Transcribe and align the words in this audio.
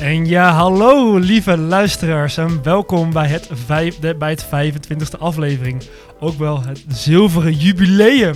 En 0.00 0.26
ja, 0.26 0.52
hallo 0.52 1.16
lieve 1.16 1.56
luisteraars 1.56 2.36
en 2.36 2.62
welkom 2.62 3.12
bij 3.12 3.28
het, 3.28 3.50
bij 4.18 4.30
het 4.30 4.46
25e 4.46 5.18
aflevering. 5.18 5.82
Ook 6.20 6.38
wel 6.38 6.62
het 6.62 6.84
zilveren 6.88 7.52
jubileum. 7.52 8.34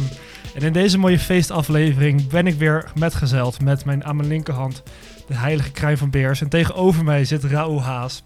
En 0.54 0.62
in 0.62 0.72
deze 0.72 0.98
mooie 0.98 1.18
feestaflevering 1.18 2.28
ben 2.28 2.46
ik 2.46 2.54
weer 2.54 2.90
metgezeld 2.94 3.60
met 3.60 3.84
mijn 3.84 4.04
aan 4.04 4.16
mijn 4.16 4.28
linkerhand 4.28 4.82
de 5.26 5.34
heilige 5.34 5.70
kruin 5.70 5.98
van 5.98 6.10
Beers. 6.10 6.40
En 6.40 6.48
tegenover 6.48 7.04
mij 7.04 7.24
zit 7.24 7.44
Raoul 7.44 7.82
Haas. 7.82 8.24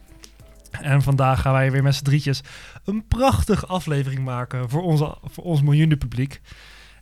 En 0.70 1.02
vandaag 1.02 1.40
gaan 1.40 1.52
wij 1.52 1.70
weer 1.70 1.82
met 1.82 1.94
z'n 1.94 2.04
drietjes 2.04 2.40
een 2.84 3.06
prachtige 3.08 3.66
aflevering 3.66 4.24
maken 4.24 4.70
voor, 4.70 4.82
onze, 4.82 5.16
voor 5.24 5.44
ons 5.44 5.62
miljoenenpubliek. 5.62 6.40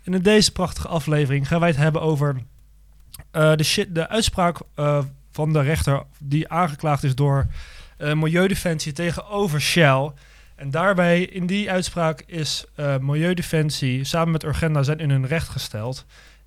En 0.02 0.14
in 0.14 0.22
deze 0.22 0.52
prachtige 0.52 0.88
aflevering 0.88 1.48
gaan 1.48 1.60
wij 1.60 1.68
het 1.68 1.78
hebben 1.78 2.02
over 2.02 2.36
eh, 3.30 3.54
de, 3.54 3.64
shit, 3.64 3.94
de 3.94 4.08
uitspraak 4.08 4.60
uh, 4.76 4.98
van 5.36 5.52
de 5.52 5.60
rechter 5.60 6.02
die 6.18 6.48
aangeklaagd 6.48 7.02
is 7.02 7.14
door 7.14 7.46
uh, 7.98 8.12
Milieudefensie 8.12 8.92
tegenover 8.92 9.60
Shell. 9.60 10.10
En 10.54 10.70
daarbij, 10.70 11.22
in 11.22 11.46
die 11.46 11.70
uitspraak, 11.70 12.22
is 12.26 12.64
uh, 12.76 12.98
Milieudefensie 12.98 14.04
samen 14.04 14.32
met 14.32 14.44
Urgenda 14.44 14.82
zijn 14.82 14.98
in 14.98 15.10
hun 15.10 15.26
recht 15.26 15.48
gesteld. 15.48 16.06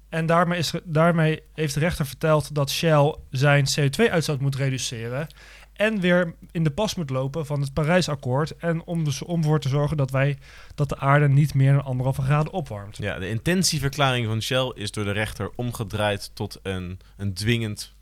En 0.09 0.25
daarmee, 0.25 0.59
is, 0.59 0.73
daarmee 0.83 1.41
heeft 1.53 1.73
de 1.73 1.79
rechter 1.79 2.05
verteld 2.05 2.55
dat 2.55 2.69
Shell 2.69 3.15
zijn 3.29 3.65
CO2-uitstoot 3.79 4.39
moet 4.39 4.55
reduceren. 4.55 5.27
En 5.73 5.99
weer 5.99 6.35
in 6.51 6.63
de 6.63 6.71
pas 6.71 6.95
moet 6.95 7.09
lopen 7.09 7.45
van 7.45 7.61
het 7.61 7.73
Parijsakkoord. 7.73 8.57
En 8.57 8.85
om, 8.85 9.03
dus, 9.03 9.21
om 9.21 9.39
ervoor 9.39 9.59
te 9.59 9.69
zorgen 9.69 9.97
dat, 9.97 10.11
wij, 10.11 10.37
dat 10.75 10.89
de 10.89 10.97
aarde 10.97 11.29
niet 11.29 11.53
meer 11.53 11.73
dan 11.73 11.83
anderhalve 11.83 12.21
graden 12.21 12.53
opwarmt. 12.53 12.97
Ja, 12.97 13.19
de 13.19 13.29
intentieverklaring 13.29 14.25
van 14.25 14.41
Shell 14.41 14.71
is 14.75 14.91
door 14.91 15.03
de 15.03 15.11
rechter 15.11 15.51
omgedraaid 15.55 16.31
tot 16.33 16.59
een, 16.63 16.99
een 17.17 17.33
dwingend 17.33 17.97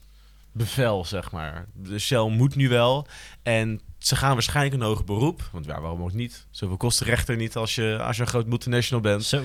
bevel, 0.58 1.06
zeg 1.06 1.32
maar. 1.32 1.66
De 1.74 2.00
Shell 2.00 2.30
moet 2.30 2.56
nu 2.56 2.70
wel. 2.70 3.08
En 3.44 3.82
ze 3.98 4.16
gaan 4.16 4.34
waarschijnlijk 4.34 4.76
een 4.76 4.88
hoger 4.88 5.06
beroep. 5.06 5.50
Want 5.52 5.66
ja, 5.66 5.82
waarom 5.82 6.02
ook 6.02 6.14
niet? 6.14 6.48
Zoveel 6.52 6.78
kost 6.78 7.00
de 7.00 7.06
rechter 7.06 7.36
niet 7.36 7.56
als 7.56 7.76
je, 7.76 7.98
als 8.02 8.16
je 8.16 8.22
een 8.22 8.28
groot 8.28 8.48
multinational 8.48 9.04
bent. 9.04 9.24
Zo. 9.24 9.38
Uh, 9.38 9.44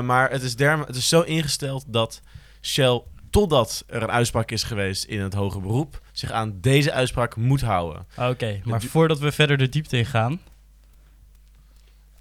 maar 0.00 0.30
het 0.30 0.42
is, 0.42 0.56
derm 0.56 0.80
het 0.80 0.96
is 0.96 1.08
zo 1.08 1.20
ingesteld 1.20 1.84
dat 1.86 2.20
Shell, 2.62 3.02
totdat 3.30 3.84
er 3.86 4.02
een 4.02 4.10
uitspraak 4.10 4.50
is 4.50 4.62
geweest 4.62 5.04
in 5.04 5.20
het 5.20 5.34
hoger 5.34 5.60
beroep, 5.60 6.00
zich 6.12 6.30
aan 6.30 6.58
deze 6.60 6.92
uitspraak 6.92 7.36
moet 7.36 7.60
houden. 7.60 8.06
Oké, 8.16 8.28
okay, 8.28 8.62
maar 8.64 8.82
voordat 8.82 9.18
we 9.18 9.32
verder 9.32 9.56
de 9.56 9.68
diepte 9.68 9.96
in 9.96 10.06
gaan... 10.06 10.40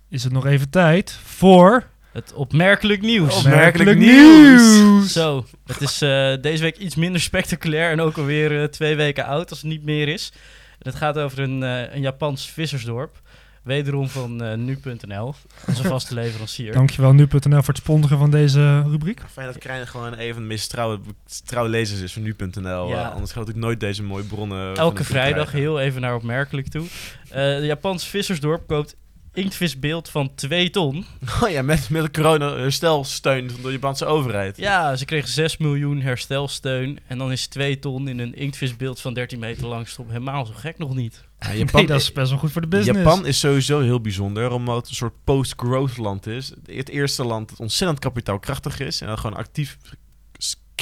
Is 0.09 0.23
het 0.23 0.34
nog 0.34 0.45
even 0.45 0.69
tijd 0.69 1.11
voor... 1.11 1.91
Het 2.14 2.33
opmerkelijk 2.33 3.02
nieuws. 3.02 3.38
Opmerkelijk 3.38 3.97
nieuws. 3.97 5.11
Zo, 5.11 5.45
het 5.66 5.81
is 5.81 6.02
uh, 6.02 6.33
deze 6.42 6.64
week 6.64 6.78
iets 6.78 6.95
minder 6.95 7.22
spectaculair 7.22 7.92
en 7.92 8.02
ook 8.02 8.17
alweer 8.17 8.52
uh, 8.52 8.64
twee 8.64 8.95
weken 8.95 9.25
oud 9.25 9.50
als 9.50 9.61
het 9.61 9.69
niet 9.69 9.83
meer 9.83 10.08
is. 10.08 10.31
Het 10.80 10.95
gaat 10.95 11.17
over 11.17 11.39
een, 11.39 11.61
uh, 11.61 11.94
een 11.94 12.02
Japans 12.02 12.50
vissersdorp. 12.50 13.22
Wederom 13.64 14.09
van 14.09 14.66
nu.nl, 14.66 15.36
onze 15.67 15.84
vaste 15.94 16.14
leverancier. 16.14 16.73
Dankjewel 16.73 17.14
nu.nl 17.14 17.39
voor 17.39 17.73
het 17.73 17.78
sponsoren 17.78 18.17
van 18.17 18.31
deze 18.31 18.81
rubriek. 18.81 19.22
Fijn 19.31 19.47
dat 19.47 19.58
Krijn 19.58 19.88
gewoon 19.88 20.14
even 20.14 20.41
de 20.41 20.47
meest 20.47 20.69
trouwe, 20.69 21.00
trouwe 21.45 21.69
lezers 21.69 22.02
is 22.02 22.14
van 22.14 22.22
nu.nl. 22.22 22.88
Ja. 22.88 23.08
anders 23.08 23.34
had 23.34 23.50
ik 23.50 23.56
nooit 23.56 23.80
deze 23.80 24.03
mooie 24.03 24.23
bronnen. 24.23 24.75
Elke 24.75 25.03
vrijdag 25.03 25.52
heel 25.52 25.80
even 25.80 26.02
naar 26.02 26.16
opmerkelijk 26.16 26.67
toe. 26.67 26.86
de 27.30 27.61
Japans 27.61 28.08
vissersdorp 28.08 28.67
koopt 28.67 28.95
inktvisbeeld 29.34 30.09
van 30.09 30.36
2 30.36 30.70
ton. 30.70 31.06
Oh 31.42 31.50
ja, 31.50 31.62
met, 31.62 31.89
met 31.89 32.03
de 32.03 32.12
corona-herstelsteun 32.12 33.50
van 33.52 33.62
de 33.62 33.72
Japanse 33.72 34.06
overheid. 34.06 34.58
Ja, 34.58 34.95
ze 34.95 35.06
kregen 35.06 35.30
6 35.30 35.58
miljoen 35.58 36.02
herstelsteun. 36.02 37.00
En 37.07 37.18
dan 37.18 37.31
is 37.31 37.47
2 37.47 37.80
ton 37.80 38.07
in 38.07 38.19
een 38.19 38.35
inktvisbeeld 38.35 39.02
van 39.02 39.13
13 39.13 39.40
meter 39.40 39.68
lang 39.68 39.88
stop 39.88 40.07
helemaal 40.07 40.46
zo 40.46 40.53
gek 40.56 40.78
nog 40.78 40.96
niet. 40.96 41.24
Ja, 41.40 41.53
Japan, 41.63 41.80
nee, 41.80 41.88
dat 41.88 42.02
is 42.02 42.12
best 42.12 42.30
wel 42.30 42.40
goed 42.40 42.52
voor 42.52 42.62
de 42.62 42.68
business. 42.68 43.00
Japan 43.00 43.25
is 43.25 43.40
sowieso 43.40 43.80
heel 43.80 44.02
bijzonder, 44.02 44.52
omdat 44.52 44.75
het 44.75 44.90
een 44.90 44.96
soort 44.96 45.24
post-growth 45.24 45.97
land 45.97 46.28
is. 46.28 46.53
Het 46.66 46.90
eerste 46.90 47.24
land 47.24 47.50
dat 47.50 47.59
ontzettend 47.59 48.00
kapitaalkrachtig 48.00 48.80
is 48.80 49.02
en 49.02 49.07
dat 49.07 49.19
gewoon 49.19 49.38
actief 49.38 49.78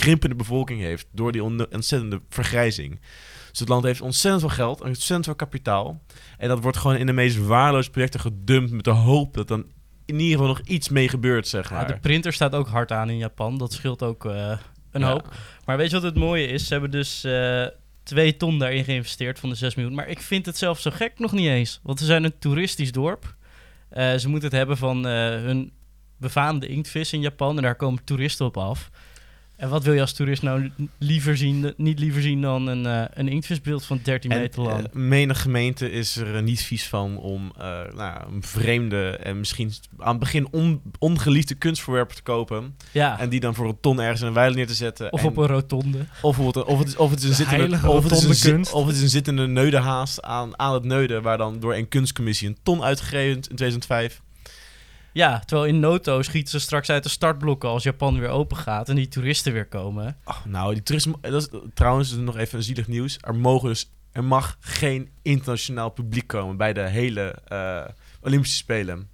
krimpende 0.02 0.36
bevolking 0.36 0.82
heeft 0.82 1.08
door 1.12 1.32
die 1.32 1.44
ontzettende 1.44 2.22
vergrijzing. 2.30 3.00
Dus 3.50 3.60
het 3.60 3.70
land 3.70 3.84
heeft 3.84 4.02
ontzettend 4.02 4.42
veel 4.42 4.66
geld, 4.66 4.82
ontzettend 4.82 5.26
veel 5.26 5.36
kapitaal. 5.36 6.02
En 6.38 6.48
dat 6.48 6.62
wordt 6.62 6.78
gewoon 6.78 6.98
in 6.98 7.06
de 7.06 7.14
meest 7.14 7.38
waardeloze 7.38 7.90
projecten 7.90 8.20
gedumpt 8.20 8.72
met 8.72 8.86
de 8.86 8.92
hoop 8.92 9.34
dat 9.34 9.48
dan 9.48 9.66
in 10.06 10.20
ieder 10.20 10.38
geval 10.38 10.48
nog 10.48 10.62
iets 10.66 10.90
mee 10.90 11.10
gebeurt, 11.10 11.48
zeg 11.48 11.72
maar. 11.72 11.82
Ja, 11.82 11.94
de 11.94 12.00
printer 12.00 12.34
staat 12.34 12.56
ook 12.56 12.68
hard 12.68 12.92
aan 12.92 13.10
in 13.10 13.18
Japan. 13.18 13.58
Dat 13.58 13.74
scheelt 13.74 14.04
ook 14.04 14.26
uh, 14.26 14.58
een 14.92 15.02
ja. 15.02 15.12
hoop. 15.12 15.36
Maar 15.66 15.78
weet 15.78 15.90
je 15.90 15.96
wat 15.96 16.04
het 16.04 16.16
mooie 16.16 16.48
is? 16.48 16.68
Ze 16.68 16.74
hebben 16.74 16.92
dus 16.92 17.26
uh, 17.26 17.66
twee 18.04 18.38
ton 18.38 18.60
daarin 18.60 18.84
geïnvesteerd 18.84 19.40
van 19.40 19.50
de 19.50 19.56
6 19.56 19.76
miljoen. 19.76 19.96
Maar 19.96 20.08
ik 20.08 20.22
vind 20.22 20.46
het 20.46 20.58
zelf 20.58 20.80
zo 20.80 20.92
gek 20.92 21.20
nog 21.20 21.32
niet 21.32 21.48
eens. 21.48 21.80
Want 21.84 22.00
ze 22.00 22.06
zijn 22.06 22.24
een 22.24 22.40
toeristisch 22.40 22.92
dorp. 22.92 23.36
Uh, 23.94 24.14
ze 24.16 24.30
moeten 24.30 24.50
het 24.50 24.58
hebben 24.58 24.78
van 24.78 25.06
hun 25.06 25.72
befaamde 26.18 26.68
inktvis 26.68 27.14
in 27.14 27.22
Japan. 27.22 27.58
En 27.58 27.64
daar 27.64 27.76
komen 27.76 28.04
toeristen 28.04 28.46
op 28.46 28.58
af. 28.58 28.90
En 29.62 29.70
wat 29.70 29.84
wil 29.84 29.94
je 29.94 30.02
als 30.02 30.14
toerist 30.14 30.42
nou 30.42 30.72
liever 30.98 31.38
zien, 31.38 31.74
niet 31.78 32.00
liever 32.00 32.22
zien 32.22 32.42
dan 32.42 32.68
een, 32.68 32.84
uh, 32.86 33.04
een 33.14 33.28
inktvisbeeld 33.28 33.86
van 33.86 34.00
13 34.04 34.30
meter 34.30 34.62
lang? 34.62 34.80
Uh, 34.80 34.86
menig 34.94 35.42
gemeente 35.42 35.92
is 35.92 36.16
er 36.16 36.42
niet 36.42 36.62
vies 36.62 36.88
van 36.88 37.18
om 37.18 37.52
uh, 37.58 37.64
nou, 37.96 38.34
een 38.34 38.44
vreemde 38.44 39.10
en 39.10 39.40
misschien 39.40 39.72
aan 39.98 40.10
het 40.10 40.20
begin 40.20 40.48
on, 40.52 40.82
ongeliefde 41.00 41.56
kunstvoorwerpen 41.56 42.16
te 42.16 42.22
kopen. 42.22 42.76
Ja. 42.92 43.20
En 43.20 43.30
die 43.30 43.40
dan 43.40 43.56
voor 43.56 43.68
een 43.68 43.80
ton 43.82 44.02
ergens 44.02 44.22
in 44.22 44.28
een 44.28 44.34
weiler 44.34 44.56
neer 44.56 44.68
te 44.68 44.74
zetten. 44.74 45.12
Of 45.14 45.22
en, 45.22 45.28
op 45.28 45.38
een 45.38 45.48
rotonde. 45.48 46.06
Of, 46.22 46.40
of, 46.40 46.46
het, 46.46 46.64
of, 46.66 46.80
het, 46.80 46.88
is, 46.88 46.96
of 46.96 47.10
het 47.10 47.24
is 47.24 47.30
een 47.30 47.36
zittende, 47.36 47.90
of 47.90 48.04
het 48.04 48.12
is 48.12 48.44
een, 48.44 48.72
of 48.72 48.86
het 48.86 48.96
is 48.96 49.02
een 49.02 49.10
zittende 49.10 50.22
aan, 50.22 50.60
aan 50.60 50.74
het 50.74 50.84
neuden, 50.84 51.22
waar 51.22 51.38
dan 51.38 51.60
door 51.60 51.76
een 51.76 51.88
kunstcommissie 51.88 52.48
een 52.48 52.58
ton 52.64 52.84
uitgegeven 52.84 53.36
in 53.36 53.42
2005. 53.42 54.22
Ja, 55.14 55.40
terwijl 55.40 55.68
in 55.68 55.80
Noto 55.80 56.22
schieten 56.22 56.52
ze 56.52 56.60
straks 56.60 56.90
uit 56.90 57.04
de 57.04 57.10
startblokken 57.10 57.70
als 57.70 57.84
Japan 57.84 58.20
weer 58.20 58.30
open 58.30 58.58
gaat 58.58 58.90
en 58.90 58.96
die 58.96 59.08
toeristen 59.08 59.54
weer 59.54 59.68
komen. 59.68 60.18
Nou, 60.46 60.74
die 60.74 60.84
toeristen, 60.84 61.16
dat 61.22 61.42
is 61.42 61.60
trouwens 61.74 62.12
nog 62.16 62.38
even 62.38 62.58
een 62.58 62.64
zielig 62.64 62.88
nieuws. 62.88 63.18
Er 63.22 63.36
mogen 63.36 63.70
dus, 63.70 63.92
er 64.12 64.24
mag 64.24 64.58
geen 64.60 65.10
internationaal 65.22 65.90
publiek 65.90 66.28
komen 66.28 66.58
bij 66.58 66.74
de 66.74 66.88
hele 66.88 67.36
uh, 67.52 67.86
Olympische 68.22 68.58
Spelen. 68.58 69.10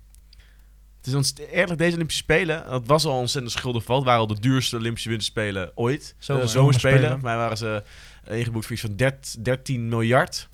Het 0.97 1.07
is 1.07 1.13
ons, 1.13 1.33
eerlijk, 1.51 1.79
deze 1.79 1.93
Olympische 1.93 2.23
Spelen, 2.23 2.65
dat 2.69 2.87
was 2.87 3.05
al 3.05 3.19
ontzettend 3.19 3.53
schuldig 3.53 3.87
Het 3.87 4.03
waren 4.03 4.19
al 4.19 4.27
de 4.27 4.39
duurste 4.39 4.75
Olympische 4.77 5.09
winterspelen 5.09 5.71
ooit. 5.75 6.15
Zomer, 6.17 6.43
uh, 6.43 6.49
zomerspelen. 6.49 7.09
Voor 7.09 7.21
mij 7.21 7.37
waren 7.37 7.57
ze 7.57 7.83
ingeboekt 8.29 8.65
voor 8.65 8.75
iets 8.75 8.85
van 8.85 8.95
13 9.43 9.89
miljard. 9.89 10.49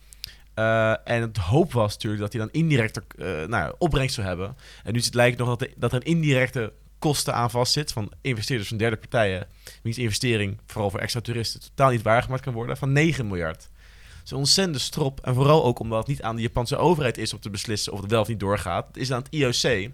Uh, 0.55 0.89
en 0.89 1.21
het 1.21 1.37
hoop 1.37 1.73
was 1.73 1.93
natuurlijk 1.93 2.21
dat 2.21 2.33
hij 2.33 2.41
dan 2.41 2.51
indirecte 2.51 3.03
uh, 3.15 3.45
nou, 3.45 3.75
opbrengst 3.77 4.15
zou 4.15 4.27
hebben. 4.27 4.57
En 4.83 4.93
nu 4.93 4.99
het 4.99 5.13
lijkt 5.13 5.37
nog 5.37 5.57
dat, 5.57 5.69
dat 5.75 5.91
er 5.91 5.97
een 5.97 6.07
indirecte 6.07 6.73
kosten 6.99 7.33
aan 7.33 7.51
vast 7.51 7.73
zit 7.73 7.91
van 7.91 8.11
investeerders 8.21 8.69
van 8.69 8.77
derde 8.77 8.97
partijen. 8.97 9.47
Wiens 9.81 9.97
investering, 9.97 10.59
vooral 10.67 10.89
voor 10.89 10.99
extra 10.99 11.21
toeristen, 11.21 11.61
totaal 11.61 11.89
niet 11.91 12.01
waargemaakt 12.01 12.43
kan 12.43 12.53
worden, 12.53 12.77
van 12.77 12.91
9 12.91 13.27
miljard. 13.27 13.57
Dat 13.57 14.23
is 14.23 14.31
een 14.31 14.37
ontzettende 14.37 14.79
strop. 14.79 15.19
En 15.19 15.33
vooral 15.33 15.63
ook 15.63 15.79
omdat 15.79 15.99
het 15.99 16.07
niet 16.07 16.21
aan 16.21 16.35
de 16.35 16.41
Japanse 16.41 16.77
overheid 16.77 17.17
is 17.17 17.33
om 17.33 17.39
te 17.39 17.49
beslissen 17.49 17.93
of 17.93 18.01
het 18.01 18.11
wel 18.11 18.21
of 18.21 18.27
niet 18.27 18.39
doorgaat. 18.39 18.87
Het 18.87 18.97
is 18.97 19.11
aan 19.11 19.21
het 19.21 19.33
IOC. 19.33 19.91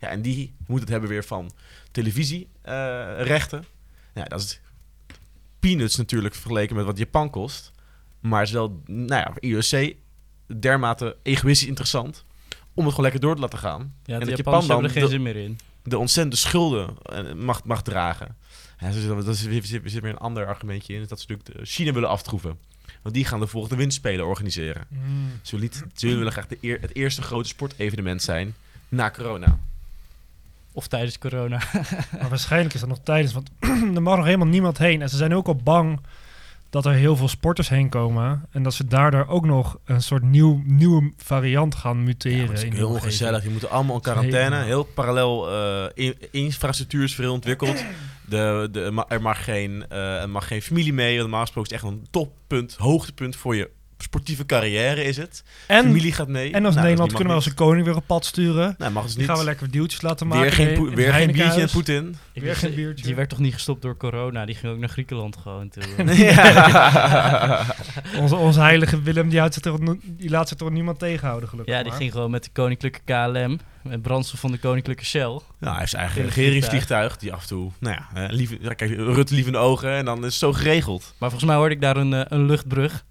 Ja, 0.00 0.08
en 0.08 0.22
die 0.22 0.54
moet 0.66 0.80
het 0.80 0.88
hebben 0.88 1.08
weer 1.08 1.24
van 1.24 1.50
televisierechten. 1.90 3.64
Ja, 4.14 4.24
dat 4.24 4.40
is 4.40 4.60
peanuts 5.60 5.96
natuurlijk 5.96 6.34
vergeleken 6.34 6.76
met 6.76 6.84
wat 6.84 6.98
Japan 6.98 7.30
kost. 7.30 7.72
Maar 8.20 8.38
het 8.38 8.48
is 8.48 8.54
wel, 8.54 8.82
nou 8.86 9.08
ja, 9.08 9.32
IOC 9.40 9.94
dermate 10.58 11.16
egoïstisch 11.22 11.68
interessant 11.68 12.24
om 12.74 12.84
het 12.84 12.94
gewoon 12.94 13.10
lekker 13.10 13.20
door 13.20 13.34
te 13.34 13.40
laten 13.40 13.58
gaan. 13.58 13.94
Ja, 14.04 14.18
en 14.18 14.26
dat 14.26 14.36
Japan 14.36 14.66
dan 14.66 14.84
er 14.84 14.90
geen 14.90 15.08
zin 15.08 15.22
meer 15.22 15.36
in. 15.36 15.58
De 15.82 15.98
ontzettende 15.98 16.36
schulden 16.36 16.96
mag, 17.36 17.64
mag 17.64 17.82
dragen. 17.82 18.36
Ja, 18.78 18.86
dat 18.86 19.28
is, 19.28 19.46
er 19.46 19.62
zit 19.64 20.02
weer 20.02 20.04
een 20.04 20.18
ander 20.18 20.46
argumentje 20.46 20.94
in. 20.94 21.06
Dat 21.08 21.20
ze 21.20 21.26
natuurlijk 21.28 21.68
China 21.68 21.92
willen 21.92 22.08
aftroeven. 22.08 22.58
Want 23.02 23.14
die 23.14 23.24
gaan 23.24 23.40
de 23.40 23.46
volgende 23.46 23.76
windspelen 23.76 24.26
organiseren. 24.26 24.86
Mm. 24.88 25.30
Ze, 25.42 25.56
willen, 25.56 25.72
ze 25.94 26.06
willen 26.06 26.32
graag 26.32 26.46
de 26.46 26.58
eer, 26.60 26.80
het 26.80 26.94
eerste 26.94 27.22
grote 27.22 27.48
sportevenement 27.48 28.22
zijn 28.22 28.54
na 28.88 29.10
corona. 29.10 29.58
Of 30.72 30.86
tijdens 30.86 31.18
corona. 31.18 31.62
maar 32.18 32.28
waarschijnlijk 32.28 32.74
is 32.74 32.80
dat 32.80 32.88
nog 32.88 33.00
tijdens, 33.02 33.32
want 33.32 33.50
er 33.96 34.02
mag 34.02 34.16
nog 34.16 34.24
helemaal 34.24 34.46
niemand 34.46 34.78
heen. 34.78 35.02
En 35.02 35.08
ze 35.08 35.16
zijn 35.16 35.34
ook 35.34 35.46
al 35.46 35.56
bang 35.56 36.00
dat 36.70 36.86
er 36.86 36.92
heel 36.92 37.16
veel 37.16 37.28
sporters 37.28 37.68
heen 37.68 37.88
komen. 37.88 38.46
En 38.50 38.62
dat 38.62 38.74
ze 38.74 38.86
daardoor 38.86 39.26
ook 39.26 39.46
nog 39.46 39.78
een 39.84 40.02
soort 40.02 40.22
nieuw, 40.22 40.62
nieuwe 40.64 41.12
variant 41.16 41.74
gaan 41.74 42.04
muteren. 42.04 42.46
Ja, 42.46 42.52
is 42.52 42.62
heel 42.62 42.94
gezellig. 42.94 43.42
Die 43.42 43.50
moeten 43.50 43.70
allemaal 43.70 43.96
in 43.96 44.02
quarantaine. 44.02 44.56
Heel, 44.56 44.64
heel 44.64 44.84
parallel 44.84 45.52
uh, 45.96 46.12
infrastructuur 46.30 47.04
is 47.04 47.14
veel 47.14 47.32
ontwikkeld. 47.32 47.84
De, 48.26 48.68
de, 48.72 49.04
er, 49.08 49.22
mag 49.22 49.44
geen, 49.44 49.84
uh, 49.92 50.20
er 50.20 50.30
mag 50.30 50.46
geen 50.46 50.62
familie 50.62 50.92
mee. 50.92 51.18
Normaal 51.18 51.40
gesproken 51.40 51.70
is 51.70 51.76
echt 51.76 51.92
een 51.92 52.06
toppunt, 52.10 52.76
hoogtepunt 52.76 53.36
voor 53.36 53.56
je 53.56 53.70
sportieve 54.02 54.46
carrière 54.46 55.04
is 55.04 55.16
het. 55.16 55.42
En, 55.66 55.82
Familie 55.84 56.12
gaat 56.12 56.28
mee. 56.28 56.52
en 56.52 56.64
als 56.64 56.74
Nou, 56.74 56.86
Nederland 56.86 57.10
kunnen 57.12 57.28
we 57.28 57.34
als 57.38 57.46
een 57.46 57.54
koning 57.54 57.86
weer 57.86 57.96
op 57.96 58.06
pad 58.06 58.24
sturen. 58.24 58.74
Nou, 58.78 58.92
mag 58.92 59.02
dus 59.02 59.10
Die 59.12 59.20
niet. 59.20 59.30
gaan 59.30 59.38
we 59.38 59.44
lekker 59.44 59.70
deeltjes 59.70 60.02
laten 60.02 60.26
maken. 60.26 60.42
weer 60.42 60.52
geen, 60.52 60.74
in- 60.74 60.94
weer 60.94 61.12
geen 61.12 61.32
biertje 61.32 61.60
en. 61.60 61.70
Poetin. 61.70 62.08
Ik 62.32 62.42
Weer 62.42 62.50
wist- 62.50 62.60
geen 62.64 62.74
biertje. 62.74 63.04
Die 63.04 63.14
werd 63.14 63.28
toch 63.28 63.38
niet 63.38 63.54
gestopt 63.54 63.82
door 63.82 63.96
corona? 63.96 64.44
Die 64.46 64.54
ging 64.54 64.72
ook 64.72 64.78
naar 64.78 64.88
Griekenland 64.88 65.36
gewoon 65.36 65.68
toe. 65.68 65.82
ja. 66.24 67.64
Onze, 68.16 68.36
onze 68.36 68.60
heilige 68.60 69.02
Willem, 69.02 69.28
die, 69.28 69.38
houdt 69.38 69.54
zich 69.54 69.64
er, 69.64 69.78
die 70.02 70.30
laat 70.30 70.48
zich 70.48 70.56
toch 70.56 70.70
niemand 70.70 70.98
tegenhouden, 70.98 71.48
gelukkig 71.48 71.74
ja, 71.74 71.80
die 71.80 71.90
maar. 71.90 72.00
ging 72.00 72.12
gewoon 72.12 72.30
met 72.30 72.44
de 72.44 72.50
koninklijke 72.52 73.00
KLM. 73.04 73.58
Met 73.82 74.02
brandstof 74.02 74.40
van 74.40 74.50
de 74.52 74.58
koninklijke 74.58 75.04
Shell. 75.04 75.20
Nou, 75.20 75.40
hij 75.60 75.76
heeft 75.78 75.90
zijn 75.90 76.02
eigen 76.02 76.22
regeringsvliegtuig. 76.24 77.16
Die 77.16 77.32
af 77.32 77.42
en 77.42 77.48
toe, 77.48 77.70
nou 77.80 77.96
ja, 78.14 78.26
lief, 78.30 78.58
kijk, 78.76 78.80
Rutte 78.90 79.34
lief 79.34 79.46
in 79.46 79.52
de 79.52 79.58
ogen. 79.58 79.90
En 79.96 80.04
dan 80.04 80.18
is 80.18 80.24
het 80.24 80.32
zo 80.34 80.52
geregeld. 80.52 81.00
Maar 81.18 81.30
volgens 81.30 81.50
mij 81.50 81.56
hoorde 81.58 81.74
ik 81.74 81.80
daar 81.80 81.96
een, 81.96 82.12
eh, 82.14 82.20
een 82.28 82.46
luchtbrug. 82.46 83.04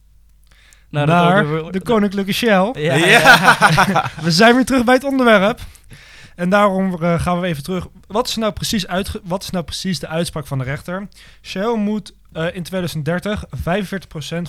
Nou, 0.89 1.07
Naar 1.07 1.71
de 1.71 1.81
koninklijke 1.81 2.31
Shell. 2.33 2.71
Ja, 2.73 2.95
ja. 2.95 4.11
We 4.21 4.31
zijn 4.31 4.55
weer 4.55 4.65
terug 4.65 4.83
bij 4.83 4.93
het 4.93 5.03
onderwerp. 5.03 5.59
En 6.35 6.49
daarom 6.49 7.03
eh, 7.03 7.19
gaan 7.21 7.39
we 7.39 7.47
even 7.47 7.63
terug. 7.63 7.87
Wat 8.07 8.27
is, 8.27 8.35
nou 8.35 8.53
precies 8.53 8.87
uitge- 8.87 9.21
wat 9.23 9.43
is 9.43 9.49
nou 9.49 9.63
precies 9.65 9.99
de 9.99 10.07
uitspraak 10.07 10.47
van 10.47 10.57
de 10.57 10.63
rechter? 10.63 11.07
Shell 11.41 11.75
moet 11.75 12.13
eh, 12.33 12.55
in 12.55 12.63
2030 12.63 13.45
45% 13.45 13.49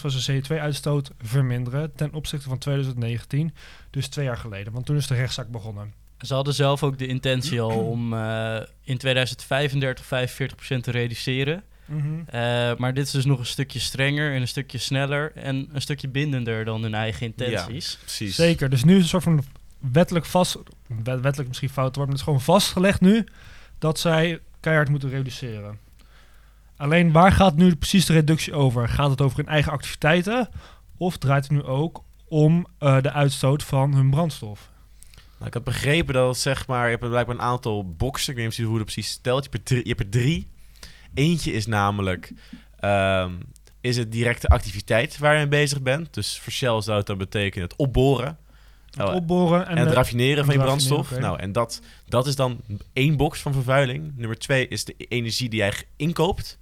van 0.00 0.10
zijn 0.10 0.42
CO2-uitstoot 0.44 1.10
verminderen 1.22 1.92
ten 1.96 2.12
opzichte 2.14 2.48
van 2.48 2.58
2019. 2.58 3.54
Dus 3.90 4.08
twee 4.08 4.24
jaar 4.24 4.36
geleden, 4.36 4.72
want 4.72 4.86
toen 4.86 4.96
is 4.96 5.06
de 5.06 5.14
rechtszaak 5.14 5.48
begonnen. 5.48 5.92
Ze 6.18 6.34
hadden 6.34 6.54
zelf 6.54 6.82
ook 6.82 6.98
de 6.98 7.06
intentie 7.06 7.60
al 7.60 7.78
om 7.78 8.12
eh, 8.14 8.56
in 8.84 8.98
2035 8.98 10.04
45% 10.76 10.80
te 10.80 10.90
reduceren. 10.90 11.62
Eh, 12.26 12.76
maar 12.76 12.94
dit 12.94 13.06
is 13.06 13.10
dus 13.10 13.24
nog 13.24 13.38
een 13.38 13.46
stukje 13.46 13.78
strenger 13.78 14.34
en 14.34 14.40
een 14.40 14.48
stukje 14.48 14.78
sneller 14.78 15.32
en 15.34 15.68
een 15.72 15.80
stukje 15.82 16.08
bindender 16.08 16.64
dan 16.64 16.82
hun 16.82 16.94
eigen 16.94 17.26
intenties. 17.26 17.96
Precies. 18.00 18.34
Zeker, 18.34 18.70
dus 18.70 18.84
nu 18.84 18.96
is 18.96 19.02
een 19.02 19.08
soort 19.08 19.22
van 19.22 19.44
wettelijk 19.78 20.24
vast, 20.24 20.56
wet- 20.86 21.20
wettelijk 21.20 21.48
misschien 21.48 21.68
fout 21.68 21.96
wordt, 21.96 21.98
maar 21.98 22.06
het 22.08 22.16
is 22.18 22.22
gewoon 22.22 22.40
vastgelegd 22.40 23.00
nu 23.00 23.26
dat 23.78 23.98
zij 23.98 24.40
keihard 24.60 24.88
moeten 24.88 25.10
reduceren. 25.10 25.78
Alleen 26.76 27.12
waar 27.12 27.32
gaat 27.32 27.56
nu 27.56 27.76
precies 27.76 28.06
de 28.06 28.12
reductie 28.12 28.52
over? 28.52 28.88
Gaat 28.88 29.10
het 29.10 29.20
over 29.20 29.36
hun 29.36 29.46
eigen 29.48 29.72
activiteiten 29.72 30.48
of 30.96 31.16
draait 31.16 31.42
het 31.42 31.52
nu 31.52 31.62
ook 31.62 32.04
om 32.28 32.66
eh, 32.78 33.00
de 33.02 33.12
uitstoot 33.12 33.62
van 33.62 33.94
hun 33.94 34.10
brandstof? 34.10 34.70
Nou, 35.14 35.46
ik 35.46 35.54
had 35.54 35.64
begrepen 35.64 36.14
dat 36.14 36.38
zeg 36.38 36.66
maar, 36.66 36.84
je 36.84 36.96
hebt 36.96 37.08
blijkbaar 37.08 37.34
een 37.34 37.42
aantal 37.42 37.94
boxen. 37.94 38.30
Ik 38.30 38.36
weet 38.38 38.44
niet 38.46 38.54
precies 38.54 38.70
hoe 38.70 38.76
dat 38.84 38.92
precies 38.92 39.10
stelt. 39.12 39.44
Je 39.44 39.50
hebt 39.50 39.60
er 39.70 39.74
drie. 39.74 39.82
Je 39.82 39.88
hebt 39.94 40.00
er 40.00 40.20
drie. 40.20 40.48
Eentje 41.14 41.52
is 41.52 41.66
namelijk 41.66 42.32
ehm, 42.78 43.32
is 43.80 43.96
het 43.96 44.12
directe 44.12 44.48
activiteit 44.48 45.18
waar 45.18 45.32
je 45.32 45.38
mee 45.38 45.48
bezig 45.48 45.82
bent. 45.82 46.14
Dus 46.14 46.38
voor 46.38 46.52
Shell 46.52 46.80
zou 46.80 46.98
het 46.98 47.06
dan 47.06 47.18
betekenen 47.18 47.68
het 47.68 47.76
opboren 47.76 48.38
Het 48.90 49.08
Oh, 49.08 49.14
opboren 49.14 49.66
en, 49.66 49.76
en, 49.76 49.86
het 49.86 49.94
raffineren 49.94 50.38
en 50.38 50.44
van 50.44 50.54
je 50.54 50.60
brandstof. 50.60 51.18
Nou, 51.18 51.38
en 51.38 51.52
dat, 51.52 51.80
dat 52.08 52.26
is 52.26 52.36
dan 52.36 52.60
één 52.92 53.16
box 53.16 53.40
van 53.40 53.52
vervuiling. 53.52 54.12
Nummer 54.16 54.38
twee 54.38 54.68
is 54.68 54.84
de 54.84 54.94
energie 54.96 55.48
die 55.48 55.58
jij 55.58 55.72
inkoopt. 55.96 56.58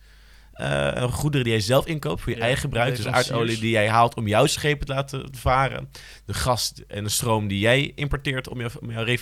Eh, 0.59 1.03
goederen 1.03 1.45
die 1.45 1.53
jij 1.53 1.62
zelf 1.62 1.87
inkoopt 1.87 2.21
voor 2.21 2.31
je 2.33 2.39
Ja, 2.39 2.45
eigen 2.45 2.61
gebruik. 2.61 2.97
Dus 2.97 3.06
aardolie 3.06 3.59
die 3.59 3.71
jij 3.71 3.89
haalt 3.89 4.17
om 4.17 4.29
jouw 4.29 4.47
schepen 4.47 4.87
te 4.87 4.93
laten 4.93 5.29
varen. 5.37 5.91
De 6.25 6.35
gas 6.35 6.73
en 6.89 7.05
de 7.05 7.11
stroom 7.11 7.49
die 7.49 7.59
jij 7.59 7.93
importeert 7.95 8.49
om, 8.49 8.61
jou, 8.61 8.73
om 8.81 8.91
jouw 8.91 9.05
eh, 9.05 9.21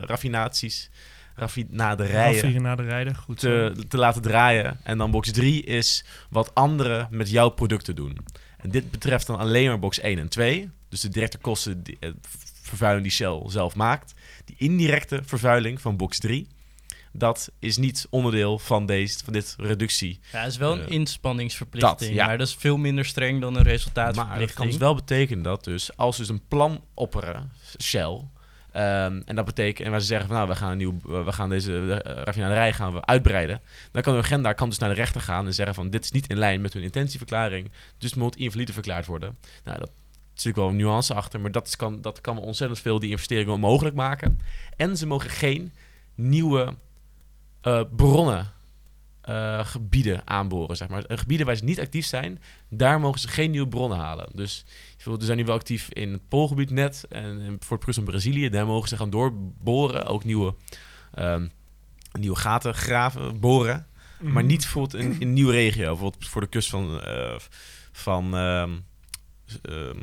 raffinaties, 0.00 0.90
raffinaderijen 1.34 2.42
raffinaderijen, 2.42 3.16
goed 3.16 3.38
te, 3.38 3.84
te 3.88 3.96
laten 3.96 4.22
draaien. 4.22 4.78
En 4.82 4.98
dan 4.98 5.10
box 5.10 5.32
3 5.32 5.62
is 5.64 6.04
wat 6.30 6.54
anderen 6.54 7.08
met 7.10 7.30
jouw 7.30 7.48
producten 7.48 7.94
doen. 7.94 8.18
En 8.56 8.70
dit 8.70 8.90
betreft 8.90 9.26
dan 9.26 9.38
alleen 9.38 9.68
maar 9.68 9.78
box 9.78 10.00
1 10.00 10.18
en 10.18 10.28
2. 10.28 10.70
Dus 10.88 11.00
de 11.00 11.08
directe 11.08 11.38
kosten, 11.38 11.82
die, 11.82 11.96
eh, 12.00 12.10
vervuiling 12.62 13.02
die 13.02 13.12
Shell 13.12 13.40
zelf 13.46 13.74
maakt. 13.74 14.14
Die 14.44 14.56
indirecte 14.58 15.20
vervuiling 15.24 15.80
van 15.80 15.96
box 15.96 16.18
3. 16.18 16.46
Dat 17.12 17.50
is 17.58 17.76
niet 17.76 18.06
onderdeel 18.10 18.58
van, 18.58 18.86
deze, 18.86 19.24
van 19.24 19.32
dit 19.32 19.54
reductie. 19.58 20.20
Ja, 20.32 20.38
het 20.40 20.50
is 20.50 20.56
wel 20.56 20.72
een 20.72 20.86
Eh, 20.86 20.90
inspanningsverplichting, 20.90 21.98
dat, 21.98 22.08
ja. 22.08 22.26
maar 22.26 22.38
dat 22.38 22.46
is 22.48 22.54
veel 22.54 22.76
minder 22.76 23.04
streng 23.04 23.40
dan 23.40 23.48
een 23.48 23.54
Maar 23.54 23.62
dat 23.64 23.72
resultaatverplichting. 23.72 24.52
kan 24.58 24.66
dus 24.66 24.76
wel 24.76 24.94
betekenen 24.94 25.42
dat 25.42 25.64
dus 25.64 25.96
als 25.96 26.16
dus 26.16 26.28
een 26.28 26.42
plan 26.48 26.84
opperen, 26.94 27.52
Shell, 27.82 28.20
ehm, 28.72 29.20
en 29.24 29.36
dat 29.36 29.44
betekent, 29.44 29.86
en 29.86 29.90
waar 29.90 30.00
ze 30.00 30.06
zeggen 30.06 30.26
van 30.26 30.36
nou, 30.36 30.48
we 30.48 30.54
gaan, 30.54 30.70
een 30.70 30.76
nieuw, 30.76 31.00
we 31.24 31.32
gaan 31.32 31.48
deze 31.48 31.72
uh, 31.72 31.96
raffinaderij 32.24 32.72
gaan 32.72 32.92
we 32.92 33.04
uitbreiden, 33.04 33.60
dan 33.92 34.02
kan 34.02 34.12
de 34.12 34.18
agenda 34.18 34.52
kan 34.52 34.68
dus 34.68 34.78
naar 34.78 34.88
de 34.88 34.94
rechter 34.94 35.20
gaan 35.20 35.46
en 35.46 35.54
zeggen 35.54 35.74
van 35.74 35.90
dit 35.90 36.04
is 36.04 36.10
niet 36.10 36.30
in 36.30 36.38
lijn 36.38 36.60
met 36.60 36.72
hun 36.72 36.82
intentieverklaring, 36.82 37.70
dus 37.98 38.14
moet 38.14 38.36
invalide 38.36 38.72
verklaard 38.72 39.06
worden. 39.06 39.36
Nou, 39.64 39.78
dat 39.78 39.88
is 39.88 40.44
natuurlijk 40.44 40.56
wel 40.56 40.68
een 40.68 40.76
nuance 40.76 41.14
achter, 41.14 41.40
maar 41.40 41.52
dat, 41.52 41.76
kan, 41.76 42.00
dat 42.00 42.20
kan 42.20 42.38
ontzettend 42.38 42.80
veel 42.80 42.98
die 42.98 43.10
investeringen 43.10 43.52
onmogelijk 43.52 43.94
maken. 43.94 44.40
En 44.76 44.96
ze 44.96 45.06
mogen 45.06 45.30
geen 45.30 45.72
nieuwe 46.14 46.74
eh, 47.60 47.82
bronnen 47.96 48.52
eh, 49.30 49.64
gebieden 49.64 50.22
aanboren, 50.24 50.76
zeg 50.76 50.88
maar. 50.88 51.04
Gebieden 51.06 51.46
waar 51.46 51.56
ze 51.56 51.64
niet 51.64 51.80
actief 51.80 52.06
zijn, 52.06 52.42
daar 52.68 53.00
mogen 53.00 53.20
ze 53.20 53.28
geen 53.28 53.50
nieuwe 53.50 53.68
bronnen 53.68 53.98
halen. 53.98 54.28
Dus 54.34 54.64
ze 54.96 55.16
zijn 55.18 55.36
nu 55.38 55.44
wel 55.44 55.54
actief 55.54 55.88
in 55.92 56.12
het 56.12 56.28
Poolgebied 56.28 56.70
net 56.70 57.04
en 57.08 57.56
voor 57.60 57.78
het 57.84 57.94
van 57.94 58.04
Brazilië. 58.04 58.48
Daar 58.48 58.66
mogen 58.66 58.88
ze 58.88 58.96
gaan 58.96 59.10
doorboren, 59.10 60.06
ook 60.06 60.24
nieuwe, 60.24 60.54
ehm, 61.14 61.46
nieuwe 62.18 62.36
gaten 62.36 62.74
graven, 62.74 63.40
boren. 63.40 63.86
Maar 64.20 64.32
Mhm. 64.32 64.46
niet 64.46 64.60
bijvoorbeeld 64.60 65.02
in, 65.02 65.12
in 65.12 65.20
een 65.20 65.32
nieuwe 65.32 65.52
regio, 65.52 65.86
bijvoorbeeld 65.86 66.28
voor 66.28 66.40
de 66.40 66.46
kust 66.46 66.70
van, 66.70 67.02
eh, 67.02 67.36
van, 67.92 68.34
ehm, 68.36 68.70
ehm, 69.62 69.98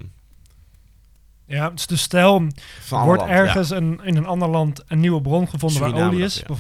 Ja, 1.46 1.70
dus 1.70 1.88
de 1.88 1.96
stel, 1.96 2.48
wordt 2.90 3.22
ja. 3.22 3.30
ergens 3.30 3.70
een, 3.70 4.00
in 4.04 4.18
een 4.18 4.26
ander 4.26 4.50
land 4.50 4.84
een 4.88 5.00
nieuwe 5.00 5.22
bron 5.22 5.50
gevonden 5.50 5.80
waar 5.82 6.08
olie 6.08 6.24
is, 6.24 6.44
ja. 6.48 6.56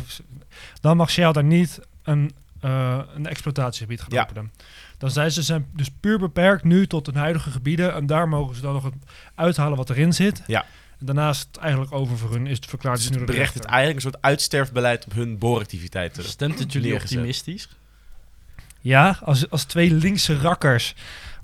dan 0.81 0.97
mag 0.97 1.09
Shell 1.09 1.31
daar 1.31 1.43
niet 1.43 1.79
een, 2.03 2.31
eh, 2.61 2.99
een 3.15 3.25
exploitatiegebied 3.27 4.01
gaan 4.01 4.09
Ja. 4.11 4.21
openen. 4.21 4.51
Dan 4.97 5.11
zijn 5.11 5.31
ze 5.31 5.41
zijn 5.41 5.67
dus 5.73 5.89
puur 5.99 6.19
beperkt 6.19 6.63
nu 6.63 6.87
tot 6.87 7.05
hun 7.05 7.15
huidige 7.15 7.51
gebieden 7.51 7.93
en 7.93 8.05
daar 8.05 8.29
mogen 8.29 8.55
ze 8.55 8.61
dan 8.61 8.73
nog 8.73 8.83
het 8.83 8.93
uithalen 9.35 9.77
wat 9.77 9.89
erin 9.89 10.13
zit. 10.13 10.41
Ja. 10.47 10.65
En 10.99 11.05
daarnaast 11.05 11.57
eigenlijk 11.57 11.91
over 11.91 12.17
voor 12.17 12.31
hun 12.31 12.47
is 12.47 12.55
het 12.55 12.65
verklaard 12.65 12.97
Dus 12.97 13.09
nu 13.09 13.17
het 13.17 13.25
berecht 13.25 13.53
het 13.53 13.65
eigenlijk 13.65 13.95
een 13.95 14.11
soort 14.11 14.23
uitsterfbeleid 14.23 15.05
op 15.05 15.13
hun 15.13 15.37
booractiviteiten. 15.37 16.23
Stemt 16.23 16.59
het 16.59 16.73
jullie 16.73 16.93
optimistisch? 16.93 17.69
Ja, 18.81 19.19
als, 19.23 19.49
als 19.49 19.63
twee 19.63 19.91
linkse 19.93 20.37
rakkers 20.37 20.95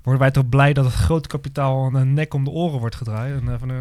worden 0.04 0.22
wij 0.22 0.32
toch 0.32 0.50
blij 0.50 0.74
dat 0.74 0.86
het 0.86 0.94
groot 0.94 1.28
kapitaal 1.28 1.94
een 1.94 2.14
nek 2.14 2.34
om 2.34 2.44
de 2.44 2.50
oren 2.50 2.80
wordt 2.80 2.96
gedraaid. 2.96 3.42
En, 3.42 3.48
eh, 3.50 3.56
van, 3.60 3.70
eh, 3.72 3.78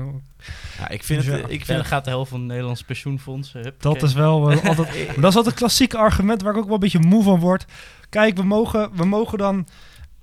Ja, 0.78 0.88
ik 0.88 1.04
vind 1.04 1.22
Dus 1.24 1.28
het... 1.32 1.40
ja. 1.40 1.46
Ik 1.48 1.58
Ja, 1.60 1.64
vind 1.64 1.78
dan 1.78 1.84
gaat 1.86 2.04
de 2.04 2.10
helft 2.10 2.30
van 2.30 2.40
de 2.40 2.46
Nederlandse 2.46 2.84
pensioenfondsen. 2.84 3.62
Dat 3.62 3.72
huppakee. 3.72 4.08
is 4.08 4.14
wel 4.14 4.50
eh, 4.50 4.64
altijd. 4.64 4.88
dat 5.16 5.30
is 5.30 5.36
altijd 5.36 5.46
een 5.46 5.54
klassiek 5.54 5.94
argument 5.94 6.42
waar 6.42 6.52
ik 6.52 6.58
ook 6.58 6.64
wel 6.64 6.74
een 6.74 6.80
beetje 6.80 6.98
moe 6.98 7.22
van 7.22 7.40
word. 7.40 7.64
Kijk, 8.08 8.36
we 8.36 8.42
mogen, 8.42 8.90
we 8.96 9.04
mogen 9.04 9.38
dan 9.38 9.66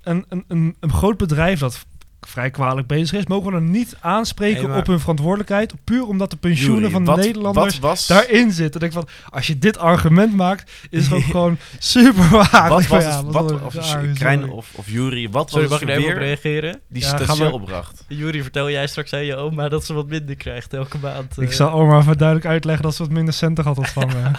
een, 0.02 0.24
een, 0.28 0.44
een, 0.48 0.76
een 0.80 0.92
groot 0.92 1.16
bedrijf 1.16 1.58
dat 1.58 1.86
vrij 2.20 2.50
kwalijk 2.50 2.86
bezig 2.86 3.18
is, 3.18 3.26
mogen 3.26 3.46
we 3.46 3.52
dan 3.52 3.70
niet 3.70 3.96
aanspreken 4.00 4.68
Nee, 4.68 4.78
op 4.78 4.86
hun 4.86 5.00
verantwoordelijkheid, 5.00 5.74
puur 5.84 6.06
omdat 6.06 6.30
de 6.30 6.36
pensioenen 6.36 6.78
Jury, 6.78 6.92
van 6.92 7.04
de 7.04 7.10
wat- 7.10 7.20
Nederlanders 7.20 7.78
Wat 7.78 7.90
was, 7.90 8.06
daarin 8.06 8.50
zitten. 8.52 8.80
Dan 8.80 8.90
denk 8.90 9.04
ik 9.04 9.08
van, 9.22 9.32
als 9.32 9.46
je 9.46 9.58
dit 9.58 9.78
argument 9.78 10.36
maakt, 10.36 10.70
is 10.90 11.04
het 11.04 11.12
ook 11.14 11.22
gewoon 11.34 11.56
super 11.78 12.28
waar. 12.28 12.68
wat 12.68 12.86
was 12.86 13.02
ja, 13.04 13.16
het, 13.16 13.26
wat 13.32 13.62
of, 13.62 13.74
Krijn 14.14 14.50
of, 14.50 14.68
of 14.74 14.88
Jury, 14.90 15.30
wat 15.30 15.50
Sorry, 15.50 15.68
was 15.68 15.80
het 15.80 15.88
er 15.88 15.96
even 15.96 16.08
weer 16.08 16.18
reageren? 16.18 16.80
die 16.88 17.02
Ja, 17.02 17.34
Shell 17.34 17.46
opbracht? 17.50 18.04
Jury, 18.08 18.42
vertel 18.42 18.70
jij 18.70 18.86
straks 18.86 19.12
aan 19.12 19.24
je 19.24 19.36
oma 19.36 19.68
dat 19.68 19.84
ze 19.84 19.92
wat 19.92 20.08
minder 20.08 20.36
krijgt 20.36 20.72
elke 20.74 20.98
maand. 20.98 21.40
Ik 21.40 21.48
eh, 21.48 21.54
zal 21.54 21.70
oma 21.70 21.98
even 21.98 22.18
duidelijk 22.18 22.48
uitleggen 22.48 22.84
dat 22.84 22.94
ze 22.94 23.02
wat 23.02 23.12
minder 23.12 23.34
centen 23.34 23.64
gaat 23.64 23.78
ontvangen. 23.78 24.32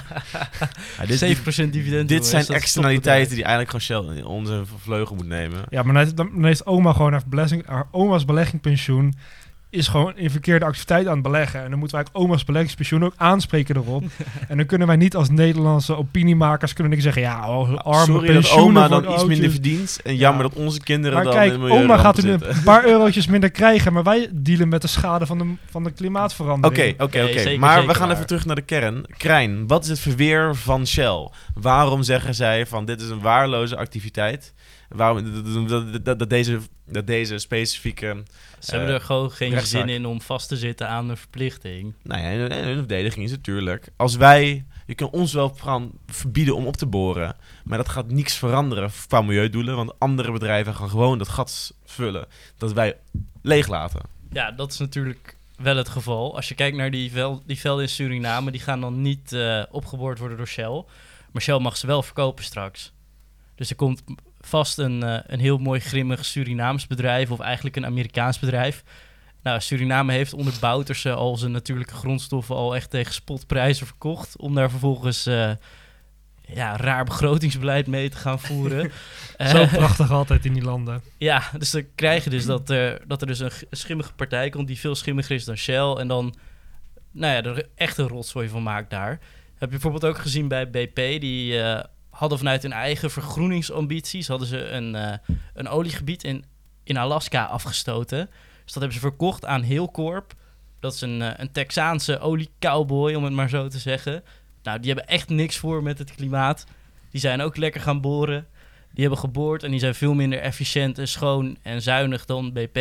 Ja, 0.99 1.05
dit, 1.07 1.37
7% 1.37 1.69
dividend. 1.69 2.09
dit 2.09 2.25
zijn 2.25 2.45
externaliteiten 2.47 3.35
die 3.35 3.43
eigenlijk 3.43 3.83
gewoon 3.83 4.05
Shell 4.05 4.17
in 4.17 4.25
onze 4.25 4.63
vleugel 4.81 5.15
moet 5.15 5.27
nemen. 5.27 5.59
Ja, 5.69 5.83
maar 5.83 5.93
dan 5.93 6.03
heeft, 6.03 6.17
dan 6.17 6.43
heeft 6.43 6.65
oma 6.65 6.91
gewoon 6.93 7.11
haar, 7.11 7.21
belegging, 7.27 7.67
haar 7.71 7.87
oma's 7.91 8.25
beleggingpensioen 8.25 9.13
is 9.69 9.87
gewoon 9.87 10.17
in 10.17 10.29
verkeerde 10.29 10.65
activiteit 10.65 11.07
aan 11.07 11.13
het 11.13 11.21
beleggen. 11.23 11.63
En 11.63 11.69
dan 11.69 11.79
moeten 11.79 11.97
wij 11.97 12.05
ook 12.13 12.21
oma's 12.23 12.43
beleggingspensioen 12.45 13.03
ook 13.05 13.13
aanspreken 13.17 13.75
erop. 13.75 14.03
en 14.47 14.57
dan 14.57 14.65
kunnen 14.65 14.87
wij 14.87 14.95
niet 14.95 15.15
als 15.15 15.29
Nederlandse 15.29 15.95
opiniemakers 15.97 16.73
kunnen 16.73 16.91
niks 16.91 17.03
zeggen, 17.03 17.21
ja, 17.21 17.49
oh, 17.49 17.77
arme 17.77 18.05
Sorry 18.05 18.33
dat 18.33 18.51
oma 18.51 18.87
dan 18.87 19.11
iets 19.13 19.25
minder 19.25 19.51
verdient. 19.51 19.99
En 20.03 20.15
jammer 20.15 20.43
Ja. 20.43 20.49
dat 20.49 20.57
onze 20.57 20.79
kinderen 20.79 21.15
Maar 21.15 21.23
dan 21.23 21.33
kijk, 21.33 21.53
in 21.53 21.61
oma 21.61 21.97
gaat 21.97 22.17
zitten. 22.17 22.49
een 22.49 22.63
paar 22.63 22.85
eurotjes 22.85 23.27
minder 23.27 23.51
krijgen, 23.51 23.93
maar 23.93 24.03
wij 24.03 24.29
dealen 24.31 24.67
met 24.69 24.81
de 24.81 24.87
schade 24.87 25.25
van 25.25 25.37
de, 25.37 25.53
van 25.69 25.83
de 25.83 25.89
Oké, 25.89 25.97
klimaatverandering. 25.97 26.93
oké, 27.01 27.03
oké. 27.23 27.39
zeker, 27.39 27.59
Maar 27.59 27.85
we 27.87 27.93
gaan 27.93 28.07
waar. 28.07 28.15
even 28.15 28.27
terug 28.27 28.45
naar 28.45 28.55
de 28.55 28.61
kern. 28.61 29.05
Krijn, 29.17 29.67
wat 29.67 29.83
is 29.83 29.89
het 29.89 29.99
verweer 29.99 30.55
van 30.55 30.87
Shell? 30.87 31.29
Waarom 31.53 32.03
zeggen 32.03 32.35
zij 32.35 32.65
van 32.65 32.85
dit 32.85 33.01
is 33.01 33.09
een 33.09 33.21
waarloze 33.21 33.77
activiteit? 33.77 34.53
Waarom 34.91 35.45
dat, 35.67 36.19
dat, 36.19 36.29
deze, 36.29 36.59
dat 36.85 37.07
deze 37.07 37.37
specifieke... 37.37 38.23
Ze 38.59 38.71
hebben 38.71 38.89
eh, 38.89 38.95
er 38.95 39.01
gewoon 39.01 39.31
geen 39.31 39.51
rechtszaak. 39.51 39.81
zin 39.81 39.89
in 39.89 40.05
om 40.05 40.21
vast 40.21 40.47
te 40.47 40.57
zitten 40.57 40.87
aan 40.87 41.09
een 41.09 41.17
verplichting. 41.17 41.93
Nou 42.03 42.21
ja, 42.21 42.55
hun 42.55 42.77
verdediging 42.77 43.25
is 43.25 43.31
natuurlijk... 43.31 43.89
Als 43.95 44.15
wij 44.15 44.65
je 44.91 44.97
kan 44.97 45.09
ons 45.09 45.33
wel 45.33 45.55
verbieden 46.07 46.55
om 46.55 46.65
op 46.65 46.77
te 46.77 46.85
boren. 46.85 47.35
Maar 47.63 47.77
dat 47.77 47.89
gaat 47.89 48.11
niks 48.11 48.35
veranderen 48.35 48.91
qua 49.07 49.21
milieudoelen. 49.21 49.75
Want 49.75 49.99
andere 49.99 50.31
bedrijven 50.31 50.75
gaan 50.75 50.89
gewoon 50.89 51.17
dat 51.17 51.29
gat 51.29 51.73
vullen 51.85 52.27
dat 52.57 52.73
wij 52.73 52.97
leeglaten. 53.41 54.01
Ja, 54.31 54.51
dat 54.51 54.71
is 54.71 54.77
natuurlijk 54.77 55.37
wel 55.57 55.75
het 55.75 55.89
geval. 55.89 56.35
Als 56.35 56.47
je 56.47 56.55
kijkt 56.55 56.77
naar 56.77 56.91
die, 56.91 57.11
vel, 57.11 57.41
die 57.45 57.59
velden 57.59 57.83
in 57.83 57.89
Suriname, 57.89 58.51
die 58.51 58.61
gaan 58.61 58.81
dan 58.81 59.01
niet 59.01 59.33
eh, 59.33 59.63
opgeboord 59.69 60.19
worden 60.19 60.37
door 60.37 60.47
Shell. 60.47 60.83
Maar 61.31 61.41
Shell 61.41 61.59
mag 61.59 61.77
ze 61.77 61.87
wel 61.87 62.03
verkopen 62.03 62.43
straks. 62.43 62.91
Dus 63.55 63.69
er 63.69 63.75
komt 63.75 64.03
vast 64.41 64.77
een, 64.77 65.03
eh, 65.03 65.19
een 65.25 65.39
heel 65.39 65.57
mooi 65.57 65.79
grimmig 65.79 66.25
Surinaams 66.25 66.87
bedrijf, 66.87 67.31
of 67.31 67.39
eigenlijk 67.39 67.75
een 67.75 67.85
Amerikaans 67.85 68.39
bedrijf. 68.39 68.83
Nou, 69.43 69.59
Suriname 69.59 70.13
heeft 70.13 70.33
onder 70.33 70.53
Bouterse 70.59 71.13
al 71.13 71.37
zijn 71.37 71.51
natuurlijke 71.51 71.93
grondstoffen 71.93 72.55
al 72.55 72.75
echt 72.75 72.89
tegen 72.89 73.13
spotprijzen 73.13 73.85
verkocht. 73.85 74.37
Om 74.37 74.55
daar 74.55 74.69
vervolgens 74.69 75.25
eh, 75.25 75.51
ja, 76.41 76.77
raar 76.77 77.05
begrotingsbeleid 77.05 77.87
mee 77.87 78.09
te 78.09 78.17
gaan 78.17 78.39
voeren. 78.39 78.91
Zo 79.37 79.61
Eh, 79.61 79.73
prachtig 79.73 80.11
altijd 80.11 80.45
in 80.45 80.53
die 80.53 80.63
landen. 80.63 81.01
ja, 81.17 81.43
dus 81.57 81.71
dan 81.71 81.85
krijg 81.95 82.23
je 82.23 82.29
dus 82.29 82.45
dat 82.45 82.69
er, 82.69 83.01
dat 83.07 83.21
er 83.21 83.27
dus 83.27 83.39
een 83.39 83.51
schimmige 83.71 84.13
partij 84.13 84.49
komt 84.49 84.67
die 84.67 84.79
veel 84.79 84.95
schimmiger 84.95 85.35
is 85.35 85.45
dan 85.45 85.57
Shell. 85.57 85.93
En 85.93 86.07
dan, 86.07 86.35
nou 87.11 87.33
ja, 87.33 87.43
er 87.43 87.67
echt 87.75 87.97
een 87.97 88.07
rotzooi 88.07 88.49
van 88.49 88.63
maakt 88.63 88.89
daar. 88.89 89.09
Heb 89.09 89.71
je 89.71 89.79
bijvoorbeeld 89.79 90.05
ook 90.05 90.17
gezien 90.17 90.47
bij 90.47 90.69
BP, 90.69 90.95
die 90.95 91.61
hadden 92.11 92.37
vanuit 92.37 92.61
hun 92.61 92.73
eigen 92.73 93.11
vergroeningsambities, 93.11 94.27
hadden 94.27 94.47
ze 94.47 94.69
een, 94.69 94.95
eh, 94.95 95.17
een 95.53 95.67
oliegebied 95.67 96.23
in, 96.23 96.45
in 96.83 96.97
Alaska 96.97 97.45
afgestoten. 97.45 98.29
Dus 98.63 98.73
dat 98.73 98.83
hebben 98.83 98.93
ze 98.93 98.99
verkocht 98.99 99.45
aan 99.45 99.61
Hilcorp. 99.61 100.33
Dat 100.79 100.93
is 100.93 101.01
een, 101.01 101.21
eh, 101.21 101.31
een 101.35 101.51
Texaanse 101.51 102.19
oliecowboy, 102.19 103.13
om 103.13 103.23
het 103.23 103.33
maar 103.33 103.49
zo 103.49 103.67
te 103.67 103.79
zeggen. 103.79 104.23
Nou, 104.63 104.79
die 104.79 104.91
hebben 104.93 105.09
echt 105.09 105.29
niks 105.29 105.57
voor 105.57 105.83
met 105.83 105.97
het 105.97 106.15
klimaat. 106.15 106.65
Die 107.11 107.21
zijn 107.21 107.41
ook 107.41 107.57
lekker 107.57 107.81
gaan 107.81 108.01
boren. 108.01 108.47
Die 108.91 109.01
hebben 109.01 109.19
geboord 109.19 109.63
en 109.63 109.71
die 109.71 109.79
zijn 109.79 109.95
veel 109.95 110.13
minder 110.13 110.39
efficiënt 110.39 110.97
en 110.97 111.07
schoon 111.07 111.57
en 111.61 111.81
zuinig 111.81 112.25
dan 112.25 112.53
BP. 112.53 112.75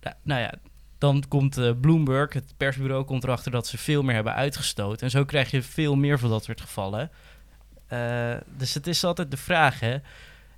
Nou, 0.00 0.16
nou 0.22 0.40
ja, 0.40 0.54
dan 0.98 1.24
komt 1.28 1.58
eh, 1.58 1.70
Bloomberg, 1.80 2.32
het 2.32 2.54
persbureau, 2.56 3.04
komt 3.04 3.24
erachter 3.24 3.50
dat 3.50 3.66
ze 3.66 3.78
veel 3.78 4.02
meer 4.02 4.14
hebben 4.14 4.34
uitgestoten. 4.34 5.00
En 5.00 5.10
zo 5.10 5.24
krijg 5.24 5.50
je 5.50 5.62
veel 5.62 5.94
meer 5.94 6.18
van 6.18 6.30
dat 6.30 6.44
soort 6.44 6.60
gevallen. 6.60 7.10
Eh, 7.86 8.34
dus 8.56 8.74
het 8.74 8.86
is 8.86 9.04
altijd 9.04 9.30
de 9.30 9.36
vraag, 9.36 9.80
hè. 9.80 9.96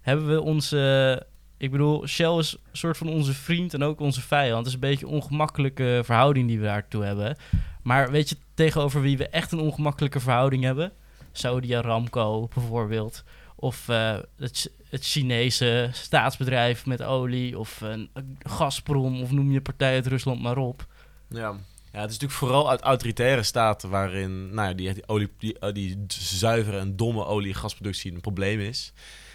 Hebben 0.01 0.29
we 0.29 0.41
onze... 0.41 1.27
Ik 1.57 1.71
bedoel, 1.71 2.07
Shell 2.07 2.39
is 2.39 2.53
een 2.53 2.77
soort 2.77 2.97
van 2.97 3.09
onze 3.09 3.35
vriend 3.35 3.75
en 3.75 3.83
ook 3.83 4.01
onze 4.01 4.21
vijand. 4.21 4.59
Het 4.59 4.67
is 4.67 4.73
een 4.73 4.81
beetje 4.81 5.07
een 5.07 5.13
ongemakkelijke 5.13 6.01
verhouding 6.05 6.49
die 6.49 6.59
we 6.59 6.65
daartoe 6.65 7.05
hebben. 7.05 7.37
Maar 7.83 8.11
weet 8.11 8.29
je 8.29 8.37
tegenover 8.55 9.01
wie 9.01 9.17
we 9.17 9.29
echt 9.29 9.53
een 9.53 9.61
ongemakkelijke 9.61 10.21
verhouding 10.21 10.63
hebben? 10.63 10.93
Saudi 11.33 11.75
Aramco 11.75 12.49
bijvoorbeeld. 12.55 13.25
Of 13.55 13.89
eh, 13.89 14.17
het, 14.37 14.71
Chinese 14.91 15.89
staatsbedrijf 15.93 16.87
met 16.87 17.03
olie. 17.03 17.59
Of 17.59 17.81
een 17.81 18.11
Gazprom. 18.43 19.23
Of 19.23 19.31
noem 19.31 19.51
je 19.51 19.61
partij 19.61 19.95
uit 19.95 20.07
Rusland 20.07 20.43
maar 20.43 20.57
op. 20.57 20.87
Ja. 21.29 21.57
Ja, 21.93 22.01
het 22.01 22.11
is 22.11 22.19
natuurlijk 22.19 22.33
vooral 22.41 22.71
uit 22.71 22.81
autoritaire 22.81 23.43
staten 23.43 23.91
waarin 23.91 24.55
nou 24.55 24.69
ja, 24.69 24.75
die, 24.75 24.95
die, 24.95 25.09
olie, 25.09 25.29
die, 25.39 25.59
eh, 25.59 25.73
die 25.73 26.05
zuivere 26.09 26.79
en 26.79 26.97
domme 26.97 27.25
olie- 27.25 27.53
en 27.53 27.59
gasproductie 27.59 28.13
een 28.13 28.21
probleem 28.21 28.61
is. 28.61 28.93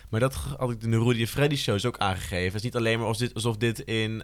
Maar 0.10 0.20
dat 0.20 0.34
had 0.34 0.72
ik 0.72 0.82
in 0.84 0.92
de 0.92 0.98
Rudy 0.98 1.22
en 1.22 1.28
Freddy 1.28 1.56
shows 1.56 1.86
ook 1.86 1.98
aangegeven. 1.98 2.46
Het 2.46 2.56
is 2.56 2.62
niet 2.62 2.76
alleen 2.76 2.98
maar 2.98 3.08
alsof 3.08 3.28
dit, 3.28 3.34
alsof 3.36 3.58
dit 3.58 3.80
in 3.80 4.24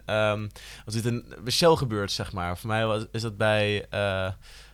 als 0.84 0.94
dit 0.94 1.22
bij 1.44 1.52
Shell 1.52 1.74
gebeurt, 1.74 2.12
zeg 2.12 2.32
maar. 2.32 2.58
Voor 2.58 2.68
mij 2.68 2.86
was, 2.86 3.04
is 3.12 3.22
dat 3.22 3.36
bij 3.36 3.86
eh 3.90 4.32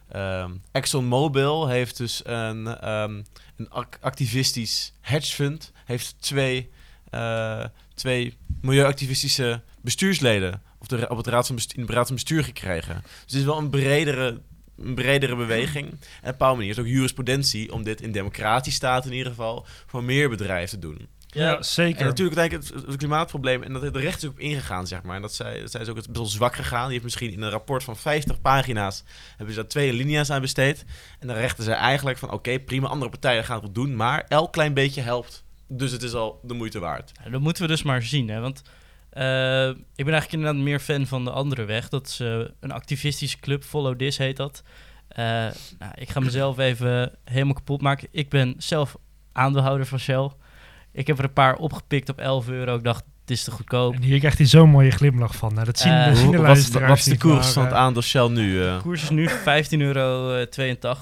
ehm, 0.08 0.50
ExxonMobil 0.72 1.68
heeft 1.68 1.96
dus 1.96 2.20
een, 2.24 2.66
ehm, 2.66 3.22
een 3.56 3.70
ac- 3.70 3.98
activistisch 4.00 4.92
hedge 5.00 5.34
fund 5.34 5.72
heeft 5.84 6.14
twee, 6.18 6.70
eh, 7.10 7.64
twee 7.94 8.36
milieuactivistische 8.60 9.62
bestuursleden 9.80 10.62
op, 10.92 10.98
de, 10.98 11.04
ra- 11.04 11.10
op 11.10 11.16
het 11.16 11.26
raad 11.26 11.46
van 11.46 11.54
bestuur, 11.54 11.78
in 11.78 11.86
de 11.86 11.92
raad 11.92 12.06
van 12.06 12.14
bestuur 12.14 12.44
gekregen. 12.44 13.02
Dus 13.02 13.12
het 13.26 13.34
is 13.34 13.44
wel 13.44 13.58
een 13.58 13.70
bredere, 13.70 14.40
een 14.78 14.94
bredere 14.94 15.36
beweging. 15.36 15.98
En 16.22 16.32
op 16.32 16.40
een 16.40 16.48
manier 16.56 16.70
is 16.70 16.78
ook 16.78 16.86
jurisprudentie 16.86 17.72
om 17.72 17.82
dit 17.82 18.00
in 18.00 18.12
democratische 18.12 18.78
staten 18.78 19.10
in 19.10 19.16
ieder 19.16 19.32
geval 19.32 19.66
voor 19.86 20.04
meer 20.04 20.28
bedrijven 20.28 20.80
te 20.80 20.86
doen. 20.86 21.08
Ja, 21.26 21.62
zeker. 21.62 22.00
En 22.00 22.06
natuurlijk 22.06 22.36
denk 22.36 22.52
ik 22.52 22.58
het, 22.74 22.86
het 22.86 22.96
klimaatprobleem, 22.96 23.62
en 23.62 23.72
dat 23.72 23.94
de 23.94 24.00
recht 24.00 24.16
is 24.16 24.24
ook 24.24 24.30
op 24.30 24.38
ingegaan, 24.40 24.86
zeg 24.86 25.02
maar. 25.02 25.16
En 25.16 25.22
dat 25.22 25.34
zij, 25.34 25.60
dat 25.60 25.70
zij 25.70 25.80
is 25.80 25.88
ook 25.88 25.96
het 25.96 26.06
best 26.06 26.18
wel 26.18 26.26
zwak 26.26 26.54
gegaan. 26.54 26.82
Die 26.82 26.92
heeft 26.92 27.04
misschien 27.04 27.32
in 27.32 27.42
een 27.42 27.50
rapport 27.50 27.84
van 27.84 27.96
50 27.96 28.40
pagina's, 28.40 29.04
hebben 29.36 29.54
ze 29.54 29.60
daar 29.60 29.68
twee 29.68 29.92
linia's 29.92 30.30
aan 30.30 30.40
besteed. 30.40 30.84
En 31.18 31.26
dan 31.26 31.36
rechten 31.36 31.64
ze 31.64 31.72
eigenlijk 31.72 32.18
van, 32.18 32.30
oké, 32.30 32.58
prima, 32.58 32.88
andere 32.88 33.10
partijen 33.10 33.44
gaan 33.44 33.54
het 33.54 33.64
wel 33.64 33.72
doen, 33.72 33.96
maar 33.96 34.24
elk 34.28 34.52
klein 34.52 34.74
beetje 34.74 35.00
helpt. 35.00 35.44
Dus 35.68 35.90
het 35.90 36.02
is 36.02 36.14
al 36.14 36.40
de 36.42 36.54
moeite 36.54 36.78
waard. 36.78 37.12
Ja, 37.24 37.30
dat 37.30 37.40
moeten 37.40 37.62
we 37.62 37.68
dus 37.68 37.82
maar 37.82 38.02
zien, 38.02 38.28
hè. 38.28 38.40
Want 38.40 38.62
eh, 39.16 39.68
ik 39.68 40.04
ben 40.04 40.12
eigenlijk 40.14 40.32
inderdaad 40.32 40.62
meer 40.62 40.78
fan 40.80 41.06
van 41.06 41.24
de 41.24 41.30
andere 41.30 41.64
weg. 41.64 41.88
Dat 41.88 42.06
is 42.06 42.20
eh, 42.20 42.38
een 42.60 42.72
activistische 42.72 43.38
club, 43.38 43.64
Follow 43.64 43.96
This 43.98 44.18
heet 44.18 44.36
dat. 44.36 44.62
Eh, 45.08 45.24
nou, 45.78 45.92
ik 45.94 46.08
ga 46.10 46.20
mezelf 46.20 46.58
even 46.58 47.12
helemaal 47.24 47.54
kapot 47.54 47.80
maken. 47.82 48.08
Ik 48.10 48.28
ben 48.28 48.54
zelf 48.58 48.96
aandeelhouder 49.32 49.86
van 49.86 49.98
Shell. 49.98 50.30
Ik 50.92 51.06
heb 51.06 51.18
er 51.18 51.24
een 51.24 51.32
paar 51.32 51.54
opgepikt 51.56 52.08
op 52.08 52.18
11 52.18 52.48
euro. 52.48 52.76
Ik 52.76 52.84
dacht, 52.84 53.04
het 53.20 53.30
is 53.30 53.44
te 53.44 53.50
goedkoop. 53.50 53.94
En 53.94 54.02
hier 54.02 54.18
krijgt 54.18 54.38
hij 54.38 54.46
zo'n 54.46 54.68
mooie 54.70 54.90
glimlach 54.90 55.36
van. 55.36 55.54
Nou, 55.54 55.66
dat 55.66 55.78
zien, 55.78 56.04
dat 56.04 56.16
zien 56.16 56.30
de 56.30 56.36
wat, 56.36 56.56
is- 56.56 56.68
wat 56.70 56.96
is 56.98 57.04
de 57.04 57.16
koers 57.18 57.48
van 57.48 57.64
het 57.64 57.72
aandeel 57.72 58.02
Shell 58.02 58.28
nu? 58.28 58.62
eh? 58.64 58.76
De 58.76 58.82
koers 58.82 59.02
is 59.02 59.10
nu 59.10 59.28
15,82 59.28 59.78
euro, 59.80 60.44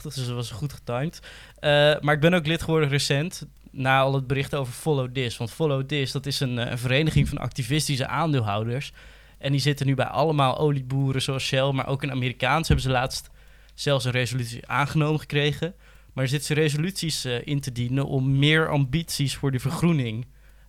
dus 0.02 0.14
dat 0.14 0.28
was 0.28 0.50
goed 0.50 0.72
getimed. 0.72 1.20
Eh, 1.58 1.70
maar 2.00 2.14
ik 2.14 2.20
ben 2.20 2.34
ook 2.34 2.46
lid 2.46 2.62
geworden 2.62 2.88
recent, 2.88 3.46
na 3.74 4.00
al 4.00 4.14
het 4.14 4.26
bericht 4.26 4.54
over 4.54 4.72
Follow 4.72 5.12
This. 5.12 5.36
Want 5.36 5.50
Follow 5.50 5.86
This, 5.86 6.12
dat 6.12 6.26
is 6.26 6.40
een, 6.40 6.58
eh, 6.58 6.70
een 6.70 6.78
vereniging 6.78 7.28
van 7.28 7.38
activistische 7.38 8.06
aandeelhouders. 8.06 8.92
En 9.38 9.52
die 9.52 9.60
zitten 9.60 9.86
nu 9.86 9.94
bij 9.94 10.06
allemaal 10.06 10.58
olieboeren 10.58 11.22
zoals 11.22 11.44
Shell, 11.44 11.72
maar 11.72 11.86
ook 11.86 12.02
in 12.02 12.10
Amerikaans 12.10 12.68
hebben 12.68 12.86
ze 12.86 12.92
laatst 12.92 13.30
zelfs 13.74 14.04
een 14.04 14.12
resolutie 14.12 14.68
aangenomen 14.68 15.20
gekregen. 15.20 15.74
Maar 16.12 16.24
er 16.24 16.30
zitten 16.30 16.54
resoluties 16.54 17.24
eh, 17.24 17.46
in 17.46 17.60
te 17.60 17.72
dienen 17.72 18.06
om 18.06 18.38
meer 18.38 18.68
ambities 18.68 19.36
voor 19.36 19.50
die 19.50 19.60
vergroening 19.60 20.26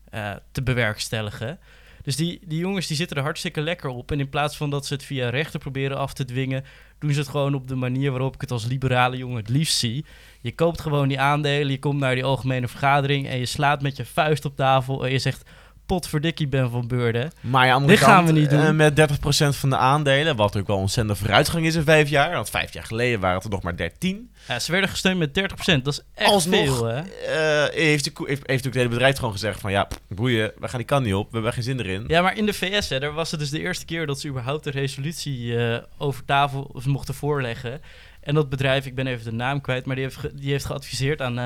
eh, 0.10 0.32
te 0.52 0.64
bewerkstelligen. 0.64 1.60
Dus 2.06 2.16
die, 2.16 2.40
die 2.46 2.60
jongens 2.60 2.88
die 2.88 2.96
zitten 2.98 3.18
er 3.18 3.24
hartstikke 3.24 3.62
lekker 3.62 3.90
op. 3.90 4.12
En 4.12 4.20
in 4.20 4.30
plaats 4.30 4.58
van 4.58 4.70
dat 4.70 4.86
ze 4.86 4.94
het 4.94 5.04
via 5.04 5.30
rechten 5.30 5.60
proberen 5.60 5.98
af 5.98 6.14
te 6.14 6.26
dwingen, 6.26 6.64
doen 7.00 7.14
ze 7.14 7.20
het 7.20 7.30
gewoon 7.30 7.54
op 7.54 7.68
de 7.68 7.76
manier 7.76 8.12
waarop 8.12 8.36
ik 8.36 8.42
het 8.42 8.52
als 8.52 8.66
liberale 8.66 9.18
jongen 9.18 9.38
het 9.38 9.50
liefst 9.50 9.78
zie. 9.78 10.06
Je 10.42 10.56
koopt 10.56 10.82
gewoon 10.82 11.08
die 11.08 11.20
aandelen, 11.20 11.72
je 11.72 11.80
komt 11.80 12.00
naar 12.00 12.16
die 12.16 12.24
algemene 12.24 12.68
vergadering 12.68 13.28
en 13.28 13.38
je 13.38 13.46
slaat 13.46 13.82
met 13.82 13.98
je 13.98 14.06
vuist 14.06 14.46
op 14.46 14.56
tafel 14.56 15.06
en 15.06 15.12
je 15.12 15.20
zegt, 15.20 15.50
potverdikkie 15.86 16.48
ben 16.48 16.70
van 16.72 16.88
Beurden. 16.88 17.32
Maar 17.42 17.66
ja, 17.66 17.74
aan 17.74 17.82
de 17.82 17.88
Dit 17.88 18.00
gaan 18.00 18.26
we 18.26 18.32
niet 18.32 18.50
doen. 18.50 18.60
eh, 18.60 18.72
met 18.72 18.96
30% 18.96 19.56
van 19.56 19.70
de 19.70 19.78
aandelen, 19.78 20.36
wat 20.36 20.58
ook 20.58 20.68
wel 20.68 20.78
ontzettende 20.78 21.20
vooruitgang 21.20 21.66
is 21.66 21.76
in 21.76 21.84
vijf 21.84 22.10
jaar. 22.10 22.32
Want 22.34 22.50
vijf 22.50 22.74
jaar 22.74 22.84
geleden 22.84 23.20
waren 23.20 23.36
het 23.36 23.44
er 23.46 23.50
nog 23.52 23.62
maar 23.64 23.76
13. 23.78 24.30
Ja, 24.48 24.60
ze 24.60 24.72
werden 24.72 24.90
gesteund 24.90 25.18
met 25.18 25.34
30%, 25.34 25.84
dat 25.84 25.94
is 25.94 26.02
echt 26.14 26.30
Alsnog, 26.32 26.64
veel 26.66 26.86
hè. 26.86 27.00
Eh, 27.00 27.74
heeft, 27.74 28.04
de, 28.04 28.38
heeft, 28.46 28.66
het 28.66 28.74
hele 28.74 28.90
bedrijf 28.90 29.16
gewoon 29.18 29.32
gezegd 29.32 29.60
van 29.60 29.72
ja, 29.72 29.88
boeien, 30.08 30.52
we 30.60 30.68
gaan 30.68 30.78
die 30.80 30.88
kant 30.88 31.06
niet 31.06 31.14
op, 31.14 31.28
we 31.28 31.34
hebben 31.34 31.54
geen 31.54 31.64
zin 31.64 31.80
erin. 31.80 32.04
Ja, 32.08 32.22
maar 32.22 32.38
in 32.38 32.46
de 32.46 32.54
VS, 32.54 32.90
hè, 32.90 33.00
daar 33.00 33.14
was 33.14 33.32
het 33.32 33.40
dus 33.40 33.50
de 33.50 33.60
eerste 33.60 33.86
keer 33.86 34.06
dat 34.06 34.20
ze 34.20 34.28
überhaupt 34.28 34.66
een 34.66 34.72
resolutie 34.72 35.58
eh, 35.58 35.78
over 35.98 36.26
tafel 36.26 36.76
mochten 36.86 37.14
voorleggen. 37.14 37.82
En 38.22 38.36
dat 38.36 38.50
bedrijf, 38.50 38.86
ik 38.86 38.96
ben 38.96 39.08
even 39.08 39.24
de 39.26 39.32
naam 39.32 39.62
kwijt, 39.62 39.86
maar 39.86 39.96
die 39.96 40.04
heeft, 40.06 40.18
ge- 40.18 40.32
die 40.36 40.52
heeft 40.52 40.66
geadviseerd 40.66 41.22
aan 41.22 41.38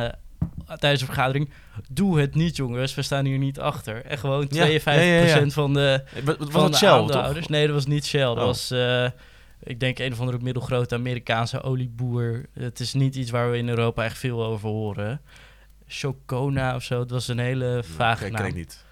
tijdens 0.78 1.00
de 1.00 1.06
vergadering: 1.08 1.50
doe 1.92 2.20
het 2.20 2.36
niet, 2.36 2.56
jongens, 2.56 2.96
we 2.96 3.02
staan 3.02 3.26
hier 3.26 3.38
niet 3.38 3.60
achter. 3.60 4.06
En 4.06 4.18
gewoon 4.18 4.46
52% 4.46 4.50
Ja, 4.50 4.66
ja, 4.66 4.92
ja, 5.02 5.36
ja. 5.38 5.50
van 5.50 5.74
de, 5.74 6.04
Eh, 6.16 6.22
van 6.26 6.64
het 6.64 6.72
de 6.72 6.78
Shell, 6.78 6.90
aandeelhouders. 6.90 7.48
Nee, 7.48 7.66
dat 7.66 7.76
was 7.76 7.86
niet 7.86 8.06
Shell. 8.06 8.22
Dat 8.22 8.38
Oh. 8.38 8.44
was, 8.46 8.72
eh, 8.72 9.06
ik 9.64 9.80
denk, 9.80 10.00
een 10.00 10.12
of 10.12 10.20
andere 10.20 10.38
middelgrote 10.42 10.96
Amerikaanse 10.96 11.62
olieboer. 11.62 12.46
Het 12.54 12.80
is 12.80 12.94
niet 12.94 13.16
iets 13.16 13.32
waar 13.32 13.52
we 13.52 13.58
in 13.58 13.70
Europa 13.70 14.04
echt 14.04 14.18
veel 14.18 14.44
over 14.46 14.70
horen. 14.70 15.22
Chocona 15.88 16.76
of 16.76 16.84
zo, 16.84 17.00
het 17.00 17.10
was 17.12 17.28
een 17.28 17.40
hele 17.40 17.84
vage 17.96 18.24
Ken- 18.24 18.32
naam. 18.32 18.42
ken 18.42 18.50
ik 18.50 18.56
niet. 18.56 18.86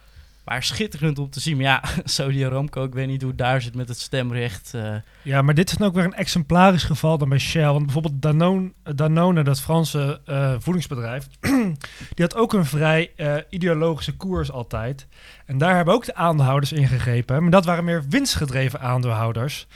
Maar 0.47 0.63
schitterend 0.63 1.19
om 1.19 1.29
te 1.29 1.39
zien. 1.39 1.55
Maar 1.57 1.65
ja, 1.65 1.83
Saudi 2.03 2.45
Aramco, 2.45 2.83
ik 2.83 2.93
weet 2.93 3.07
niet 3.07 3.21
hoe 3.21 3.29
het 3.29 3.39
daar 3.39 3.61
zit 3.61 3.75
met 3.75 3.87
het 3.87 3.99
stemrecht. 3.99 4.73
eh. 4.73 4.95
Ja, 5.21 5.41
maar 5.41 5.53
dit 5.53 5.69
is 5.69 5.77
dan 5.77 5.87
ook 5.87 5.93
weer 5.93 6.03
een 6.03 6.13
exemplarisch 6.13 6.83
geval 6.83 7.17
dan 7.17 7.29
bij 7.29 7.37
Shell. 7.37 7.65
Want 7.65 7.83
bijvoorbeeld 7.83 8.21
Danone, 8.21 8.71
Danone 8.95 9.43
dat 9.43 9.61
Franse 9.61 10.21
eh, 10.25 10.53
voedingsbedrijf, 10.59 11.27
die 12.15 12.25
had 12.25 12.35
ook 12.35 12.53
een 12.53 12.65
vrij 12.65 13.11
eh, 13.15 13.35
ideologische 13.49 14.15
koers 14.15 14.51
altijd. 14.51 15.07
En 15.45 15.57
daar 15.57 15.75
hebben 15.75 15.93
ook 15.93 16.05
de 16.05 16.15
aandeelhouders 16.15 16.71
ingegrepen. 16.71 17.41
Maar 17.41 17.51
dat 17.51 17.65
waren 17.65 17.83
meer 17.83 18.03
winstgedreven 18.09 18.81
aandeelhouders. 18.81 19.67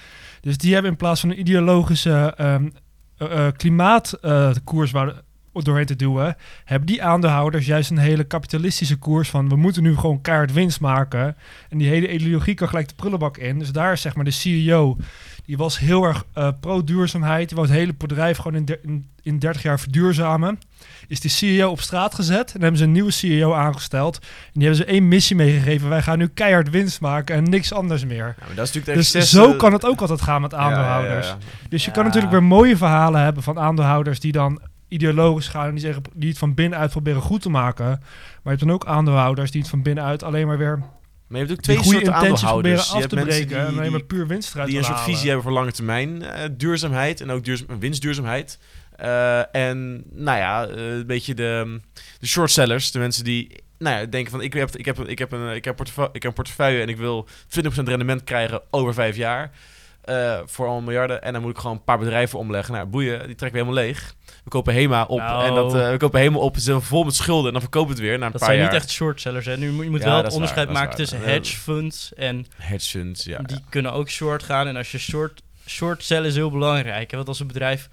Dus 0.42 0.58
die 0.58 0.74
hebben 0.74 0.92
in 0.92 0.98
plaats 0.98 1.22
van 1.22 1.30
een 1.30 1.40
ideologische 1.40 2.34
ehm, 2.38 2.70
eh, 3.18 3.48
eh, 3.48 3.54
klimaatkoers 3.54 4.92
wouden, 4.92 5.22
doorheen 5.54 5.86
te 5.86 5.96
duwen, 5.96 6.36
hebben 6.66 6.88
die 6.88 7.04
aandeelhouders 7.04 7.66
juist 7.66 7.90
een 7.90 7.98
hele 7.98 8.24
kapitalistische 8.24 8.98
koers 8.98 9.30
van 9.30 9.50
we 9.50 9.56
moeten 9.56 9.84
nu 9.84 9.96
gewoon 9.96 10.22
kaart 10.22 10.54
winst 10.54 10.80
maken. 10.80 11.36
En 11.70 11.78
die 11.78 11.88
hele 11.88 12.14
ideologie 12.14 12.54
kan 12.54 12.68
gelijk 12.68 12.88
de 12.88 12.96
prullenbak 12.96 13.38
in. 13.38 13.60
Dus 13.60 13.72
daar 13.72 13.92
is 13.94 14.02
zeg 14.02 14.16
maar 14.16 14.26
de 14.26 14.32
CEO, 14.32 14.98
die 15.46 15.58
was 15.58 15.80
heel 15.80 16.04
erg 16.04 16.24
eh, 16.34 16.48
pro-duurzaamheid. 16.60 17.48
Die 17.48 17.58
wou 17.58 17.70
het 17.70 17.78
hele 17.78 17.94
bedrijf 17.98 18.38
gewoon 18.38 18.56
in, 18.56 18.78
in, 18.82 19.06
in 19.22 19.40
30 19.40 19.62
jaar 19.62 19.80
verduurzamen. 19.80 20.60
Is 21.08 21.20
die 21.20 21.32
CEO 21.32 21.70
op 21.70 21.82
straat 21.82 22.16
gezet 22.16 22.54
en 22.54 22.62
hebben 22.62 22.78
ze 22.78 22.84
een 22.84 22.92
nieuwe 22.92 23.12
CEO 23.12 23.54
aangesteld. 23.54 24.18
En 24.22 24.60
die 24.60 24.64
hebben 24.64 24.86
ze 24.86 24.92
één 24.92 25.08
missie 25.08 25.36
meegegeven. 25.36 25.90
Wij 25.90 26.02
gaan 26.02 26.18
nu 26.18 26.28
keihard 26.28 26.70
winst 26.70 27.02
maken 27.02 27.36
en 27.36 27.44
niks 27.44 27.74
anders 27.74 28.06
meer. 28.06 28.36
Ja, 28.40 28.46
maar 28.46 28.56
dat 28.56 28.76
is 28.76 29.12
Dus 29.12 29.30
zo 29.30 29.54
kan 29.54 29.74
het 29.74 29.86
ook 29.86 30.02
altijd 30.02 30.22
gaan 30.22 30.42
met 30.42 30.54
aandeelhouders. 30.54 31.28
ja, 31.28 31.34
ja. 31.34 31.68
Dus 31.70 31.86
je 31.86 31.92
kan 31.92 32.04
natuurlijk 32.04 32.32
weer 32.32 32.44
mooie 32.44 32.78
verhalen 32.78 33.22
hebben 33.22 33.44
van 33.44 33.60
aandeelhouders 33.60 34.20
die 34.20 34.32
dan 34.32 34.62
ideologisch 34.92 35.48
gaan 35.48 35.68
en 35.68 35.72
die, 35.72 35.84
zeggen, 35.84 36.04
die 36.14 36.30
het 36.30 36.38
van 36.38 36.54
binnenuit 36.54 36.92
proberen 36.92 37.22
goed 37.22 37.42
te 37.42 37.50
maken. 37.50 37.86
Maar 37.86 38.00
je 38.44 38.50
hebt 38.50 38.60
dan 38.60 38.72
ook 38.72 38.86
aandeelhouders 38.86 39.52
die 39.52 39.62
het 39.62 39.70
van 39.70 39.82
binnenuit 39.82 40.24
alleen 40.24 40.48
maar 40.48 40.58
weer 40.58 40.78
Maar 40.78 41.40
je 41.40 41.46
hebt 41.46 41.52
ook 41.52 41.62
twee 41.62 41.84
soorten 41.84 42.14
aandeelhouders. 42.14 42.86
Je 42.86 42.92
af 42.92 42.98
hebt 42.98 43.10
te 43.10 43.16
mensen 43.16 43.46
breken 43.46 43.58
en 43.58 43.68
die, 43.68 43.78
alleen 43.78 43.92
maar 43.92 44.04
puur 44.04 44.28
winst 44.28 44.54
eruit 44.54 44.70
die 44.70 44.78
een 44.78 44.84
soort 44.84 45.00
visie 45.00 45.26
hebben 45.26 45.44
voor 45.44 45.52
lange 45.54 45.72
termijn 45.72 46.24
eh, 46.24 46.50
duurzaamheid 46.52 47.22
en 47.22 47.30
ook 47.30 47.44
duurzaam, 47.44 47.80
winstduurzaamheid. 47.80 48.60
Eh, 48.96 49.56
en 49.56 50.04
nou 50.12 50.38
ja, 50.38 50.68
eh, 50.68 50.92
een 50.92 51.06
beetje 51.06 51.34
de, 51.34 51.80
de 52.20 52.28
short 52.28 52.52
sellers, 52.52 52.92
de 52.92 53.00
mensen 53.00 53.24
die 53.24 53.64
nou 53.78 54.00
ja, 54.00 54.06
denken 54.06 54.32
van 54.32 54.42
ik 54.42 54.54
heb, 54.54 54.76
ik, 54.76 54.86
heb, 54.86 55.00
ik, 55.00 55.20
heb 55.20 55.32
een, 55.32 55.56
ik, 55.56 55.66
heb 55.66 55.80
ik 55.80 56.24
heb 56.24 56.24
een 56.24 56.34
portefeuille 56.34 56.82
en 56.82 56.90
ik 56.90 56.98
wil 56.98 57.28
20% 57.28 57.84
rendement 57.84 58.24
krijgen 58.24 58.62
over 58.70 58.94
vijf 58.94 59.16
jaar. 59.16 59.52
Eh, 60.04 60.40
voor 60.46 60.68
al 60.68 60.82
miljarden. 60.82 61.22
En 61.22 61.34
dan 61.34 61.42
moet 61.42 61.52
ik 61.52 61.58
gewoon 61.58 61.76
een 61.76 61.84
paar 61.84 61.98
bedrijven 62.00 62.40
omleggen. 62.40 62.74
Nou, 62.74 62.86
boeien, 62.86 63.28
die 63.28 63.36
trekken 63.36 63.60
we 63.60 63.66
helemaal 63.66 63.84
leeg. 63.86 64.16
We 64.44 64.50
kopen 64.50 64.74
HEMA 64.74 65.04
op. 65.04 65.20
Nou. 65.20 65.46
En 65.46 65.54
dat, 65.54 65.76
eh, 65.76 65.90
we 65.92 65.98
kopen 65.98 66.20
HEMA 66.20 66.38
op, 66.38 66.56
zitten 66.58 66.82
vol 66.84 67.04
met 67.04 67.16
schulden. 67.16 67.46
En 67.46 67.52
dan 67.52 67.62
verkopen 67.62 67.88
we 67.90 67.94
het 68.02 68.04
weer 68.10 68.18
na 68.20 68.26
een 68.26 68.32
Dat 68.32 68.42
paar 68.42 68.50
zijn 68.50 68.62
jaar. 68.62 68.72
niet 68.72 68.82
echt 68.82 68.92
shortsellers. 68.92 69.46
Hè. 69.46 69.58
Nu 69.58 69.72
moet 69.72 69.84
je 69.84 69.90
moet 69.90 70.00
Ja, 70.00 70.06
wel 70.06 70.24
het 70.24 70.34
onderscheid 70.34 70.66
waar, 70.68 70.76
maken 70.76 70.96
tussen 70.96 71.20
Ja. 71.20 71.26
hedge 71.26 71.58
funds 71.58 72.14
en 72.14 72.46
Hedge 72.56 72.90
funds, 73.00 73.24
ja. 73.24 73.38
die 73.38 73.58
ja. 73.58 73.64
kunnen 73.70 73.94
ook 73.94 74.10
short 74.10 74.44
gaan. 74.44 74.68
En 74.68 74.76
als 74.76 74.92
je 74.92 74.98
short, 74.98 75.42
short 75.68 76.04
sell 76.04 76.26
is 76.26 76.36
heel 76.36 76.52
belangrijk. 76.52 77.10
Hè? 77.12 77.16
Want 77.18 77.30
als 77.30 77.40
een 77.40 77.48
bedrijf 77.48 77.90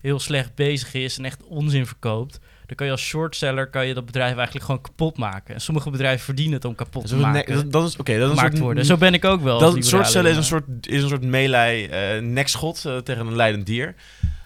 heel 0.00 0.20
slecht 0.20 0.54
bezig 0.54 0.94
is 0.94 1.18
en 1.18 1.24
echt 1.24 1.42
onzin 1.44 1.86
verkoopt, 1.86 2.38
dan 2.76 2.76
kan 2.76 2.86
je 2.86 2.92
als 2.92 3.02
shortseller 3.02 3.66
kan 3.66 3.86
je 3.86 3.94
dat 3.94 4.06
bedrijf 4.06 4.36
eigenlijk 4.36 4.64
gewoon 4.64 4.80
kapot 4.80 5.16
maken. 5.18 5.54
En 5.54 5.60
sommige 5.60 5.90
bedrijven 5.90 6.24
verdienen 6.24 6.54
het 6.54 6.64
om 6.64 6.74
kapot 6.74 7.02
Dat 7.02 7.10
te 7.10 7.16
ne- 7.16 7.22
maken. 7.32 7.54
dat- 7.54 7.72
dat 7.72 7.88
is 7.88 7.96
oké. 7.96 8.18
dat 8.18 8.32
is 8.32 8.42
een 8.42 8.58
worden. 8.58 8.84
Zo 8.84 8.96
ben 8.96 9.14
ik 9.14 9.24
ook 9.24 9.40
wel. 9.42 9.58
Dat 9.58 9.84
soort 9.84 10.08
cellen 10.08 10.30
is 10.30 10.36
een 10.36 10.44
soort, 10.44 10.64
is 10.80 11.02
een 11.02 11.08
soort 11.08 11.22
meelij 11.24 11.90
eh 11.90 12.22
nekschot 12.22 12.84
eh, 12.84 12.96
tegen 12.96 13.26
een 13.26 13.36
leidend 13.36 13.66
dier. 13.66 13.94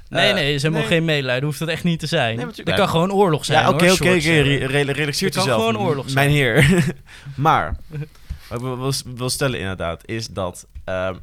Nee, 0.08 0.28
Eh, 0.28 0.34
nee, 0.34 0.54
is 0.54 0.62
helemaal 0.62 0.82
nee. 0.84 0.92
geen 0.92 1.04
medelijden. 1.04 1.44
Hoeft 1.44 1.58
dat 1.58 1.68
echt 1.68 1.84
niet 1.84 1.98
te 2.00 2.06
zijn. 2.06 2.36
Nee, 2.36 2.46
Er 2.46 2.52
tuurlijk- 2.52 2.76
kan 2.76 2.88
gewoon 2.88 3.12
oorlog 3.12 3.44
zijn. 3.44 3.58
Ja, 3.62 3.68
oké, 3.68 3.84
oké, 3.84 3.92
oké. 3.92 4.04
shortseller. 4.04 4.42
re- 4.58 4.66
re- 4.82 4.92
Relaxeer 4.92 5.26
Het 5.26 5.36
kan 5.36 5.44
jezelf. 5.44 5.64
gewoon 5.66 5.78
oorlog 5.86 6.04
Mijn 6.14 6.30
zijn. 6.30 6.30
heer. 6.30 6.84
maar, 7.34 7.76
wat 8.48 9.02
ik 9.06 9.16
wil, 9.16 9.30
stellen 9.30 9.58
inderdaad, 9.58 10.02
is 10.08 10.28
dat... 10.28 10.66
ehm, 10.84 11.14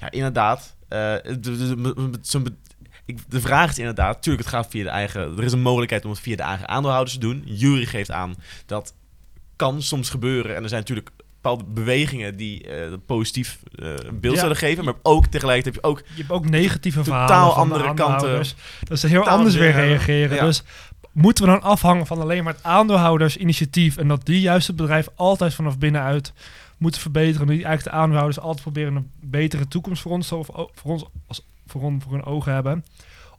ja, 0.00 0.10
inderdaad... 0.10 0.74
eh, 0.88 0.98
de, 1.24 1.40
de, 1.40 1.74
de- 1.82 2.10
zo'n 2.22 2.42
be- 2.42 2.54
ik, 3.08 3.18
de 3.28 3.40
vraag 3.40 3.70
is 3.70 3.78
inderdaad, 3.78 4.22
tuurlijk, 4.22 4.44
het 4.44 4.54
gaat 4.54 4.66
via 4.70 4.82
de 4.82 4.88
eigen... 4.90 5.20
Er 5.38 5.44
is 5.44 5.52
een 5.52 5.60
mogelijkheid 5.60 6.04
om 6.04 6.10
het 6.10 6.20
via 6.20 6.36
de 6.36 6.42
eigen 6.42 6.68
aandeelhouders 6.68 7.14
te 7.14 7.20
doen. 7.20 7.42
Jury 7.44 7.84
geeft 7.84 8.10
aan 8.10 8.34
dat 8.66 8.94
kan 9.56 9.82
soms 9.82 10.10
gebeuren. 10.10 10.56
En 10.56 10.62
er 10.62 10.68
zijn 10.68 10.80
natuurlijk 10.80 11.10
bepaalde 11.34 11.64
bewegingen 11.64 12.36
die 12.36 12.68
eh, 12.68 12.92
positief 13.06 13.58
eh, 13.74 13.88
een 13.96 14.20
beeld 14.20 14.34
Ja. 14.34 14.40
zullen 14.40 14.56
geven. 14.56 14.84
Maar 14.84 14.94
ook 15.02 15.26
tegelijkertijd 15.26 15.74
heb 15.74 15.84
je 15.84 15.90
ook 15.90 15.98
Je 16.14 16.14
hebt 16.22 16.30
ook 16.30 16.48
negatieve 16.48 17.02
Totaal 17.02 17.26
verhalen 17.26 17.54
de 17.54 17.74
andere 17.74 17.94
kanten. 17.94 18.44
Dat 18.82 18.98
ze 18.98 19.06
heel 19.06 19.18
Totaal 19.22 19.36
anders 19.36 19.54
weer 19.54 19.68
andere- 19.72 19.86
reageren. 19.86 20.36
ja. 20.36 20.44
Dus 20.44 20.62
moeten 21.12 21.44
we 21.44 21.50
dan 21.50 21.62
afhangen 21.62 22.06
van 22.06 22.20
alleen 22.20 22.44
maar 22.44 22.54
het 22.54 22.62
aandeelhoudersinitiatief 22.62 23.96
en 23.96 24.08
dat 24.08 24.26
die 24.26 24.40
juist 24.40 24.66
het 24.66 24.76
bedrijf 24.76 25.08
altijd 25.14 25.54
vanaf 25.54 25.78
binnenuit 25.78 26.32
moeten 26.78 27.00
verbeteren. 27.00 27.48
En 27.48 27.54
die 27.54 27.64
eigenlijk 27.64 27.94
de 27.96 28.00
aandeelhouders 28.02 28.40
altijd 28.40 28.62
proberen 28.62 28.96
een 28.96 29.10
betere 29.20 29.68
toekomst 29.68 30.02
voor 30.02 30.12
ons, 30.12 30.32
of 30.32 30.46
voor 30.52 30.92
ons 30.92 31.04
als 31.26 31.46
voor, 31.70 31.82
on, 31.82 32.02
voor 32.02 32.12
hun 32.12 32.24
ogen 32.24 32.52
hebben. 32.52 32.84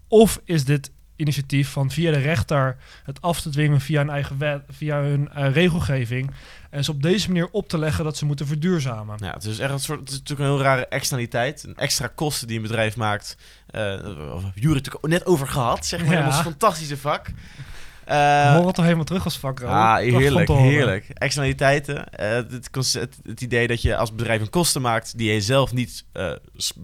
Of 0.07 0.41
is 0.43 0.65
dit 0.65 0.91
initiatief 1.19 1.69
van 1.69 1.91
via 1.91 2.11
de 2.11 2.17
rechter 2.17 2.77
het 3.03 3.21
af 3.21 3.41
te 3.41 3.49
dwingen 3.49 3.81
via 3.81 4.01
een 4.01 4.09
eigen 4.09 4.37
wet, 4.37 4.61
via 4.69 5.01
hun 5.01 5.29
eh, 5.29 5.51
regelgeving. 5.51 6.31
En 6.69 6.83
ze 6.83 6.91
op 6.91 7.01
deze 7.01 7.27
manier 7.27 7.49
op 7.51 7.69
te 7.69 7.77
leggen 7.77 8.03
dat 8.03 8.17
ze 8.17 8.25
moeten 8.25 8.47
verduurzamen. 8.47 9.17
Ja, 9.21 9.33
het 9.33 9.43
is 9.43 9.59
echt 9.59 9.71
een 9.71 9.79
soort. 9.79 9.99
Het 9.99 10.09
is 10.09 10.17
natuurlijk 10.17 10.49
een 10.49 10.55
heel 10.55 10.63
rare 10.63 10.87
externaliteit. 10.87 11.63
Een 11.63 11.75
extra 11.75 12.07
kosten 12.15 12.47
die 12.47 12.55
een 12.55 12.61
bedrijf 12.61 12.95
maakt. 12.95 13.37
Eh 13.67 13.81
Jury 14.55 14.73
natuurlijk 14.73 15.05
ook 15.05 15.11
net 15.11 15.25
over 15.25 15.47
gehad, 15.47 15.85
zeg 15.85 16.05
maar. 16.05 16.13
Ja. 16.13 16.19
in 16.19 16.25
ons 16.25 16.41
fantastische 16.41 16.97
vak. 16.97 17.31
Eh 18.09 18.65
het 18.65 18.75
toch 18.75 18.85
helemaal 18.85 19.05
terug 19.05 19.23
als 19.23 19.37
vak, 19.37 19.59
Ro? 19.59 19.67
ah, 19.67 19.97
heerlijk, 19.97 20.49
heerlijk. 20.49 21.09
Externaliteiten. 21.09 22.09
eh, 22.13 22.29
het, 22.29 22.69
concept, 22.69 23.17
het 23.23 23.41
idee 23.41 23.67
dat 23.67 23.81
je 23.81 23.95
als 23.97 24.15
bedrijf 24.15 24.41
een 24.41 24.49
kosten 24.49 24.81
maakt 24.81 25.17
die 25.17 25.33
je 25.33 25.41
zelf 25.41 25.73
niet 25.73 26.05
eh, 26.11 26.31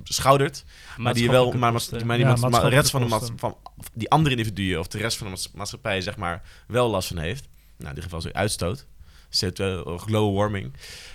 schoudert. 0.04 0.64
Maar 0.98 1.14
die 1.14 1.24
je 1.24 1.30
wel, 1.30 1.52
maar, 1.52 1.72
maar, 1.72 2.18
die 2.18 2.26
Ja, 2.26 2.36
de 2.36 2.70
rest 2.70 2.90
van 2.90 3.10
de 3.10 3.20
van 3.36 3.58
die 3.94 4.10
andere 4.10 4.36
individuen 4.36 4.80
of 4.80 4.88
de 4.88 4.98
rest 4.98 5.18
van 5.18 5.28
de 5.28 5.32
maats- 5.32 5.52
maatschappij 5.54 6.02
zeg 6.02 6.18
maar 6.18 6.42
wel 6.68 6.90
last 6.90 7.08
van 7.08 7.18
heeft. 7.18 7.48
Nou, 7.78 7.90
in 7.90 7.96
dit 7.96 8.04
geval 8.04 8.20
is 8.20 8.26
het 8.26 8.34
uitstoot. 8.34 8.86
CO2, 9.30 9.84
of 9.84 10.02
global 10.02 10.34
warming. 10.34 10.74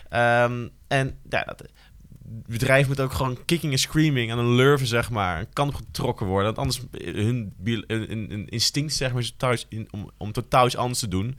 Ehm, 0.09 0.69
en 0.89 1.19
ja, 1.29 1.43
dat, 1.43 1.65
bedrijf 2.47 2.87
moet 2.89 3.01
ook 3.01 3.13
gewoon 3.13 3.39
kicking 3.45 3.73
en 3.73 3.79
screaming 3.79 4.33
aan 4.33 4.39
een 4.39 4.55
lurven, 4.55 4.87
zeg 4.87 5.11
maar, 5.11 5.41
een 5.41 5.53
kant 5.53 5.69
op 5.69 5.75
getrokken 5.75 6.27
worden. 6.27 6.55
Want 6.55 6.59
anders 6.59 6.81
hun, 7.15 8.47
instinct, 8.49 8.95
zeg 8.95 9.13
maar, 9.13 9.23
totaal 9.23 9.55
in, 9.69 9.89
om, 9.91 10.11
om 10.17 10.33
totaal 10.33 10.67
iets 10.67 10.77
anders 10.77 10.99
te 10.99 11.09
doen. 11.09 11.37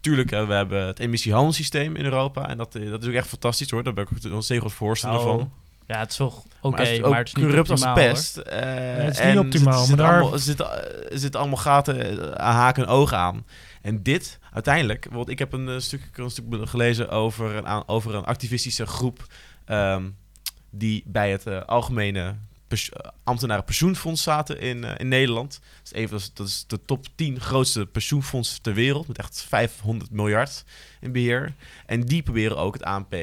Tuurlijk, 0.00 0.30
hè, 0.30 0.46
we 0.46 0.52
hebben 0.54 0.86
het 0.86 0.98
emissiehandelssysteem 0.98 1.96
in 1.96 2.04
Europa. 2.04 2.48
En 2.48 2.56
dat, 2.56 2.74
eh, 2.74 2.90
dat 2.90 3.02
is 3.02 3.08
ook 3.08 3.14
echt 3.14 3.28
fantastisch 3.28 3.70
hoor. 3.70 3.82
Daar 3.82 3.92
ben 3.92 4.04
ik 4.04 4.10
ook 4.10 4.32
een 4.32 4.42
groot 4.42 4.72
voorstander 4.72 5.24
Nou, 5.24 5.38
van. 5.38 5.52
Ja, 5.86 5.98
het 5.98 6.10
is 6.10 6.16
toch 6.16 6.44
oké, 6.60 6.76
maar 6.76 6.78
het 6.78 6.88
is 6.88 7.00
maar, 7.00 7.08
ook 7.08 7.16
het 7.16 7.26
is 7.26 7.34
niet 7.34 7.44
corrupt 7.44 7.70
als 7.70 7.80
optimaal, 7.80 8.04
pest. 8.04 8.36
Eh, 8.36 8.60
het 8.94 9.12
is 9.12 9.18
niet 9.18 9.26
en 9.28 9.38
optimaal, 9.38 9.78
zitten 9.78 9.96
maar 9.96 10.06
daar- 10.06 10.14
allemaal, 10.14 10.32
er 10.32 10.38
zitten, 11.18 11.30
er 11.32 11.38
allemaal 11.38 11.56
gaten 11.56 12.20
eh, 12.20 12.30
aan 12.30 12.54
haken 12.54 12.82
en 12.82 12.88
ogen 12.88 13.16
aan. 13.18 13.46
En 13.82 14.02
dit, 14.02 14.38
uiteindelijk... 14.52 15.06
Want 15.10 15.28
ik 15.28 15.38
heb 15.38 15.52
een, 15.52 15.68
eh, 15.68 15.78
stuk, 15.78 16.00
ik 16.00 16.16
heb 16.16 16.24
een 16.24 16.30
stuk 16.30 16.44
gelezen 16.68 17.10
over 17.10 17.56
een, 17.56 17.88
over 17.88 18.14
een 18.14 18.24
activistische 18.24 18.86
groep... 18.86 19.26
ehm, 19.64 20.04
die 20.74 21.02
bij 21.06 21.30
het 21.30 21.46
eh, 21.46 21.64
algemene 21.64 22.36
pers- 22.68 22.90
eh, 22.90 23.10
ambtenaren 23.24 23.64
pensioenfonds 23.64 24.22
zaten 24.22 24.60
in, 24.60 24.84
eh, 24.84 24.94
in 24.96 25.08
Nederland. 25.08 25.50
Dat 25.52 25.84
is, 25.84 25.92
even, 25.92 26.20
dat, 26.34 26.46
is, 26.46 26.64
de 26.66 26.84
top 26.84 27.06
10 27.14 27.40
grootste 27.40 27.86
pensioenfondsen 27.86 28.62
ter 28.62 28.74
wereld. 28.74 29.08
Met 29.08 29.18
echt 29.18 29.44
500 29.48 30.10
miljard 30.10 30.64
in 31.00 31.12
beheer. 31.12 31.54
En 31.86 32.00
die 32.00 32.22
proberen 32.22 32.56
ook 32.56 32.74
het 32.74 32.82
ANP 32.82 33.14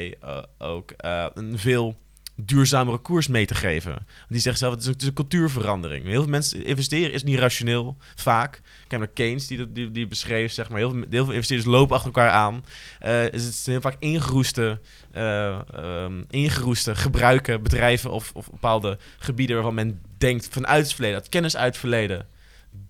ook 0.58 0.94
een 1.34 1.60
veel 1.60 1.98
duurzamere 2.46 2.98
koers 2.98 3.28
mee 3.28 3.46
te 3.46 3.56
geven. 3.56 3.92
Want 3.92 4.06
Die 4.30 4.40
zeggen 4.40 4.58
zelf, 4.58 4.74
het 4.74 4.82
is, 4.82 4.88
een, 4.88 4.94
het 4.94 5.02
is 5.02 5.08
een 5.08 5.14
cultuurverandering. 5.14 6.06
Heel 6.06 6.22
veel 6.22 6.30
mensen 6.30 6.66
investeren 6.66 7.14
is 7.14 7.24
niet 7.24 7.40
rationeel, 7.40 7.98
vaak. 8.16 8.62
Kijk 8.88 9.02
naar 9.02 9.12
Keynes, 9.12 9.48
die, 9.48 9.72
die, 9.72 9.92
die 9.92 10.08
beschreef, 10.08 10.52
zeg 10.52 10.70
maar. 10.70 10.78
Heel 10.78 10.92
veel, 10.92 11.06
veel 11.10 11.32
investeerders 11.32 11.70
lopen 11.70 11.96
achter 11.96 12.12
elkaar 12.14 12.32
aan. 12.32 12.66
Eh, 13.00 13.12
het 13.12 13.62
heel 13.66 13.82
vaak 13.82 13.96
ingeroeste, 14.00 14.80
eh, 15.12 15.60
ehm, 15.74 16.24
ingeroeste 16.30 16.96
gebruiken, 16.96 17.64
bedrijven 17.64 18.12
of, 18.12 18.32
of 18.34 18.50
bepaalde 18.50 18.98
gebieden 19.20 19.56
waarvan 19.56 19.74
men 19.74 20.02
denkt 20.18 20.48
vanuit 20.52 20.84
het 20.84 20.94
verleden, 20.94 21.18
uit 21.18 21.30
kennis 21.30 21.56
uit 21.58 21.68
het 21.68 21.78
verleden, 21.78 22.28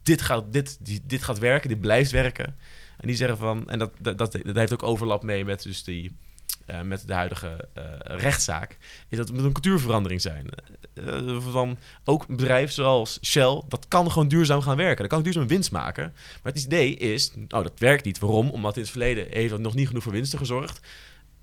dit 0.04 0.22
gaat, 0.22 0.54
dit, 0.54 0.78
die, 0.82 1.02
dit 1.06 1.24
gaat 1.24 1.40
werken, 1.40 1.70
dit 1.70 1.82
blijft 1.82 2.12
werken. 2.12 2.56
En 2.98 3.08
die 3.08 3.16
zeggen 3.16 3.38
van, 3.38 3.70
en 3.70 3.80
dat, 3.80 3.92
dat, 4.00 4.18
dat 4.18 4.56
heeft 4.56 4.74
ook 4.74 4.84
overlap 4.84 5.24
mee 5.24 5.46
met 5.46 5.64
dus 5.64 5.84
die, 5.84 6.12
eh, 6.70 6.82
met 6.82 7.08
de 7.08 7.14
huidige 7.14 7.68
eh, 7.74 7.84
rechtszaak, 8.02 8.78
is 9.10 9.18
dat 9.18 9.28
het 9.28 9.36
moet 9.36 9.46
een 9.46 9.52
cultuurverandering 9.52 10.22
zijn. 10.22 10.50
Eh, 10.94 11.38
van 11.52 11.78
ook 12.04 12.26
een 12.28 12.36
bedrijf 12.36 12.72
zoals 12.72 13.20
Shell, 13.24 13.62
dat 13.68 13.88
kan 13.88 14.12
gewoon 14.12 14.28
duurzaam 14.28 14.62
gaan 14.62 14.78
werken. 14.78 15.02
Dat 15.02 15.12
kan 15.12 15.22
duurzaam 15.22 15.48
winst 15.48 15.72
maken. 15.72 16.14
Maar 16.44 16.54
het 16.54 16.64
idee 16.64 16.96
is, 16.96 17.32
nou 17.36 17.64
dat 17.64 17.80
werkt 17.80 18.06
niet. 18.06 18.20
Waarom? 18.20 18.50
Omdat 18.50 18.76
in 18.76 18.82
het 18.82 18.92
verleden 18.92 19.28
heeft 19.30 19.50
dat 19.50 19.60
nog 19.60 19.76
niet 19.76 19.88
genoeg 19.88 20.04
voor 20.04 20.12
winsten 20.12 20.40
gezorgd. 20.40 20.80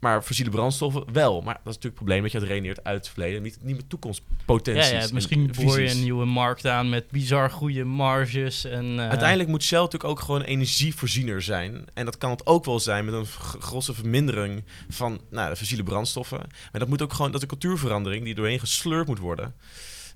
Maar 0.06 0.22
fossiele 0.22 0.50
brandstoffen 0.50 1.12
wel. 1.12 1.40
Maar 1.40 1.54
dat 1.54 1.72
is 1.72 1.74
natuurlijk 1.74 1.84
het 1.84 1.94
probleem 1.94 2.22
dat 2.22 2.32
je 2.32 2.38
het 2.38 2.46
redeneert 2.46 2.84
uit 2.84 2.96
het 2.96 3.08
verleden. 3.08 3.42
Niet, 3.42 3.58
niet 3.62 3.76
met 3.76 3.88
toekomstpotenties. 3.88 4.90
ja, 4.90 5.00
en 5.00 5.14
misschien 5.14 5.50
boor 5.64 5.80
je 5.80 5.90
een 5.90 6.02
nieuwe 6.02 6.24
markt 6.24 6.66
aan 6.66 6.88
met 6.88 7.10
bizar 7.10 7.50
goede 7.50 7.84
marges. 7.84 8.64
En, 8.64 9.00
eh, 9.00 9.08
Uiteindelijk 9.08 9.48
moet 9.48 9.62
Shell 9.62 9.78
natuurlijk 9.78 10.10
ook 10.10 10.20
gewoon 10.20 10.40
energievoorziener 10.42 11.42
zijn. 11.42 11.84
En 11.94 12.04
dat 12.04 12.18
kan 12.18 12.30
het 12.30 12.46
ook 12.46 12.64
wel 12.64 12.80
zijn 12.80 13.04
met 13.04 13.14
een 13.14 13.26
grosse 13.60 13.94
vermindering 13.94 14.64
van 14.88 15.20
nou, 15.30 15.50
de 15.50 15.56
fossiele 15.56 15.82
brandstoffen. 15.82 16.38
Maar 16.72 16.80
dat 16.80 16.88
moet 16.88 17.02
ook 17.02 17.12
gewoon, 17.12 17.30
dat 17.30 17.42
een 17.42 17.48
cultuurverandering 17.48 18.24
die 18.24 18.34
doorheen 18.34 18.60
gesleurd 18.60 19.06
moet 19.06 19.18
worden. 19.18 19.54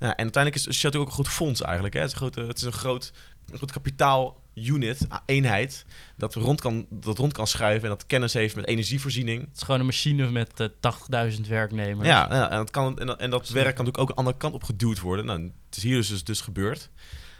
Nou, 0.00 0.12
en 0.16 0.22
uiteindelijk 0.22 0.66
is 0.66 0.78
Shell 0.78 0.92
ook 0.94 1.06
een 1.06 1.12
goed 1.12 1.28
fonds 1.28 1.62
eigenlijk. 1.62 1.94
Hè. 1.94 2.00
Het, 2.00 2.08
is 2.08 2.14
een 2.14 2.20
grote, 2.20 2.40
het 2.40 2.56
is 2.56 2.62
een 2.62 2.72
groot, 2.72 3.12
een 3.50 3.56
groot 3.56 3.72
kapitaal-unit, 3.72 5.06
a- 5.12 5.22
eenheid, 5.26 5.84
dat 6.16 6.34
rond, 6.34 6.60
kan, 6.60 6.86
dat 6.90 7.18
rond 7.18 7.32
kan 7.32 7.46
schuiven 7.46 7.82
en 7.82 7.88
dat 7.96 8.06
kennis 8.06 8.32
heeft 8.32 8.56
met 8.56 8.66
energievoorziening. 8.66 9.40
Het 9.40 9.56
is 9.56 9.62
gewoon 9.62 9.80
een 9.80 9.86
machine 9.86 10.30
met 10.30 10.60
eh 10.60 11.32
80.000 11.34 11.40
werknemers. 11.48 12.08
Ja, 12.08 12.26
ja, 12.30 12.50
en 12.50 12.56
dat, 12.56 12.70
kan, 12.70 12.98
en 12.98 13.06
dat, 13.06 13.20
en 13.20 13.30
dat 13.30 13.46
Zeker. 13.46 13.62
werk 13.62 13.74
kan 13.76 13.84
natuurlijk 13.84 13.98
ook 14.10 14.16
de 14.16 14.22
andere 14.22 14.36
kant 14.36 14.54
op 14.54 14.64
geduwd 14.64 15.00
worden. 15.00 15.24
Nou, 15.24 15.42
het 15.68 15.76
is 15.76 15.82
hier 15.82 15.96
dus, 15.96 16.08
dus, 16.08 16.24
dus 16.24 16.40
gebeurd. 16.40 16.90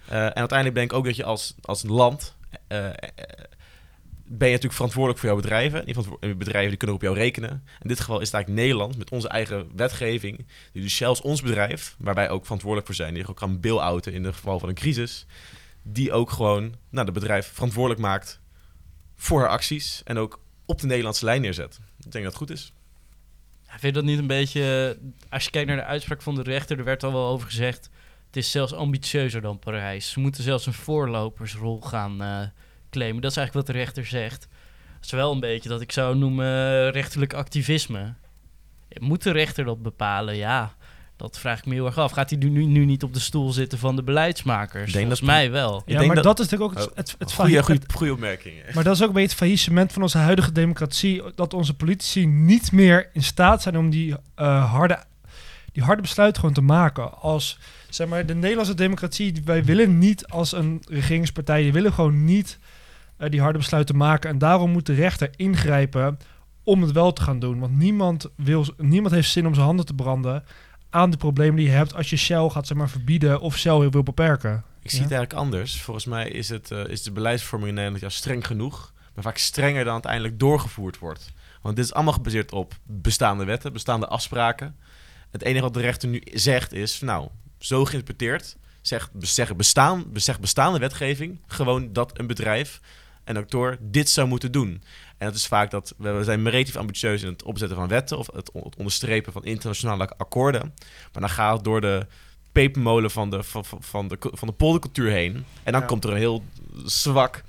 Eh, 0.09 0.25
en 0.25 0.35
uiteindelijk 0.35 0.75
denk 0.79 0.91
ik 0.91 0.97
ook 0.97 1.05
dat 1.05 1.17
je 1.17 1.25
als, 1.25 1.55
als 1.63 1.83
land... 1.83 2.37
eh, 2.67 2.87
ben 4.33 4.49
je 4.49 4.55
natuurlijk 4.55 4.73
verantwoordelijk 4.73 5.21
voor 5.21 5.29
jouw 5.29 5.41
bedrijven. 5.41 5.87
Die 5.87 5.95
eh, 5.95 6.37
bedrijven 6.37 6.69
die 6.69 6.79
kunnen 6.79 6.97
op 6.97 7.03
jou 7.03 7.15
rekenen. 7.17 7.65
In 7.83 7.89
dit 7.89 8.01
geval 8.01 8.21
is 8.21 8.27
het 8.27 8.35
eigenlijk 8.35 8.65
Nederland 8.65 8.99
met 8.99 9.11
onze 9.11 9.29
eigen 9.29 9.71
wetgeving. 9.77 10.47
Die 10.73 10.83
dus 10.83 11.01
is 11.01 11.21
ons 11.21 11.43
bedrijf, 11.43 11.97
waar 11.99 12.15
wij 12.15 12.31
ook 12.31 12.43
verantwoordelijk 12.43 12.87
voor 12.87 12.97
zijn. 12.97 13.15
Die 13.15 13.29
ook 13.29 13.37
kan 13.37 13.61
bail-outen 13.61 14.13
in 14.13 14.25
het 14.25 14.35
geval 14.35 14.59
van 14.59 14.69
een 14.69 14.75
crisis. 14.75 15.27
Die 15.83 16.13
ook 16.13 16.31
gewoon 16.31 16.75
nou, 16.91 17.07
de 17.07 17.13
bedrijf 17.13 17.51
verantwoordelijk 17.53 18.01
maakt 18.01 18.41
voor 19.17 19.41
haar 19.41 19.49
acties. 19.49 20.03
En 20.05 20.19
ook 20.19 20.41
op 20.65 20.81
de 20.81 20.87
Nederlandse 20.87 21.25
lijn 21.25 21.41
neerzet. 21.41 21.81
Ik 21.99 22.13
denk 22.13 22.25
dat 22.25 22.33
het 22.33 22.43
goed 22.43 22.51
is. 22.51 22.73
Vind 23.67 23.83
je 23.83 23.93
dat 23.93 24.05
niet 24.05 24.19
een 24.19 24.27
beetje... 24.27 24.99
Als 25.29 25.45
je 25.45 25.51
kijkt 25.51 25.69
naar 25.69 25.77
de 25.77 25.85
uitspraak 25.85 26.23
van 26.23 26.35
de 26.35 26.43
rechter, 26.43 26.79
er 26.79 26.85
werd 26.85 27.03
al 27.03 27.13
wel 27.13 27.27
over 27.27 27.47
gezegd... 27.47 27.91
Het 28.27 28.39
is 28.39 28.51
zelfs 28.51 28.75
ambitieuzer 28.75 29.41
dan 29.41 29.59
Parijs. 29.59 30.11
Ze 30.11 30.21
moeten 30.21 30.43
zelfs 30.43 30.67
een 30.67 30.73
voorlopersrol 30.73 31.81
gaan 31.81 32.23
eh, 32.23 32.43
claimen. 32.91 33.23
Dat 33.23 33.31
is 33.31 33.37
eigenlijk 33.37 33.67
wat 33.67 33.77
de 33.77 33.83
rechter 33.83 34.07
zegt. 34.07 34.49
Dat 34.95 35.05
is 35.05 35.11
wel 35.11 35.33
een 35.33 35.41
beetje 35.41 35.69
dat 35.69 35.81
ik 35.81 35.93
zou 35.93 36.17
noemen 36.17 36.47
eh, 36.47 36.91
rechterlijk 36.91 37.35
activisme. 37.35 38.15
Moet 38.99 39.23
de 39.23 39.31
rechter 39.31 39.65
dat 39.65 39.83
bepalen? 39.83 40.37
Ja, 40.37 40.75
dat 41.17 41.39
vraag 41.39 41.59
ik 41.59 41.67
me 41.67 41.75
heel 41.75 41.87
erg 41.87 41.99
af. 41.99 42.13
Gaat 42.13 42.31
hij 42.31 42.39
nu, 42.39 42.65
nu 42.65 42.85
niet 42.85 43.03
op 43.03 43.15
de 43.15 43.21
stoel 43.21 43.53
zitten 43.53 43.79
van 43.79 43.97
de 43.97 44.03
beleidsmakers? 44.03 44.85
Denk 44.93 44.97
Volgens 45.07 45.21
dat- 45.21 45.29
mij 45.29 45.51
wel. 45.51 45.77
Ik 45.77 45.83
Ja, 45.87 45.95
denk 45.95 46.07
maar 46.07 46.15
dat- 46.15 46.25
dat, 46.25 46.39
is 46.41 46.49
natuurlijk 46.49 46.71
ook 46.73 46.79
het, 46.79 46.91
Oh, 46.91 46.97
het, 46.97 47.15
het, 47.19 47.93
goeie 47.95 48.13
opmerking. 48.13 48.55
Maar 48.75 48.85
dat 48.85 48.95
is 48.95 49.03
ook 49.03 49.09
een 49.09 49.15
beetje 49.15 49.29
het 49.29 49.39
faillissement 49.39 49.93
van 49.93 50.03
onze 50.03 50.19
huidige 50.19 50.53
democratie. 50.53 51.23
Dat 51.35 51.55
onze 51.55 51.75
politici 51.75 52.27
niet 52.27 52.73
meer 52.73 53.11
in 53.13 53.23
staat 53.23 53.63
zijn 53.63 53.77
om 53.79 53.91
die, 53.91 54.15
eh, 54.35 54.73
harde, 54.73 54.99
die 55.73 55.83
harde 55.83 56.03
besluiten 56.03 56.41
gewoon 56.41 56.55
te 56.55 56.63
maken. 56.63 57.19
Als 57.21 57.59
zeg 57.89 58.07
maar, 58.09 58.27
de 58.27 58.35
Nederlandse 58.35 58.75
democratie, 58.75 59.33
die- 59.33 59.43
wij 59.45 59.65
willen 59.65 59.99
niet 59.99 60.27
als 60.27 60.53
een 60.53 60.83
regeringspartij, 60.89 61.63
die 61.63 61.73
willen 61.73 61.93
gewoon 61.93 62.25
niet 62.25 62.59
eh, 63.21 63.31
die 63.31 63.41
harde 63.41 63.59
besluiten 63.59 63.97
maken. 63.97 64.31
En 64.31 64.39
daarom 64.39 64.71
moet 64.71 64.87
de 64.87 64.95
rechter 64.95 65.31
ingrijpen 65.37 66.19
om 66.63 66.83
het 66.83 66.93
wel 66.93 67.13
te 67.13 67.23
gaan 67.23 67.39
doen. 67.39 67.59
Want 67.59 67.77
niemand, 67.77 68.27
wil, 68.37 68.67
niemand 68.77 69.15
heeft 69.15 69.31
zin 69.31 69.47
om 69.47 69.55
zijn 69.55 69.67
handen 69.67 69.87
te 69.87 69.95
branden 69.95 70.45
aan 70.91 71.11
de 71.11 71.17
problemen 71.17 71.57
die 71.57 71.67
je 71.67 71.73
hebt 71.73 71.95
als 71.95 72.11
je 72.11 72.17
Shell 72.17 72.49
gaat 72.49 72.67
zeg 72.67 72.77
maar, 72.77 72.89
verbieden 72.89 73.41
of 73.41 73.59
Shell 73.59 73.91
wil 73.91 74.03
beperken. 74.03 74.65
Ik 74.83 74.91
zie 74.91 75.03
het 75.03 75.13
eigenlijk 75.13 75.43
anders. 75.43 75.81
Volgens 75.81 76.07
mij 76.07 76.29
is, 76.29 76.49
het, 76.49 76.71
eh, 76.71 76.87
is 76.87 77.03
de 77.03 77.13
beleidsvorming 77.13 77.69
in 77.69 77.75
Nederland 77.75 78.03
ja, 78.03 78.09
streng 78.09 78.47
genoeg, 78.47 78.93
maar 79.15 79.25
vaak 79.25 79.39
strenger 79.39 79.85
dan 79.85 79.93
uiteindelijk 79.93 80.39
doorgevoerd 80.39 80.99
wordt. 80.99 81.33
Want 81.63 81.77
dit 81.77 81.85
is 81.85 81.93
allemaal 81.93 82.13
gebaseerd 82.13 82.53
op 82.53 82.75
bestaande 82.83 83.45
wetten, 83.45 83.73
bestaande 83.73 84.07
afspraken. 84.07 84.77
Het 85.31 85.43
enige 85.43 85.63
wat 85.63 85.75
de 85.75 85.81
rechter 85.81 86.09
nu 86.09 86.23
zegt 86.33 86.73
is, 86.73 87.01
nou, 87.01 87.29
zo 87.59 87.85
geïnterpreteerd, 87.85 88.57
zegt, 88.81 89.11
zeggen 89.19 89.57
bestaan, 89.57 90.05
zegt 90.15 90.41
bestaande 90.41 90.79
wetgeving 90.79 91.41
gewoon 91.47 91.93
dat 91.93 92.19
een 92.19 92.27
bedrijf, 92.27 92.81
een 93.31 93.43
acteur, 93.43 93.79
dit 93.81 94.11
zou 94.11 94.29
moeten 94.29 94.53
doen. 94.53 94.83
En 95.19 95.27
dat 95.27 95.35
is 95.35 95.47
vaak 95.47 95.71
dat 95.71 95.95
we, 95.99 96.11
we 96.11 96.25
zijn 96.25 96.49
relatief 96.49 96.77
ambitieus 96.77 97.23
in 97.23 97.29
het 97.29 97.43
opzetten 97.43 97.77
van 97.77 97.89
wetten 97.89 98.19
of 98.19 98.29
het, 98.33 98.51
on- 98.53 98.63
het 98.65 98.77
onderstrepen 98.77 99.33
van 99.33 99.45
internationale 99.45 100.09
akkoorden. 100.17 100.75
Maar 101.13 101.21
dan 101.23 101.31
gaat 101.31 101.55
het 101.55 101.65
door 101.65 101.81
de 101.81 102.07
pepermolen 102.53 103.11
van 103.11 103.31
de, 103.31 103.43
van, 103.81 104.09
de, 104.09 104.17
van 104.21 104.49
de 104.49 104.55
poldercultuur 104.55 105.11
heen. 105.11 105.45
En 105.63 105.73
dan 105.73 105.81
Ja. 105.81 105.87
komt 105.87 106.05
er 106.05 106.11
een 106.11 106.17
heel 106.17 106.45
zwak 106.85 107.43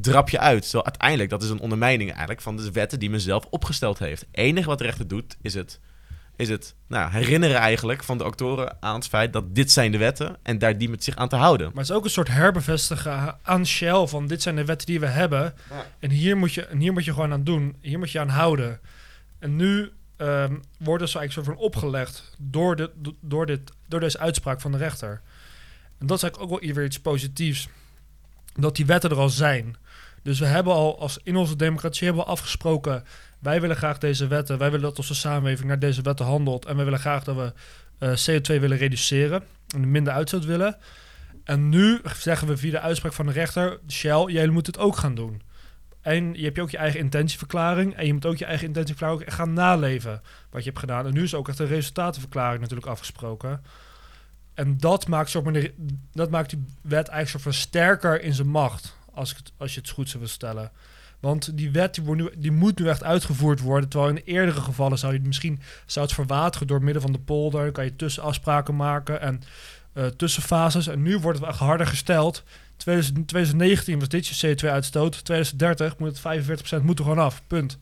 drapje 0.00 0.38
uit. 0.38 0.64
Zo 0.64 0.80
uiteindelijk, 0.80 1.30
dat 1.30 1.42
is 1.42 1.50
een 1.50 1.60
ondermijning 1.60 2.10
eigenlijk 2.10 2.40
van 2.40 2.56
de 2.56 2.70
wetten 2.72 2.98
die 2.98 3.10
men 3.10 3.20
zelf 3.20 3.44
opgesteld 3.50 3.98
heeft. 3.98 4.20
Het 4.20 4.28
enige 4.30 4.68
wat 4.68 4.78
de 4.78 4.84
rechter 4.84 5.08
doet, 5.08 5.36
is 5.42 5.54
het, 5.54 5.80
is 6.36 6.48
het 6.48 6.74
nou, 6.86 7.10
herinneren 7.10 7.56
eigenlijk 7.56 8.04
van 8.04 8.18
de 8.18 8.24
actoren 8.24 8.76
aan 8.80 8.94
het 8.94 9.06
feit 9.08 9.32
dat 9.32 9.54
dit 9.54 9.72
zijn 9.72 9.92
de 9.92 9.98
wetten 9.98 10.36
en 10.42 10.58
daar 10.58 10.78
die 10.78 10.88
met 10.88 11.04
zich 11.04 11.16
aan 11.16 11.28
te 11.28 11.36
houden. 11.36 11.66
Maar 11.66 11.76
het 11.76 11.90
is 11.90 11.96
ook 11.96 12.04
een 12.04 12.10
soort 12.10 12.28
herbevestigen 12.28 13.38
aan 13.42 13.66
Shell 13.66 14.06
van 14.06 14.26
dit 14.26 14.42
zijn 14.42 14.56
de 14.56 14.64
wetten 14.64 14.86
die 14.86 15.00
we 15.00 15.06
hebben. 15.06 15.54
Ja. 15.70 15.86
En 15.98 16.10
hier 16.10 16.36
moet, 16.36 16.54
je, 16.54 16.66
en 16.66 16.78
hier 16.78 16.92
moet 16.92 17.04
je 17.04 17.12
gewoon 17.12 17.32
aan 17.32 17.44
doen. 17.44 17.76
Hier 17.80 17.98
moet 17.98 18.10
je 18.10 18.20
aan 18.20 18.28
houden. 18.28 18.80
En 19.38 19.56
nu 19.56 19.92
ehm, 20.16 20.56
worden 20.78 21.08
ze 21.08 21.18
eigenlijk 21.18 21.32
soort 21.32 21.58
van 21.58 21.66
opgelegd 21.66 22.34
door, 22.38 22.76
de, 22.76 22.90
door, 23.20 23.46
dit, 23.46 23.60
door 23.88 24.00
deze 24.00 24.18
uitspraak 24.18 24.60
van 24.60 24.72
de 24.72 24.78
rechter. 24.78 25.20
En 25.98 26.06
dat 26.06 26.16
is 26.16 26.22
eigenlijk 26.22 26.52
ook 26.52 26.60
wel 26.60 26.74
weer 26.74 26.84
iets 26.84 27.00
positiefs. 27.00 27.68
Dat 28.54 28.76
die 28.76 28.86
wetten 28.86 29.10
er 29.10 29.18
al 29.18 29.28
zijn. 29.28 29.76
Dus 30.22 30.38
we 30.38 30.46
hebben 30.46 30.72
al 30.72 31.00
als 31.00 31.18
in 31.22 31.36
onze 31.36 31.56
democratie 31.56 32.06
hebben 32.06 32.24
we 32.24 32.30
afgesproken. 32.30 33.04
Wij 33.46 33.60
willen 33.60 33.76
graag 33.76 33.98
deze 33.98 34.26
wetten. 34.26 34.58
Wij 34.58 34.70
willen 34.70 34.86
dat 34.86 34.98
onze 34.98 35.14
samenleving 35.14 35.68
naar 35.68 35.78
deze 35.78 36.02
wetten 36.02 36.26
handelt. 36.26 36.64
En 36.64 36.76
wij 36.76 36.84
willen 36.84 37.00
graag 37.00 37.24
dat 37.24 37.36
we 37.36 37.52
eh, 37.98 38.10
CO2 38.10 38.60
willen 38.60 38.76
reduceren. 38.76 39.42
En 39.74 39.90
minder 39.90 40.12
uitstoot 40.12 40.44
willen. 40.44 40.76
En 41.44 41.68
nu 41.68 42.00
zeggen 42.16 42.48
we 42.48 42.56
via 42.56 42.70
de 42.70 42.80
uitspraak 42.80 43.12
van 43.12 43.26
de 43.26 43.32
rechter: 43.32 43.80
Shell, 43.88 44.24
jij 44.24 44.46
moet 44.46 44.66
het 44.66 44.78
ook 44.78 44.96
gaan 44.96 45.14
doen. 45.14 45.42
En 46.00 46.34
je 46.34 46.44
hebt 46.44 46.58
ook 46.58 46.70
je 46.70 46.76
eigen 46.76 47.00
intentieverklaring. 47.00 47.94
En 47.94 48.06
je 48.06 48.12
moet 48.12 48.26
ook 48.26 48.36
je 48.36 48.44
eigen 48.44 48.66
intentieverklaring 48.66 49.34
gaan 49.34 49.52
naleven. 49.52 50.22
Wat 50.50 50.62
je 50.62 50.68
hebt 50.68 50.80
gedaan. 50.80 51.06
En 51.06 51.14
nu 51.14 51.22
is 51.22 51.34
ook 51.34 51.48
echt 51.48 51.58
de 51.58 51.64
resultatenverklaring 51.64 52.60
natuurlijk 52.60 52.88
afgesproken. 52.88 53.62
En 54.54 54.78
dat 54.78 55.08
maakt, 55.08 55.36
dat 56.12 56.30
maakt 56.30 56.50
die 56.50 56.64
wet 56.82 57.08
eigenlijk 57.08 57.28
soort 57.28 57.42
van 57.42 57.52
sterker 57.52 58.22
in 58.22 58.34
zijn 58.34 58.48
macht. 58.48 58.96
Als, 59.14 59.36
als 59.56 59.74
je 59.74 59.80
het 59.80 59.90
goed 59.90 60.08
zou 60.08 60.26
stellen. 60.26 60.70
Want 61.20 61.56
die 61.56 61.70
wet 61.70 61.94
die, 61.94 62.30
die 62.38 62.52
moet 62.52 62.78
nu 62.78 62.88
echt 62.88 63.04
uitgevoerd 63.04 63.60
worden. 63.60 63.88
Terwijl 63.88 64.16
in 64.16 64.22
eerdere 64.24 64.60
gevallen 64.60 64.98
zou 64.98 65.12
je 65.12 65.18
het 65.18 65.26
misschien 65.26 65.60
zou 65.86 66.06
het 66.06 66.14
verwateren 66.14 66.66
door 66.66 66.82
middel 66.82 67.02
van 67.02 67.12
de 67.12 67.18
polder. 67.18 67.62
Dan 67.62 67.72
kan 67.72 67.84
je 67.84 67.96
tussenafspraken 67.96 68.76
maken 68.76 69.20
en 69.20 69.42
eh, 69.92 70.06
tussenfases. 70.06 70.86
En 70.86 71.02
nu 71.02 71.18
wordt 71.18 71.38
het 71.38 71.48
echt 71.48 71.58
harder 71.58 71.86
gesteld. 71.86 72.44
2000 72.76 73.28
2019 73.28 73.98
was 73.98 74.08
dit 74.08 74.26
je 74.26 74.56
CO2-uitstoot. 74.56 75.24
2030 75.24 75.98
moet 75.98 76.22
het 76.22 76.80
45% 76.80 76.82
moet 76.82 76.98
er 76.98 77.04
gewoon 77.04 77.24
af. 77.24 77.42
Punt. 77.46 77.78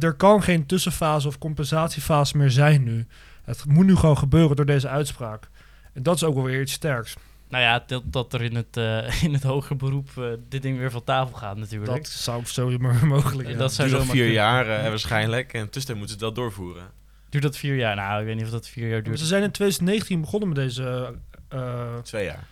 Er 0.00 0.12
kan 0.12 0.42
geen 0.42 0.66
tussenfase 0.66 1.28
of 1.28 1.38
compensatiefase 1.38 2.36
meer 2.36 2.50
zijn 2.50 2.82
nu. 2.82 3.06
Het 3.44 3.64
moet 3.64 3.86
nu 3.86 3.96
gewoon 3.96 4.18
gebeuren 4.18 4.56
door 4.56 4.66
deze 4.66 4.88
uitspraak. 4.88 5.48
En 5.92 6.02
dat 6.02 6.14
is 6.14 6.24
ook 6.24 6.34
wel 6.34 6.44
weer 6.44 6.60
iets 6.60 6.72
sterks. 6.72 7.16
Nou 7.50 7.62
ja, 7.62 7.84
dat, 7.86 8.02
dat 8.06 8.32
er 8.32 8.42
in 8.42 8.54
het, 8.54 8.76
eh, 8.76 9.22
in 9.26 9.32
het 9.32 9.42
hoger 9.42 9.76
beroep 9.76 10.08
eh, 10.18 10.24
dit 10.48 10.62
ding 10.62 10.78
weer 10.78 10.90
van 10.90 11.04
tafel 11.04 11.36
gaat 11.36 11.56
natuurlijk. 11.56 11.92
Dat 11.92 12.08
zou 12.08 12.44
zo 12.46 12.70
maar 12.78 13.06
mogelijk 13.06 13.40
Ja, 13.40 13.44
zijn. 13.46 13.58
dat 13.58 13.72
zou 13.72 13.88
duurt 13.88 14.00
zomaar 14.00 14.14
vier 14.16 14.24
kunnen. 14.24 14.42
jaar 14.42 14.68
eh, 14.68 14.88
waarschijnlijk. 14.88 15.52
En 15.52 15.70
tussen 15.70 15.96
moeten 15.96 16.18
ze 16.18 16.24
het 16.24 16.34
wel 16.34 16.44
doorvoeren. 16.44 16.82
Duurt 17.28 17.42
dat 17.44 17.56
vier 17.56 17.76
jaar? 17.76 17.96
Nou, 17.96 18.20
ik 18.20 18.26
weet 18.26 18.34
niet 18.36 18.44
of 18.44 18.50
dat 18.50 18.68
vier 18.68 18.84
jaar 18.84 18.92
Maar 18.94 19.02
duurt. 19.02 19.18
Ze 19.18 19.26
zijn 19.26 19.42
in 19.42 19.50
2019 19.50 20.20
begonnen 20.20 20.48
met 20.48 20.56
deze, 20.58 21.14
eh, 21.48 21.96
Twee 22.02 22.24
jaar. 22.24 22.44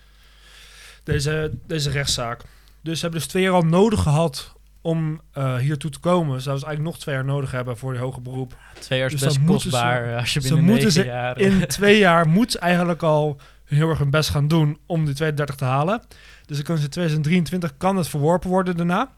deze, 1.05 1.51
deze 1.67 1.91
rechtszaak. 1.91 2.41
Dus 2.81 2.95
ze 2.95 3.01
hebben 3.03 3.21
dus 3.21 3.29
twee 3.29 3.43
jaar 3.43 3.53
al 3.53 3.63
nodig 3.63 4.03
gehad 4.03 4.53
om 4.81 5.21
eh 5.33 5.57
hiertoe 5.57 5.91
te 5.91 5.99
komen. 5.99 6.41
Zouden 6.41 6.61
ze 6.61 6.67
eigenlijk 6.67 6.83
nog 6.83 6.99
twee 6.99 7.15
jaar 7.15 7.25
nodig 7.25 7.51
hebben 7.51 7.77
voor 7.77 7.93
die 7.93 8.01
hoge 8.01 8.21
beroep. 8.21 8.57
Twee 8.79 8.99
jaar 8.99 9.13
is 9.13 9.21
Dus 9.21 9.23
best 9.35 9.45
kostbaar 9.47 10.09
ze- 10.09 10.17
als 10.17 10.33
je 10.35 10.41
ze 10.41 10.47
binnen 10.49 10.65
moeten 10.65 10.85
negen 10.87 11.03
ze 11.03 11.09
jaar... 11.09 11.39
In 11.39 11.67
twee 11.67 11.99
jaar 11.99 12.29
moet 12.29 12.53
ze 12.53 12.59
eigenlijk 12.59 13.03
al 13.03 13.41
heel 13.69 13.89
erg 13.89 13.99
hun 13.99 14.11
best 14.11 14.31
gaan 14.31 14.49
doen 14.49 14.79
om 14.87 15.05
die 15.05 15.15
32 15.15 15.57
te 15.57 15.65
halen. 15.65 16.03
Dus 16.47 16.57
dan 16.57 16.65
kunnen 16.65 16.79
ze 16.79 16.89
in 16.89 16.91
2023 16.91 17.77
kan 17.77 17.97
het 17.97 18.09
verworpen 18.09 18.51
worden 18.51 18.77
daarna. 18.77 19.13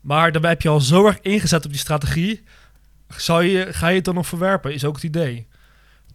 Maar 0.00 0.32
daarbij 0.32 0.50
heb 0.50 0.62
je 0.62 0.68
al 0.68 0.80
zo 0.80 1.06
erg 1.06 1.20
ingezet 1.20 1.64
op 1.64 1.70
die 1.70 1.80
strategie. 1.80 2.42
Zou 3.16 3.44
je, 3.44 3.72
ga 3.72 3.88
je 3.88 3.96
het 3.96 4.04
dan 4.04 4.14
nog 4.14 4.26
verwerpen? 4.26 4.74
Is 4.74 4.84
ook 4.84 4.94
het 4.94 5.04
idee. 5.04 5.46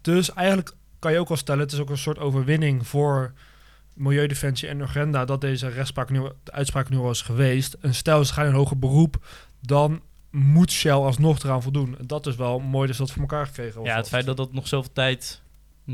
Dus 0.02 0.34
eigenlijk 0.34 0.72
kan 1.00 1.12
je 1.12 1.20
ook 1.20 1.28
wel 1.28 1.38
stellen, 1.38 1.62
het 1.62 1.72
is 1.72 1.80
ook 1.80 1.90
een 1.90 1.98
soort 1.98 2.20
overwinning 2.20 2.88
voor 2.88 3.34
Milieudefensie 3.94 4.68
en 4.68 4.80
Urgenda 4.80 5.26
dat 5.26 5.42
deze 5.42 5.68
rechtspraak 5.68 6.10
nu, 6.10 6.22
de 6.44 6.52
uitspraak 6.52 6.90
nu 6.90 6.98
al 6.98 7.10
is 7.10 7.22
geweest. 7.22 7.74
En 7.82 7.94
stel 7.94 8.26
ze 8.26 8.34
gaan 8.34 8.46
in 8.46 8.54
hoger 8.54 8.80
beroep, 8.80 9.26
dan 9.62 10.02
moet 10.32 10.72
Shell 10.72 10.92
alsnog 10.92 11.44
eraan 11.44 11.62
voldoen. 11.62 11.98
En 12.00 12.08
dat 12.08 12.28
is 12.28 12.36
wel 12.36 12.60
mooi 12.60 12.88
dat 12.88 12.96
ze 12.96 13.02
dat 13.02 13.12
voor 13.12 13.22
elkaar 13.22 13.46
gekregen 13.46 13.84
ja, 13.84 13.96
het 13.96 14.08
feit 14.08 14.26
dat 14.26 14.38
dat 14.38 14.54
nog 14.54 14.68
zoveel 14.68 14.94
tijd 14.94 15.42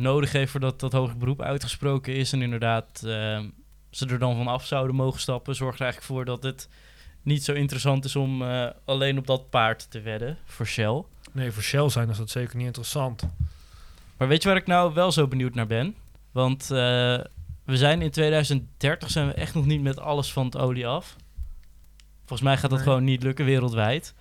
nodig 0.01 0.31
heeft 0.31 0.51
voordat 0.51 0.79
dat 0.79 0.91
hoger 0.91 1.17
beroep 1.17 1.41
uitgesproken 1.41 2.15
is... 2.15 2.31
en 2.33 2.41
inderdaad 2.41 3.03
eh, 3.05 3.39
ze 3.89 4.07
er 4.07 4.19
dan 4.19 4.35
van 4.35 4.47
af 4.47 4.65
zouden 4.65 4.95
mogen 4.95 5.19
stappen... 5.19 5.55
zorgt 5.55 5.79
er 5.79 5.83
eigenlijk 5.83 6.13
voor 6.13 6.25
dat 6.25 6.43
het 6.43 6.69
niet 7.21 7.43
zo 7.43 7.53
interessant 7.53 8.05
is 8.05 8.15
om 8.15 8.41
eh, 8.41 8.67
alleen 8.85 9.17
op 9.17 9.27
dat 9.27 9.49
paard 9.49 9.91
te 9.91 10.01
wedden 10.01 10.37
voor 10.45 10.65
Shell. 10.67 11.03
Nee, 11.31 11.51
voor 11.51 11.63
Shell 11.63 11.89
zijn 11.89 12.09
is 12.09 12.17
dat 12.17 12.29
zeker 12.29 12.57
niet 12.57 12.65
interessant. 12.65 13.23
Maar 14.17 14.27
weet 14.27 14.41
je 14.43 14.47
waar 14.47 14.57
ik 14.57 14.67
nou 14.67 14.93
wel 14.93 15.11
zo 15.11 15.27
benieuwd 15.27 15.53
naar 15.55 15.67
ben? 15.67 15.95
Want 16.31 16.61
eh, 16.61 16.67
we 17.63 17.77
zijn 17.77 18.01
in 18.01 18.11
2030 18.11 19.09
zijn 19.11 19.27
we 19.27 19.33
echt 19.33 19.53
nog 19.53 19.65
niet 19.65 19.81
met 19.81 19.99
alles 19.99 20.33
van 20.33 20.45
het 20.45 20.57
olie 20.57 20.87
af. 20.87 21.15
Volgens 22.19 22.41
mij 22.41 22.57
gaat 22.57 22.69
dat 22.69 22.79
Nee. 22.79 22.87
gewoon 22.87 23.03
niet 23.03 23.23
lukken 23.23 23.45
wereldwijd. 23.45 24.13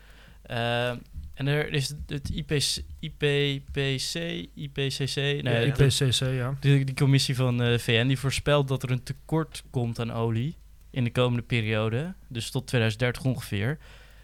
Eh, 1.35 1.40
en 1.40 1.47
er 1.47 1.73
is 1.73 1.94
het 2.07 2.29
IPC, 2.31 2.83
IPPC, 3.01 4.14
IPCC, 4.55 5.14
nee, 5.16 5.42
Nee, 5.42 5.73
de- 5.73 5.85
IPCC, 5.85 6.18
ja. 6.20 6.55
die, 6.61 6.85
die 6.85 6.94
commissie 6.94 7.37
van 7.37 7.59
de 7.59 7.79
VN 7.79 8.07
die 8.07 8.18
voorspelt 8.18 8.68
dat 8.68 8.83
er 8.83 8.90
een 8.90 9.03
tekort 9.03 9.62
komt 9.70 10.01
aan 10.01 10.12
olie 10.12 10.57
in 10.90 11.05
de 11.05 11.12
komende 11.12 11.42
periode. 11.42 12.14
Dus 12.29 12.51
tot 12.51 12.66
2030 12.66 13.25
ongeveer. 13.25 13.79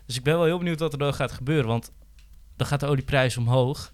Dus 0.07 0.17
ik 0.17 0.23
ben 0.23 0.35
wel 0.35 0.45
heel 0.45 0.59
benieuwd 0.59 0.81
wat 0.81 0.93
er 0.93 0.99
dan 0.99 1.15
gaat 1.15 1.33
gebeuren. 1.33 1.67
Want 1.67 1.93
dan 2.57 2.67
gaat 2.67 2.81
de 2.81 2.87
olieprijs 2.87 3.37
omhoog. 3.37 3.93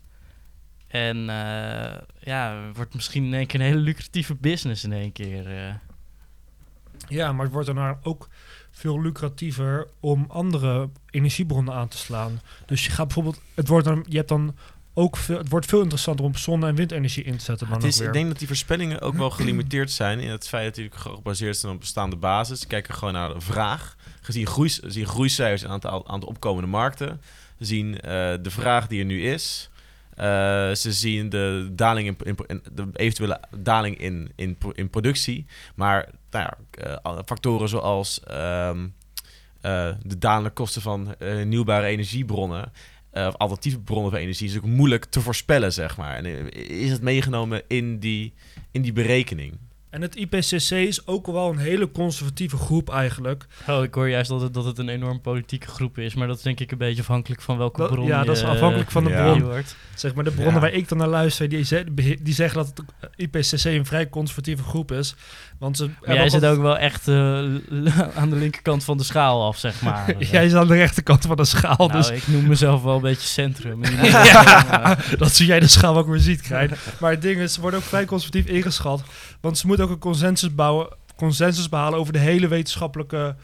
En 0.86 1.16
eh, 1.30 1.98
ja, 2.20 2.70
wordt 2.74 2.94
misschien 2.94 3.24
in 3.24 3.34
één 3.34 3.46
keer 3.46 3.60
een 3.60 3.66
hele 3.66 3.78
lucratieve 3.80 4.34
business 4.34 4.84
in 4.84 4.92
één 4.92 5.12
keer. 5.12 5.46
eh. 5.46 5.74
Ja, 7.08 7.32
maar 7.32 7.44
het 7.44 7.52
wordt 7.52 7.66
daarna 7.66 7.98
ook 8.02 8.28
veel 8.76 9.00
lucratiever 9.00 9.86
om 10.00 10.24
andere 10.28 10.88
energiebronnen 11.10 11.74
aan 11.74 11.88
te 11.88 11.96
slaan. 11.96 12.40
Dus 12.66 12.84
je 12.84 12.90
gaat 12.90 13.06
bijvoorbeeld, 13.06 13.40
het 13.54 13.68
wordt 13.68 13.86
dan, 13.86 14.04
je 14.08 14.16
hebt 14.16 14.28
dan 14.28 14.54
ook 14.94 15.16
veel, 15.16 15.38
het 15.38 15.48
wordt 15.48 15.66
veel 15.66 15.80
interessanter 15.80 16.24
om 16.24 16.36
zonne- 16.36 16.66
en 16.66 16.74
windenergie 16.74 17.24
in 17.24 17.36
te 17.36 17.44
zetten 17.44 17.66
dan 17.68 17.76
Het 17.76 17.86
is, 17.86 17.98
weer. 17.98 18.06
ik 18.06 18.12
denk 18.12 18.28
dat 18.28 18.38
die 18.38 18.46
voorspellingen 18.46 19.00
ook 19.00 19.14
wel 19.14 19.30
gelimiteerd 19.30 19.90
zijn 19.90 20.20
in 20.20 20.30
het 20.30 20.48
feit 20.48 20.64
dat 20.64 20.74
die 20.74 20.90
gebaseerd 20.92 21.56
zijn 21.56 21.72
op 21.72 21.80
bestaande 21.80 22.16
basis. 22.16 22.66
Kijken 22.66 22.94
gewoon 22.94 23.14
naar 23.14 23.34
de 23.34 23.40
vraag. 23.40 23.96
Gezien 24.20 24.46
groei, 24.46 24.70
zien 24.86 25.06
groeicijfers 25.06 25.64
aan 25.64 25.74
het 25.74 25.86
aantal 25.86 26.28
opkomende 26.28 26.68
markten. 26.68 27.20
Zien 27.58 28.00
eh, 28.00 28.10
de 28.42 28.50
vraag 28.50 28.86
die 28.86 29.00
er 29.00 29.06
nu 29.06 29.22
is. 29.22 29.70
Eh, 30.16 30.72
ze 30.72 30.92
zien 30.92 31.28
de 31.28 31.68
daling 31.72 32.08
in, 32.24 32.36
in- 32.46 32.62
de 32.72 32.88
eventuele 32.92 33.40
daling 33.58 33.98
in, 33.98 34.32
in, 34.36 34.56
in 34.72 34.90
productie. 34.90 35.46
Maar 35.74 36.08
nou 36.30 36.44
ja, 36.70 37.00
eh, 37.02 37.18
factoren 37.24 37.68
zoals 37.68 38.20
ehm, 38.20 38.86
eh, 39.60 39.92
de 40.02 40.18
dalende 40.18 40.50
kosten 40.50 40.82
van 40.82 41.14
hernieuwbare 41.18 41.86
energiebronnen. 41.86 42.72
of 43.12 43.36
alternatieve 43.36 43.80
bronnen 43.80 44.10
van 44.10 44.20
energie 44.20 44.48
is 44.48 44.56
ook 44.56 44.64
moeilijk 44.64 45.04
te 45.04 45.20
voorspellen, 45.20 45.72
zeg 45.72 45.96
maar. 45.96 46.16
En 46.16 46.50
is 46.68 46.90
het 46.90 47.02
meegenomen 47.02 47.62
in 47.66 47.98
die, 47.98 48.32
in 48.70 48.82
die 48.82 48.92
berekening? 48.92 49.58
En 49.96 50.02
het 50.02 50.16
IPCC 50.16 50.70
is 50.70 51.06
ook 51.06 51.26
wel 51.26 51.50
een 51.50 51.58
hele 51.58 51.90
conservatieve 51.90 52.56
groep 52.56 52.90
eigenlijk. 52.90 53.46
Oh, 53.68 53.82
ik 53.82 53.94
hoor 53.94 54.08
juist 54.08 54.28
dat 54.30 54.40
het, 54.40 54.54
dat 54.54 54.64
het 54.64 54.78
een 54.78 54.88
enorm 54.88 55.20
politieke 55.20 55.66
groep 55.66 55.98
is. 55.98 56.14
Maar 56.14 56.26
dat 56.26 56.36
is 56.36 56.42
denk 56.42 56.60
ik 56.60 56.70
een 56.72 56.78
beetje 56.78 57.00
afhankelijk 57.02 57.40
van 57.42 57.58
welke 57.58 57.80
Dat- 57.80 57.90
bron 57.90 58.06
ja, 58.06 58.20
je, 58.20 58.26
dat 58.26 58.36
is 58.36 58.42
afhankelijk 58.42 58.90
van 58.90 59.04
de 59.04 59.10
Ja. 59.10 59.34
bron. 59.36 59.62
Zeg 59.94 60.14
maar 60.14 60.24
de 60.24 60.30
bronnen 60.30 60.54
Ja. 60.54 60.60
waar 60.60 60.72
ik 60.72 60.88
dan 60.88 60.98
naar 60.98 61.08
luister, 61.08 61.48
die, 61.48 61.64
die 62.22 62.34
zeggen 62.34 62.56
dat 62.64 62.66
het 62.66 62.82
IPCC 63.16 63.64
een 63.64 63.86
vrij 63.86 64.08
conservatieve 64.08 64.62
groep 64.62 64.92
is. 64.92 65.14
Want 65.58 65.76
ze 65.76 65.90
Maar 66.06 66.14
jij 66.14 66.24
zit 66.28 66.34
altijd- 66.34 66.56
ook 66.56 66.62
wel 66.62 66.78
echt 66.78 67.08
eh, 67.08 67.16
aan 68.20 68.30
de 68.30 68.36
linkerkant 68.36 68.84
van 68.84 68.96
de 68.96 69.04
schaal 69.04 69.44
af, 69.44 69.58
zeg 69.58 69.82
maar. 69.82 70.14
Jij 70.32 70.48
zit 70.48 70.58
aan 70.58 70.66
de 70.68 70.74
rechterkant 70.74 71.26
van 71.26 71.36
de 71.36 71.44
schaal, 71.44 71.74
nou, 71.76 71.92
dus 71.92 72.10
ik 72.10 72.26
noem 72.28 72.46
mezelf 72.46 72.82
wel 72.82 72.94
een 72.96 73.00
beetje 73.02 73.28
centrum. 73.28 73.84
ja, 74.02 74.96
dat 75.18 75.32
zie 75.32 75.46
jij 75.46 75.60
de 75.60 75.66
schaal 75.66 75.96
ook 75.96 76.06
weer 76.08 76.18
ziet, 76.18 76.40
Krijn. 76.40 76.70
Maar 77.00 77.10
het 77.10 77.22
ding 77.22 77.40
is, 77.40 77.52
ze 77.52 77.60
worden 77.60 77.80
ook 77.80 77.86
vrij 77.86 78.04
conservatief 78.04 78.46
ingeschat. 78.46 79.02
Want 79.40 79.58
ze 79.58 79.66
moeten 79.66 79.84
ook 79.84 79.90
een 79.90 79.98
consensus 79.98 80.54
bouwen, 80.54 80.88
consensus 81.16 81.68
behalen 81.68 81.98
over 81.98 82.12
de 82.12 82.18
hele 82.18 82.48
wetenschappelijke, 82.48 83.36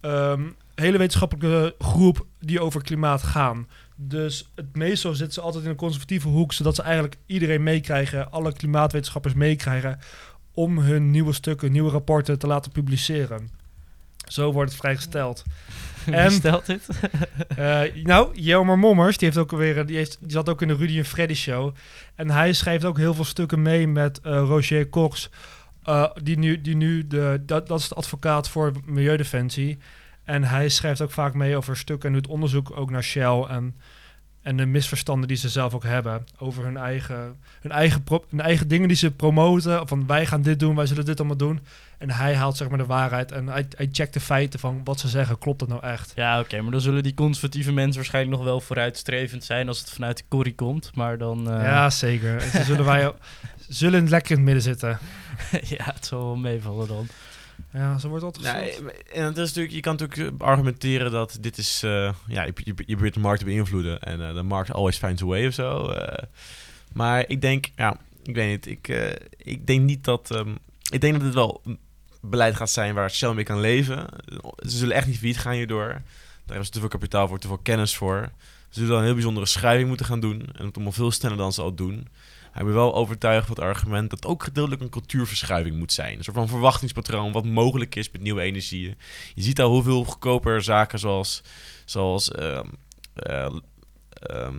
ehm, 0.00 0.40
hele 0.74 0.98
wetenschappelijke 0.98 1.74
groep 1.78 2.26
die 2.40 2.60
over 2.60 2.82
klimaat 2.82 3.22
gaan. 3.22 3.66
Dus 3.96 4.50
het 4.54 4.76
meestal 4.76 5.14
zitten 5.14 5.34
ze 5.34 5.40
altijd 5.40 5.64
in 5.64 5.70
een 5.70 5.76
conservatieve 5.76 6.28
hoek, 6.28 6.52
zodat 6.52 6.74
ze 6.74 6.82
eigenlijk 6.82 7.16
iedereen 7.26 7.62
meekrijgen, 7.62 8.30
alle 8.32 8.52
klimaatwetenschappers 8.52 9.34
meekrijgen, 9.34 9.98
om 10.54 10.78
hun 10.78 11.10
nieuwe 11.10 11.32
stukken, 11.32 11.72
nieuwe 11.72 11.90
rapporten 11.90 12.38
te 12.38 12.46
laten 12.46 12.72
publiceren. 12.72 13.50
Zo 14.28 14.52
wordt 14.52 14.70
het 14.70 14.80
vrijgesteld. 14.80 15.42
Wie 16.06 16.14
En- 16.14 16.30
stelt 16.32 16.66
dit? 16.66 16.88
Eh, 17.56 17.80
nou, 18.02 18.40
Jelmer 18.40 18.78
Mommers, 18.78 19.18
die, 19.18 19.28
heeft 19.28 19.40
ook 19.40 19.50
weer, 19.50 19.86
die, 19.86 19.96
heeft, 19.96 20.16
die 20.20 20.30
zat 20.30 20.48
ook 20.48 20.62
in 20.62 20.68
de 20.68 20.74
Rudy 20.74 20.98
en 20.98 21.04
Freddy 21.04 21.34
show. 21.34 21.74
En 22.14 22.30
hij 22.30 22.52
schrijft 22.52 22.84
ook 22.84 22.96
heel 22.98 23.14
veel 23.14 23.24
stukken 23.24 23.62
mee 23.62 23.88
met 23.88 24.20
eh, 24.20 24.32
Roger 24.32 24.88
Cox. 24.88 25.30
eh, 25.84 26.10
die 26.22 26.38
nu, 26.38 26.60
die 26.60 26.76
nu 26.76 27.06
de, 27.06 27.42
dat, 27.46 27.68
dat 27.68 27.78
is 27.80 27.88
de 27.88 27.94
advocaat 27.94 28.48
voor 28.48 28.72
Milieudefensie. 28.84 29.78
En 30.24 30.44
hij 30.44 30.68
schrijft 30.68 31.00
ook 31.00 31.10
vaak 31.10 31.34
mee 31.34 31.56
over 31.56 31.76
stukken 31.76 32.08
en 32.08 32.14
doet 32.14 32.26
onderzoek 32.28 32.76
ook 32.76 32.90
naar 32.90 33.04
Shell. 33.04 33.42
En, 33.48 33.76
en 34.42 34.56
de 34.56 34.66
misverstanden 34.66 35.28
die 35.28 35.36
ze 35.36 35.48
zelf 35.48 35.74
ook 35.74 35.84
hebben 35.84 36.26
over 36.38 36.64
hun 36.64 36.76
eigen, 36.76 37.36
hun 37.60 37.72
eigen, 37.72 38.02
pro- 38.02 38.24
hun 38.30 38.40
eigen 38.40 38.68
dingen 38.68 38.88
die 38.88 38.96
ze 38.96 39.10
promoten. 39.10 39.88
Van 39.88 40.06
wij 40.06 40.26
gaan 40.26 40.42
dit 40.42 40.58
doen, 40.58 40.74
wij 40.76 40.86
zullen 40.86 41.04
dit 41.04 41.18
allemaal 41.18 41.36
doen. 41.36 41.60
En 41.98 42.10
hij 42.10 42.34
haalt 42.34 42.56
zeg 42.56 42.68
maar 42.68 42.78
de 42.78 42.86
waarheid 42.86 43.32
en 43.32 43.46
hij, 43.48 43.66
hij 43.76 43.88
checkt 43.92 44.14
de 44.14 44.20
feiten 44.20 44.60
van 44.60 44.80
wat 44.84 45.00
ze 45.00 45.08
zeggen. 45.08 45.38
Klopt 45.38 45.58
dat 45.58 45.68
nou 45.68 45.82
echt? 45.82 46.12
Ja, 46.14 46.40
oké, 46.40 46.60
maar 46.60 46.70
dan 46.72 46.80
zullen 46.80 47.02
die 47.02 47.14
conservatieve 47.14 47.72
mensen 47.72 47.94
waarschijnlijk 47.96 48.36
nog 48.36 48.44
wel 48.44 48.60
vooruitstrevend 48.60 49.44
zijn 49.44 49.68
als 49.68 49.78
het 49.78 49.90
vanuit 49.90 50.16
de 50.16 50.24
corrie 50.28 50.54
komt. 50.54 50.90
Maar 50.94 51.18
dan... 51.18 51.50
eh, 51.50 51.62
Ja, 51.62 51.90
zeker. 51.90 52.36
En 52.42 52.50
Ze 52.50 52.64
zullen 52.64 52.84
wij 52.84 53.12
zullen 53.68 54.08
lekker 54.08 54.30
in 54.30 54.36
het 54.36 54.44
midden 54.44 54.62
zitten. 54.62 54.98
ja, 55.76 55.84
het 55.94 56.06
zal 56.06 56.24
wel 56.24 56.36
meevallen 56.36 56.88
dan. 56.88 57.06
Ja, 57.72 57.98
zo 57.98 58.08
wordt 58.08 58.24
altijd 58.24 58.44
Ja, 58.44 58.52
gezegd. 58.52 58.80
en 59.12 59.24
het 59.24 59.36
is 59.36 59.46
natuurlijk, 59.46 59.74
je 59.74 59.80
kan 59.80 59.96
natuurlijk 59.96 60.42
argumenteren 60.42 61.10
dat 61.10 61.38
dit 61.40 61.58
is, 61.58 61.82
eh, 61.84 62.12
ja, 62.26 62.42
je, 62.42 62.52
je, 62.54 62.72
je 62.76 62.94
probeert 62.94 63.14
de 63.14 63.20
markt 63.20 63.38
te 63.38 63.44
beïnvloeden 63.44 64.00
en 64.00 64.28
eh, 64.28 64.34
de 64.34 64.42
markt 64.42 64.72
always 64.72 64.98
finds 64.98 65.22
a 65.22 65.26
way 65.26 65.46
of 65.46 65.54
zo. 65.54 65.88
eh. 65.88 66.24
maar 66.92 67.24
ik 67.28 67.40
denk, 67.40 67.66
ja, 67.76 67.96
ik 68.22 68.34
weet 68.34 68.48
niet, 68.50 68.66
ik, 68.66 68.88
eh, 68.88 69.10
ik 69.36 69.66
denk 69.66 69.80
niet 69.82 70.04
dat, 70.04 70.30
ehm, 70.30 70.54
ik 70.90 71.00
denk 71.00 71.12
dat 71.12 71.22
dit 71.22 71.34
wel 71.34 71.60
een 71.64 71.78
beleid 72.20 72.56
gaat 72.56 72.70
zijn 72.70 72.94
waar 72.94 73.10
Shell 73.10 73.32
mee 73.34 73.44
kan 73.44 73.60
leven. 73.60 74.06
Ze 74.58 74.76
zullen 74.76 74.96
echt 74.96 75.06
niet 75.06 75.18
failliet 75.18 75.38
gaan 75.38 75.52
hierdoor. 75.52 75.86
Daar 75.88 76.02
hebben 76.46 76.64
ze 76.64 76.70
te 76.70 76.78
veel 76.80 76.88
kapitaal 76.88 77.28
voor, 77.28 77.38
te 77.38 77.46
veel 77.46 77.58
kennis 77.58 77.96
voor. 77.96 78.30
Ze 78.68 78.80
zullen 78.80 78.98
een 78.98 79.04
heel 79.04 79.12
bijzondere 79.14 79.46
schuiving 79.46 79.88
moeten 79.88 80.06
gaan 80.06 80.20
doen 80.20 80.40
en 80.56 80.64
het 80.66 80.74
allemaal 80.74 80.92
veel 80.92 81.10
sneller 81.10 81.36
dan 81.36 81.52
ze 81.52 81.62
al 81.62 81.74
doen. 81.74 82.08
Hij 82.52 82.64
ben 82.64 82.74
wel 82.74 82.94
overtuigd 82.94 83.46
van 83.46 83.54
het 83.54 83.64
argument 83.64 84.10
dat 84.10 84.26
ook 84.26 84.42
gedeeltelijk 84.42 84.82
een 84.82 84.88
cultuurverschuiving 84.88 85.76
moet 85.76 85.92
zijn. 85.92 86.18
Een 86.18 86.24
soort 86.24 86.36
van 86.36 86.48
verwachtingspatroon 86.48 87.32
wat 87.32 87.44
mogelijk 87.44 87.94
is 87.94 88.10
met 88.10 88.20
nieuwe 88.22 88.40
energieën. 88.40 88.96
Je 89.34 89.42
ziet 89.42 89.60
al 89.60 89.70
hoeveel 89.70 90.04
goedkoper 90.04 90.62
zaken 90.62 90.98
zoals, 90.98 91.42
zoals 91.84 92.30
ehm, 92.30 92.66
eh, 93.14 93.46
ehm, 94.12 94.54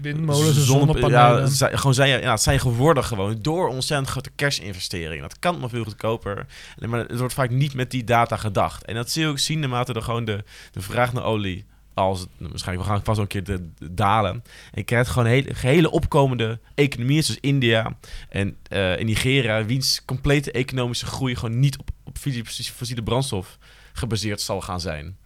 Windmolens 0.00 0.56
en 0.56 0.62
zonne- 0.62 0.64
zonnepanelen. 0.64 1.36
Ja, 1.36 1.40
het 1.40 1.52
zijn, 1.52 1.78
gewoon 1.78 1.94
zijn, 1.94 2.20
ja, 2.20 2.30
het 2.30 2.42
zijn 2.42 2.60
geworden 2.60 3.04
gewoon 3.04 3.38
door 3.42 3.68
ontzettend 3.68 4.08
grote 4.10 4.30
cash-investeringen. 4.36 5.22
Dat 5.22 5.38
kan 5.38 5.58
maar 5.60 5.68
veel 5.68 5.84
goedkoper. 5.84 6.46
Maar 6.86 7.00
het 7.00 7.18
wordt 7.18 7.34
vaak 7.34 7.50
niet 7.50 7.74
met 7.74 7.90
die 7.90 8.04
data 8.04 8.36
gedacht. 8.36 8.84
En 8.84 8.94
dat 8.94 9.10
zie 9.10 9.22
je 9.22 9.28
ook 9.28 9.38
zien 9.38 9.58
naarmate 9.58 9.92
er 9.92 10.02
gewoon 10.02 10.24
de, 10.24 10.44
de 10.72 10.80
vraag 10.80 11.12
naar 11.12 11.24
olie 11.24 11.66
als 11.98 12.26
waarschijnlijk 12.38 12.88
we 12.88 12.94
gaan 12.94 13.04
vast 13.04 13.16
wel 13.18 13.26
een 13.30 13.42
keer 13.42 13.44
de, 13.44 13.92
dalen. 13.92 14.32
En 14.32 14.42
je 14.72 14.82
krijgt 14.82 15.10
gewoon 15.10 15.28
hele, 15.28 15.50
hele 15.56 15.90
opkomende 15.90 16.60
economieën 16.74 17.22
zoals 17.22 17.40
India 17.40 17.96
en, 18.28 18.56
eh, 18.62 19.04
Nigeria, 19.04 19.64
wiens 19.64 20.04
complete 20.04 20.52
economische 20.52 21.06
groei 21.06 21.36
gewoon 21.36 21.58
niet 21.58 21.78
op, 21.78 21.90
op 22.04 22.18
fossiele- 22.18 23.02
brandstof 23.02 23.58
gebaseerd 23.92 24.40
zal 24.40 24.60
gaan 24.60 24.80
zijn. 24.80 25.16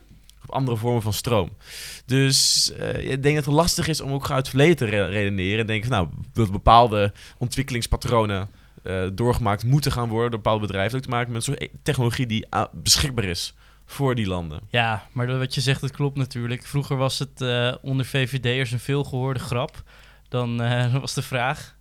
Op 0.42 0.50
andere 0.50 0.76
vormen 0.76 1.02
van 1.02 1.12
stroom. 1.12 1.50
Dus 2.06 2.72
eh, 2.72 3.10
ik 3.10 3.22
denk 3.22 3.34
dat 3.34 3.44
het 3.44 3.54
lastig 3.54 3.88
is 3.88 4.00
om 4.00 4.12
ook 4.12 4.30
uit 4.30 4.38
het 4.38 4.48
verleden 4.48 4.76
te 4.76 4.84
re- 4.84 5.06
redeneren. 5.06 5.68
En 5.68 5.80
van 5.82 5.90
nou, 5.90 6.08
dat 6.32 6.50
bepaalde 6.50 7.12
ontwikkelingspatronen 7.38 8.50
eh, 8.82 9.06
doorgemaakt 9.12 9.64
moeten 9.64 9.92
gaan 9.92 10.08
worden 10.08 10.30
door 10.30 10.40
bepaalde 10.40 10.66
bedrijven. 10.66 11.02
Te 11.02 11.08
maken 11.08 11.32
met 11.32 11.36
een 11.36 11.54
soort 11.54 11.62
e- 11.62 11.76
technologie 11.82 12.26
die 12.26 12.46
ah, 12.50 12.72
beschikbaar 12.72 13.24
is 13.24 13.54
voor 13.92 14.14
die 14.14 14.26
landen. 14.26 14.60
Ja, 14.70 15.06
maar 15.12 15.38
wat 15.38 15.54
je 15.54 15.60
zegt, 15.60 15.80
dat 15.80 15.90
klopt 15.90 16.16
natuurlijk. 16.16 16.66
Vroeger 16.66 16.96
was 16.96 17.18
het 17.18 17.40
eh, 17.40 17.74
onder 17.82 18.06
VVD'ers 18.06 18.70
een 18.70 18.78
veelgehoorde 18.80 19.40
grap. 19.40 19.82
Dan 20.28 20.62
eh, 20.62 20.94
was 21.00 21.14
de 21.14 21.22
vraag... 21.22 21.74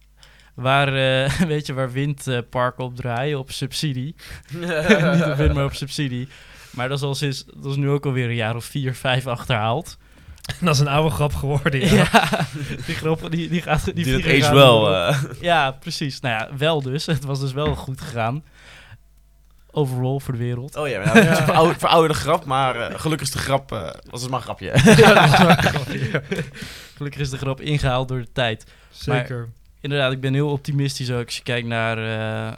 Waar, 0.56 0.88
eh, 0.88 1.32
weet 1.54 1.65
je, 1.65 1.74
waar 1.74 1.91
windparken 1.91 2.84
op 2.84 2.95
draaien? 2.95 3.39
Op 3.39 3.52
subsidie. 3.52 4.15
Niet 4.60 5.24
op 5.26 5.36
wind, 5.36 5.54
maar 5.54 5.65
op 5.65 5.74
subsidie. 5.74 6.28
Maar 6.71 6.89
dat 6.89 6.97
is, 6.97 7.04
al 7.04 7.15
sinds, 7.15 7.45
dat 7.45 7.65
is 7.71 7.76
nu 7.76 7.89
ook 7.89 8.06
alweer 8.06 8.30
een 8.30 8.36
jaar 8.36 8.56
of 8.56 8.65
vier, 8.65 8.95
vijf 8.95 9.28
achterhaald. 9.28 9.97
Dat 10.62 10.74
is 10.76 10.80
een 10.82 10.88
oude 10.88 11.10
grap 11.10 11.34
geworden, 11.34 11.80
ja. 11.80 12.08
Ja, 12.12 12.47
die 12.86 12.95
grap 12.95 13.32
die, 13.32 13.50
die 13.50 13.62
gaat... 13.62 13.86
Die, 13.86 13.93
Die, 13.93 14.41
gaan 14.41 14.54
wel. 14.54 14.95
eh, 14.95 15.24
Ja, 15.41 15.71
precies. 15.71 16.19
Nou 16.19 16.36
ja, 16.36 16.58
wel 16.58 16.82
dus. 16.82 17.06
Het 17.06 17.24
was 17.24 17.39
dus 17.39 17.54
wel 17.54 17.76
goed 17.76 18.02
gegaan. 18.02 18.43
Overall 19.72 20.20
voor 20.20 20.34
de 20.34 20.40
wereld. 20.40 20.76
Oh 20.76 20.88
ja, 20.88 21.04
maar 21.04 21.14
nou, 21.14 21.20
is 21.28 21.38
een 21.40 21.46
verouder- 21.46 21.80
verouderde 21.80 22.14
grap, 22.18 22.46
maar 22.46 22.76
eh, 22.76 23.00
gelukkig 23.00 23.28
is 23.28 23.34
de 23.34 23.40
grap, 23.40 23.72
eh, 23.72 23.90
was 24.10 24.22
het 24.22 24.32
maar 24.32 24.40
een 24.40 24.46
grapje. 25.68 26.22
Gelukkig 26.96 27.22
is 27.22 27.30
de 27.30 27.38
grap 27.38 27.62
ingehaald 27.62 28.08
door 28.08 28.20
de 28.20 28.32
tijd. 28.32 28.66
Zeker. 28.90 29.50
Inderdaad, 29.82 30.12
ik 30.12 30.20
ben 30.22 30.34
heel 30.34 30.50
optimistisch 30.52 31.12
ook 31.12 31.26
als 31.26 31.38
je 31.38 31.44
kijkt 31.44 31.68
naar 31.68 31.98
eh, 31.98 32.54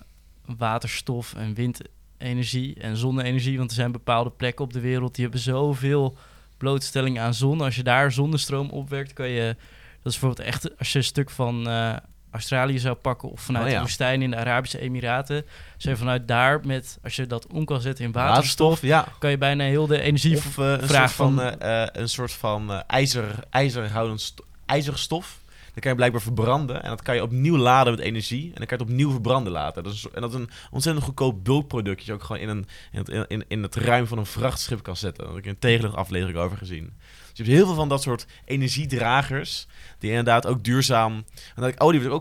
waterstof 0.57 1.33
en 1.35 1.53
windenergie 1.53 2.75
en 2.79 2.97
zonne-energie. 2.97 3.57
Want 3.57 3.69
er 3.69 3.75
zijn 3.75 3.91
bepaalde 3.91 4.29
plekken 4.29 4.65
op 4.65 4.73
de 4.73 4.79
wereld 4.79 5.15
die 5.15 5.23
hebben 5.23 5.41
zoveel 5.41 6.17
blootstelling 6.57 7.19
aan 7.19 7.33
zon. 7.33 7.61
Als 7.61 7.75
je 7.75 7.83
daar 7.83 8.11
zonnestroom 8.11 8.69
opwerkt, 8.69 9.13
kan 9.13 9.29
je... 9.29 9.55
Dat 10.01 10.13
is 10.13 10.19
bijvoorbeeld 10.19 10.47
echt, 10.47 10.77
als 10.77 10.91
je 10.91 10.97
een 10.97 11.03
stuk 11.03 11.29
van 11.29 11.67
eh, 11.69 11.95
Australië 12.33 12.79
zou 12.79 12.95
pakken 12.95 13.29
of 13.29 13.41
vanuit 13.41 13.63
Oh 13.65 13.69
ja. 13.71 13.75
de 13.75 13.81
woestijn 13.81 14.21
in 14.21 14.29
de 14.31 14.37
Arabische 14.37 14.79
Emiraten. 14.79 15.45
Je 15.77 15.95
vanuit 15.95 16.27
daar 16.27 16.65
met, 16.65 16.97
als 17.03 17.15
je 17.15 17.27
dat 17.27 17.47
om 17.47 17.65
kan 17.65 17.81
zetten 17.81 18.05
in 18.05 18.11
waterstof, 18.11 18.81
ja. 18.81 19.07
kan 19.19 19.29
je 19.29 19.37
bijna 19.37 19.63
heel 19.63 19.87
de 19.87 20.01
energie... 20.01 20.37
Of 20.37 20.57
eh, 20.57 20.71
een, 20.71 20.87
vraag 20.87 21.11
soort 21.11 21.11
van, 21.11 21.35
van- 21.35 21.59
eh, 21.59 21.81
eh, 21.83 21.89
een 21.91 22.09
soort 22.09 22.31
van 22.31 22.71
eh, 22.71 22.79
ijzer, 22.87 23.35
ijzerhoudend 23.49 24.21
sto- 24.21 24.43
ijzerstof. 24.65 25.41
Dan 25.73 25.81
kan 25.81 25.91
je 25.91 25.97
blijkbaar 25.97 26.21
verbranden 26.21 26.83
en 26.83 26.89
dat 26.89 27.01
kan 27.01 27.15
je 27.15 27.21
opnieuw 27.23 27.57
laden 27.57 27.93
met 27.95 28.01
energie. 28.01 28.43
En 28.45 28.55
dan 28.55 28.65
kan 28.67 28.77
je 28.77 28.83
het 28.83 28.91
opnieuw 28.91 29.11
verbranden 29.11 29.51
laten. 29.53 29.83
Dat 29.83 29.93
is, 29.93 30.07
en 30.13 30.21
dat 30.21 30.29
is 30.33 30.39
een 30.39 30.49
ontzettend 30.71 31.05
goedkoop 31.05 31.43
bulkproduct. 31.43 31.97
Dat 31.97 32.05
je 32.05 32.13
ook 32.13 32.23
gewoon 32.23 32.41
in, 32.41 32.49
een, 32.49 32.67
in, 32.91 32.99
het, 32.99 33.29
in, 33.29 33.43
in 33.47 33.63
het 33.63 33.75
ruim 33.75 34.07
van 34.07 34.17
een 34.17 34.25
vrachtschip 34.25 34.83
kan 34.83 34.97
zetten. 34.97 35.23
Daar 35.23 35.33
heb 35.33 35.43
ik 35.43 35.49
een 35.51 35.59
tegenluchtaflevering 35.59 36.37
over 36.37 36.57
gezien. 36.57 36.93
Je 37.33 37.43
hebt 37.43 37.55
heel 37.55 37.65
veel 37.65 37.75
van 37.75 37.89
dat 37.89 38.01
soort 38.01 38.25
energiedragers. 38.45 39.67
Die 39.99 40.09
inderdaad 40.09 40.47
ook 40.47 40.63
duurzaam. 40.63 41.13
En 41.55 41.61
dat 41.61 41.67
ik 41.67 41.83
olie 41.83 42.01
wordt 42.01 42.15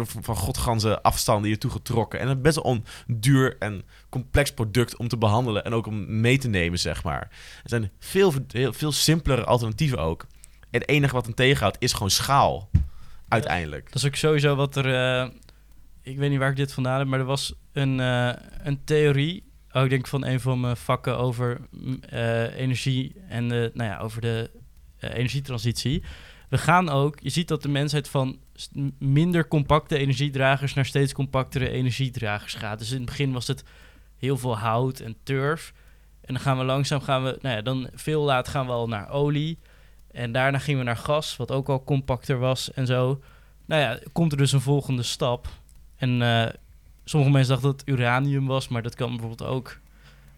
ook 0.00 0.06
van 0.20 0.36
godganse 0.36 1.02
afstanden 1.02 1.46
hier 1.46 1.58
toe 1.58 1.70
getrokken. 1.70 2.20
En 2.20 2.28
het 2.28 2.42
best 2.42 2.62
wel 2.62 2.72
een 2.72 2.84
duur 3.06 3.56
en 3.58 3.82
complex 4.08 4.52
product 4.52 4.96
om 4.96 5.08
te 5.08 5.16
behandelen 5.16 5.64
en 5.64 5.72
ook 5.72 5.86
om 5.86 6.20
mee 6.20 6.38
te 6.38 6.48
nemen, 6.48 6.78
zeg 6.78 7.04
maar. 7.04 7.20
Er 7.62 7.68
zijn 7.68 7.90
veel, 7.98 8.32
heel, 8.48 8.72
veel 8.72 8.92
simpelere 8.92 9.44
alternatieven 9.44 9.98
ook. 9.98 10.26
Het 10.70 10.88
enige 10.88 11.14
wat 11.14 11.24
hem 11.24 11.34
tegenhoudt 11.34 11.76
is 11.80 11.92
gewoon 11.92 12.10
schaal. 12.10 12.70
Uiteindelijk. 13.28 13.84
Dat 13.84 13.94
is 13.94 14.06
ook 14.06 14.16
sowieso 14.16 14.54
wat 14.54 14.76
er. 14.76 14.94
eh, 14.94 15.28
ik 16.02 16.18
weet 16.18 16.30
niet 16.30 16.38
waar 16.38 16.50
ik 16.50 16.56
dit 16.56 16.72
vandaan 16.72 16.98
heb, 16.98 17.08
maar 17.08 17.18
er 17.18 17.24
was 17.24 17.54
een, 17.72 18.00
eh, 18.00 18.32
een 18.62 18.84
theorie. 18.84 19.50
Oh, 19.72 19.82
ik 19.82 19.90
denk 19.90 20.06
van 20.06 20.24
een 20.24 20.40
van 20.40 20.60
mijn 20.60 20.76
vakken 20.76 21.18
over 21.18 21.60
mm, 21.70 22.02
eh, 22.02 22.56
energie 22.58 23.14
en 23.28 23.48
de, 23.48 23.70
nou 23.74 23.90
ja, 23.90 23.98
over 23.98 24.20
de 24.20 24.50
eh, 24.98 25.14
energietransitie. 25.14 26.02
We 26.48 26.58
gaan 26.58 26.88
ook, 26.88 27.20
je 27.20 27.28
ziet 27.28 27.48
dat 27.48 27.62
de 27.62 27.68
mensheid 27.68 28.08
van 28.08 28.38
minder 28.98 29.48
compacte 29.48 29.98
energiedragers 29.98 30.74
naar 30.74 30.86
steeds 30.86 31.12
compactere 31.12 31.68
energiedragers 31.68 32.54
gaat. 32.54 32.78
Dus 32.78 32.90
in 32.90 32.96
het 32.96 33.06
begin 33.06 33.32
was 33.32 33.46
het 33.46 33.64
heel 34.16 34.36
veel 34.36 34.58
hout 34.58 35.00
en 35.00 35.16
turf. 35.22 35.72
En 36.20 36.34
dan 36.34 36.42
gaan 36.42 36.58
we 36.58 36.64
langzaam, 36.64 37.00
gaan 37.00 37.24
we, 37.24 37.38
nou 37.40 37.56
ja, 37.56 37.62
dan 37.62 37.88
veel 37.94 38.22
later 38.22 38.52
gaan 38.52 38.66
we 38.66 38.72
al 38.72 38.88
naar 38.88 39.10
olie. 39.10 39.58
En 40.10 40.32
daarna 40.32 40.58
gingen 40.58 40.80
we 40.80 40.86
naar 40.86 40.96
gas, 40.96 41.36
wat 41.36 41.50
ook 41.50 41.68
al 41.68 41.84
compacter 41.84 42.38
was 42.38 42.72
en 42.72 42.86
zo. 42.86 43.20
Nou 43.66 43.80
ja, 43.82 43.98
komt 44.12 44.32
er 44.32 44.38
dus 44.38 44.52
een 44.52 44.60
volgende 44.60 45.02
stap. 45.02 45.48
En 45.96 46.22
eh, 46.22 46.48
sommige 47.04 47.32
mensen 47.32 47.50
dachten 47.52 47.70
dat 47.70 47.80
het 47.80 47.88
uranium 47.88 48.46
was, 48.46 48.68
maar 48.68 48.82
dat 48.82 48.94
kan 48.94 49.08
bijvoorbeeld 49.10 49.48
ook 49.50 49.78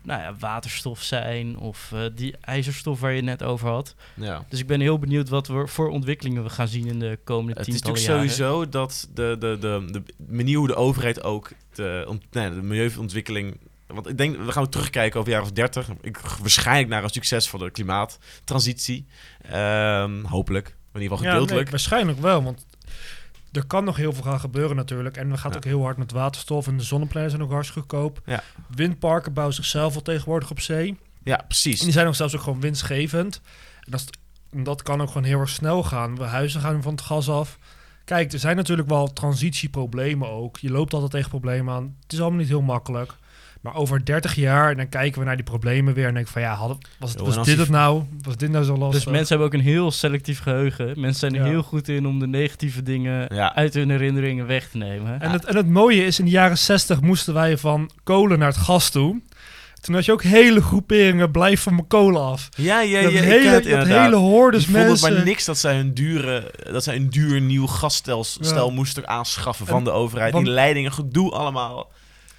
nou 0.02 0.20
ja, 0.20 0.34
waterstof 0.38 1.02
zijn 1.02 1.58
of 1.58 1.92
eh, 1.92 2.00
die 2.14 2.34
ijzerstof 2.40 3.00
waar 3.00 3.10
je 3.10 3.16
het 3.16 3.24
net 3.24 3.42
over 3.42 3.68
had. 3.68 3.94
Ja. 4.14 4.44
Dus 4.48 4.60
ik 4.60 4.66
ben 4.66 4.80
heel 4.80 4.98
benieuwd 4.98 5.28
wat 5.28 5.46
we 5.46 5.66
voor 5.66 5.88
ontwikkelingen 5.88 6.42
we 6.42 6.48
gaan 6.50 6.68
zien 6.68 6.86
in 6.86 6.98
de 6.98 7.18
komende 7.24 7.58
Het 7.58 7.68
is 7.68 7.74
natuurlijk 7.74 8.04
jaren. 8.04 8.30
sowieso 8.30 8.68
dat 8.68 9.08
de, 9.14 9.36
de, 9.38 9.56
de, 9.60 9.84
de 9.90 10.02
manier 10.28 10.56
hoe 10.58 10.66
de 10.66 10.74
overheid 10.74 11.22
ook 11.22 11.50
de, 11.74 12.04
ont, 12.08 12.22
nee, 12.30 12.50
de 12.50 12.62
milieuontwikkeling. 12.62 13.56
Want 13.86 14.08
ik 14.08 14.18
denk, 14.18 14.36
we 14.36 14.52
gaan 14.52 14.68
terugkijken 14.68 15.18
over 15.20 15.32
jaren 15.32 15.46
of 15.46 15.52
30. 15.52 15.88
Ik, 16.00 16.18
waarschijnlijk 16.18 16.88
naar 16.88 17.02
een 17.02 17.10
succesvolle 17.10 17.70
klimaattransitie. 17.70 19.06
Ehm, 19.42 20.24
hopelijk. 20.24 20.76
In 20.94 21.00
ieder 21.00 21.16
geval 21.16 21.16
Ja, 21.16 21.22
nee, 21.22 21.32
gedeeltelijk. 21.32 21.70
waarschijnlijk 21.70 22.20
wel, 22.20 22.42
want 22.42 22.66
er 23.56 23.66
kan 23.66 23.84
nog 23.84 23.96
heel 23.96 24.12
veel 24.12 24.22
gaan 24.22 24.40
gebeuren 24.40 24.76
natuurlijk. 24.76 25.16
En 25.16 25.30
we 25.30 25.36
gaan 25.36 25.50
Ja. 25.50 25.56
ook 25.56 25.64
heel 25.64 25.82
hard 25.82 25.96
met 25.96 26.12
waterstof 26.12 26.66
en 26.66 26.76
de 26.76 26.82
zonnepanelen 26.82 27.30
zijn 27.30 27.42
ook 27.42 27.50
hartstikke 27.50 27.80
goedkoop. 27.80 28.20
Ja. 28.26 28.42
Windparken 28.74 29.32
bouwen 29.32 29.54
zichzelf 29.56 29.94
al 29.94 30.02
tegenwoordig 30.02 30.50
op 30.50 30.60
zee. 30.60 30.98
ja, 31.24 31.38
En 31.40 31.46
precies. 31.46 31.80
die 31.80 31.92
zijn 31.92 32.06
ook 32.06 32.14
zelfs 32.14 32.34
ook 32.36 32.42
gewoon 32.42 32.60
winstgevend. 32.60 33.40
En 33.80 33.90
dat, 33.90 34.00
is- 34.00 34.08
en 34.50 34.62
dat 34.62 34.82
kan 34.82 35.00
ook 35.02 35.08
gewoon 35.08 35.24
heel 35.24 35.40
erg 35.40 35.48
snel 35.48 35.82
gaan. 35.82 36.16
We 36.16 36.24
huizen 36.24 36.60
gaan 36.60 36.82
van 36.82 36.92
het 36.92 37.00
gas 37.00 37.28
af. 37.28 37.58
Kijk, 38.04 38.32
er 38.32 38.38
zijn 38.38 38.56
natuurlijk 38.56 38.88
wel 38.88 39.12
transitieproblemen 39.12 40.28
ook. 40.30 40.58
Je 40.58 40.70
loopt 40.70 40.92
altijd 40.92 41.10
tegen 41.10 41.30
problemen 41.30 41.74
aan. 41.74 41.96
Het 42.02 42.12
is 42.12 42.20
allemaal 42.20 42.38
niet 42.38 42.48
heel 42.48 42.62
makkelijk. 42.62 43.14
Maar 43.64 43.74
over 43.74 44.04
30 44.04 44.34
jaar, 44.34 44.70
en 44.70 44.76
dan 44.76 44.88
kijken 44.88 45.18
we 45.20 45.26
naar 45.26 45.36
die 45.36 45.44
problemen 45.44 45.94
weer 45.94 46.06
en 46.06 46.14
denk 46.14 46.26
ik 46.26 46.32
van 46.32 46.42
ja, 46.42 46.54
hadden, 46.54 46.78
was, 46.98 47.10
het, 47.12 47.20
was 47.20 47.46
dit 47.46 47.58
het 47.58 47.68
nou? 47.68 48.02
Was 48.22 48.36
dit 48.36 48.50
nou 48.50 48.64
zo 48.64 48.76
lastig? 48.76 49.02
Dus 49.04 49.12
mensen 49.12 49.28
hebben 49.28 49.46
ook 49.46 49.52
een 49.54 49.72
heel 49.72 49.90
selectief 49.90 50.40
geheugen. 50.40 50.86
Mensen 50.86 51.14
zijn 51.20 51.34
er 51.34 51.40
Ja. 51.40 51.46
heel 51.52 51.62
goed 51.62 51.88
in 51.88 52.06
om 52.06 52.18
de 52.18 52.26
negatieve 52.26 52.82
dingen 52.82 53.34
Ja. 53.34 53.54
uit 53.54 53.74
hun 53.74 53.90
herinneringen 53.90 54.46
weg 54.46 54.68
te 54.68 54.76
nemen. 54.76 55.20
En, 55.20 55.30
het, 55.30 55.44
en 55.44 55.56
het 55.56 55.68
mooie 55.68 56.04
is, 56.04 56.18
in 56.18 56.24
de 56.24 56.30
jaren 56.30 56.58
60 56.58 57.00
moesten 57.00 57.34
wij 57.34 57.58
van 57.58 57.90
kolen 58.02 58.38
naar 58.38 58.48
het 58.48 58.56
gas 58.56 58.90
toe. 58.90 59.20
Toen 59.80 59.94
had 59.94 60.04
je 60.04 60.12
ook 60.12 60.22
hele 60.22 60.62
groeperingen, 60.62 61.30
blijf 61.30 61.60
van 61.62 61.74
mijn 61.74 61.86
kolen 61.86 62.22
af. 62.22 62.48
Ja, 62.56 62.80
ja, 62.80 63.02
dat 63.02 63.12
ja. 63.12 63.18
ik 63.18 63.24
hele, 63.24 63.48
het 63.48 63.64
dat 63.64 63.86
hele 63.86 64.16
hordes 64.16 64.66
mensen. 64.66 65.12
maar 65.14 65.24
niks 65.24 65.44
dat 65.44 65.58
zij 65.58 65.76
hun 65.76 65.94
dure, 65.94 66.50
dat 66.72 66.84
zij 66.84 66.96
een 66.96 67.10
duur 67.10 67.40
nieuw 67.40 67.66
gasstelsel 67.66 68.68
Ja. 68.68 68.74
moesten 68.74 69.08
aanschaffen 69.08 69.66
En- 69.66 69.72
van 69.72 69.84
de 69.84 69.90
overheid. 69.90 70.32
want- 70.32 70.44
Die 70.44 70.54
leidingen, 70.54 70.92
gedoe 70.92 71.30
allemaal. 71.32 71.90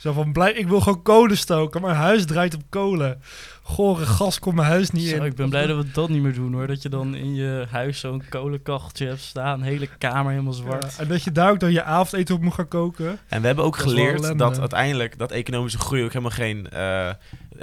Zo 0.06 0.14
van, 0.14 0.32
blij, 0.32 0.54
ik 0.54 0.68
wil 0.68 0.82
gewoon 0.82 1.02
kolen 1.02 1.38
stoken. 1.38 1.82
Mijn 1.82 1.96
huis 1.96 2.26
draait 2.26 2.54
op 2.54 2.62
kolen. 2.70 3.22
Gore 3.64 4.06
gas 4.06 4.40
komt 4.40 4.56
mijn 4.56 4.68
huis 4.68 4.90
niet 4.90 5.08
Zo, 5.08 5.16
in. 5.16 5.24
ik 5.24 5.36
ben 5.36 5.50
blij 5.50 5.68
dat 5.68 5.78
we 5.78 5.92
dat 5.92 6.10
niet 6.10 6.22
meer 6.22 6.34
doen 6.34 6.54
hoor. 6.54 6.68
Dat 6.68 6.82
je 6.82 6.90
dan 6.90 7.16
in 7.16 7.36
je 7.36 7.66
huis 7.70 8.00
zo'n 8.00 8.24
kolenkacheltje 8.30 9.08
hebt 9.08 9.22
staan. 9.22 9.62
hele 9.62 9.88
kamer 9.98 10.32
helemaal 10.32 10.54
zwart. 10.54 10.96
Ja, 10.96 11.02
en 11.02 11.08
dat 11.08 11.24
je 11.24 11.32
daar 11.32 11.52
ook 11.52 11.60
dan 11.60 11.72
je 11.72 11.84
avondeten 11.84 12.36
op 12.36 12.42
moet 12.42 12.54
gaan 12.54 12.68
koken. 12.68 13.20
En 13.28 13.42
we 13.42 13.48
hebben 13.48 13.66
ook 13.66 13.78
Dat 13.78 13.88
geleerd 13.88 14.38
dat 14.38 14.60
uiteindelijk 14.60 15.18
dat 15.18 15.32
economische 15.32 15.80
groei 15.80 16.04
ook 16.04 16.10
helemaal 16.14 16.32
geen, 16.32 16.70
eh, 16.70 17.10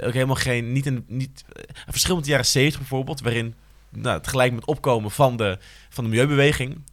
ook 0.05 0.13
helemaal 0.13 0.35
geen, 0.35 0.71
niet 0.71 0.85
een, 0.85 1.03
niet, 1.07 1.43
een 1.53 1.91
verschil 1.91 2.15
met 2.15 2.23
de 2.23 2.29
jaren 2.29 2.45
70 2.45 2.79
bijvoorbeeld, 2.79 3.21
waarin 3.21 3.55
nou, 3.89 4.21
tegelijk 4.21 4.51
met 4.51 4.59
het 4.59 4.69
opkomen 4.69 5.11
van 5.11 5.37
de, 5.37 5.57
van 5.89 6.03
de 6.03 6.09
milieubeweging, 6.09 6.83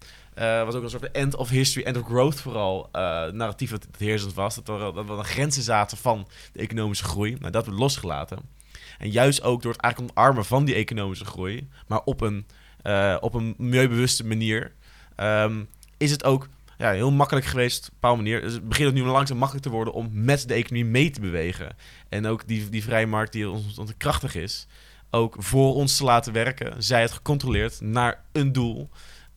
eh, 0.41 0.65
was 0.65 0.75
ook 0.75 0.83
een 0.83 0.91
soort 0.91 1.11
end 1.11 1.37
of 1.37 1.49
history, 1.49 1.87
end 1.87 1.97
of 1.97 2.07
growth 2.07 2.41
vooral, 2.41 2.89
eh, 2.93 3.01
narratief 3.27 3.71
dat 3.71 3.83
het 3.83 3.97
heersend 3.97 4.35
was, 4.35 4.55
dat 4.55 4.69
er, 4.69 5.07
dat 5.07 5.27
grenzen 5.27 5.63
zaten 5.63 5.99
van 5.99 6.29
de 6.53 6.61
economische 6.61 7.05
groei. 7.05 7.37
Nou, 7.39 7.53
dat 7.53 7.67
werd 7.67 7.79
losgelaten. 7.79 8.39
En 8.99 9.11
juist 9.11 9.43
ook 9.43 9.63
door 9.63 9.73
het 9.73 9.81
eigenlijk 9.81 10.19
omarmen 10.19 10.45
van 10.45 10.65
die 10.65 10.75
economische 10.75 11.25
groei, 11.25 11.69
maar 11.87 12.01
op 12.05 12.21
een, 12.21 12.47
eh, 12.83 13.17
op 13.21 13.35
een 13.35 13.55
milieubewuste 13.59 14.27
manier, 14.27 14.73
ehm, 15.17 15.63
is 15.97 16.11
het 16.11 16.25
ook 16.25 16.49
ja, 16.79 16.91
heel 16.91 17.11
makkelijk 17.11 17.47
geweest 17.47 17.79
op 17.79 17.85
een 17.85 17.93
bepaalde 18.01 18.23
manier. 18.23 18.41
Dus 18.41 18.53
het 18.53 18.69
begint 18.69 18.89
ook 18.89 18.95
nu 18.95 19.03
langzaam 19.03 19.39
makkelijk 19.39 19.67
te 19.67 19.73
worden 19.73 19.95
om 19.95 20.09
met 20.13 20.49
de 20.49 20.55
economie 20.55 20.91
mee 20.91 21.11
te 21.11 21.21
bewegen. 21.21 21.77
En 22.09 22.27
ook 22.27 22.47
die, 22.47 22.69
die 22.69 22.83
vrije 22.83 23.07
markt 23.07 23.33
die 23.33 23.51
ons 23.51 23.77
krachtig 23.97 24.35
is, 24.35 24.67
ook 25.11 25.35
voor 25.39 25.75
ons 25.75 25.97
te 25.97 26.05
laten 26.05 26.33
werken, 26.33 26.83
zij 26.83 27.01
het 27.01 27.11
gecontroleerd 27.11 27.81
naar 27.81 28.25
een 28.33 28.53
doel, 28.53 28.91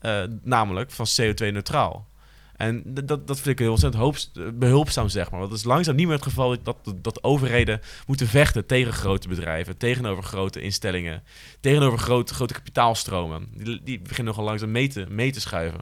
eh, 0.04 0.24
namelijk 0.42 0.92
van 0.92 1.06
CO2-neutraal. 1.22 2.12
En 2.58 2.82
dat, 2.86 3.28
dat 3.28 3.36
vind 3.36 3.48
ik 3.48 3.60
heel 3.60 3.72
ontzettend 3.72 4.30
eh, 4.34 4.44
behulpzaam, 4.54 5.10
zeg 5.10 5.30
maar. 5.32 5.40
Want 5.40 5.52
het 5.52 5.60
is 5.60 5.66
langzaam 5.66 5.96
niet 5.96 6.06
meer 6.06 6.16
het 6.16 6.24
geval 6.24 6.50
dat, 6.64 6.66
dat, 6.84 7.04
dat 7.04 7.24
overheden 7.24 7.82
moeten 8.08 8.28
vechten 8.28 8.66
tegen 8.66 8.94
grote 8.94 9.28
bedrijven, 9.28 9.78
tegenover 9.78 10.24
grote 10.24 10.62
instellingen, 10.62 11.24
tegenover 11.60 12.00
grote, 12.00 12.34
grote 12.34 12.54
kapitaalstromen. 12.54 13.48
Die, 13.54 13.82
die 13.84 14.00
beginnen 14.00 14.26
nogal 14.26 14.44
langzaam 14.44 14.72
mee 14.72 14.88
te, 14.88 15.06
mee 15.10 15.32
te 15.32 15.42
schuiven. 15.42 15.80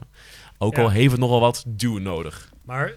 Ook 0.58 0.76
Ja. 0.76 0.82
al 0.82 0.90
heeft 0.90 1.10
het 1.10 1.20
nogal 1.20 1.40
wat 1.40 1.64
duwen 1.66 2.02
nodig. 2.02 2.50
Maar 2.64 2.92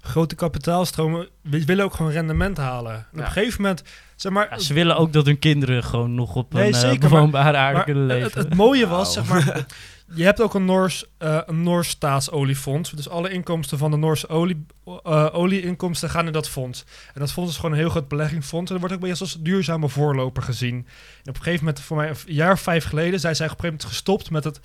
grote 0.00 0.34
kapitaalstromen 0.34 1.28
wi- 1.42 1.64
willen 1.64 1.84
ook 1.84 1.94
gewoon 1.94 2.12
rendement 2.12 2.56
halen. 2.56 2.94
En 2.94 3.06
op 3.12 3.18
een 3.18 3.30
gegeven 3.32 3.62
moment, 3.62 3.82
zeg 4.16 4.32
maar... 4.32 4.46
Ja, 4.50 4.58
ze 4.58 4.74
willen 4.74 4.96
ook 4.96 5.12
dat 5.12 5.26
hun 5.26 5.38
kinderen 5.38 5.84
gewoon 5.84 6.14
nog 6.14 6.34
op 6.34 6.52
Nee, 6.52 6.66
een 6.68 6.74
eh, 6.74 6.80
zeker, 6.80 7.00
maar- 7.00 7.08
bewoonbare 7.10 7.56
aarde 7.56 7.74
maar 7.76 7.84
kunnen 7.84 8.06
leven. 8.06 8.24
het, 8.24 8.34
het 8.34 8.54
mooie 8.54 8.86
was, 8.86 9.12
zeg 9.12 9.28
maar... 9.28 9.66
Je 10.14 10.24
hebt 10.24 10.40
ook 10.40 10.54
een 10.54 10.64
Noors, 10.64 11.04
eh, 11.18 11.38
een 11.46 11.62
Noors 11.62 11.88
staatsoliefonds. 11.88 12.90
Dus 12.90 13.08
alle 13.08 13.30
inkomsten 13.30 13.78
van 13.78 13.90
de 13.90 13.96
Noorse 13.96 14.28
olie, 14.28 14.66
eh, 15.02 15.28
olieinkomsten 15.32 16.10
gaan 16.10 16.26
in 16.26 16.32
dat 16.32 16.48
fonds. 16.48 16.84
En 17.14 17.20
dat 17.20 17.32
fonds 17.32 17.50
is 17.50 17.56
gewoon 17.56 17.72
een 17.72 17.78
heel 17.78 17.88
groot 17.88 18.08
beleggingsfonds. 18.08 18.70
En 18.70 18.78
dat 18.78 18.88
wordt 18.88 18.94
ook 18.94 19.08
bij 19.10 19.18
als 19.20 19.36
duurzame 19.40 19.88
voorloper 19.88 20.42
gezien. 20.42 20.74
En 20.74 21.28
op 21.30 21.36
een 21.36 21.42
gegeven 21.42 21.64
moment, 21.64 21.80
voor 21.80 21.96
mij 21.96 22.08
een 22.08 22.16
jaar 22.26 22.52
of 22.52 22.60
vijf 22.60 22.84
geleden, 22.84 23.20
zijn 23.20 23.36
zij 23.36 23.46
op 23.46 23.52
een 23.52 23.58
gegeven 23.60 23.78
moment 23.80 23.96
gestopt 23.96 24.30
met 24.30 24.44
het 24.44 24.60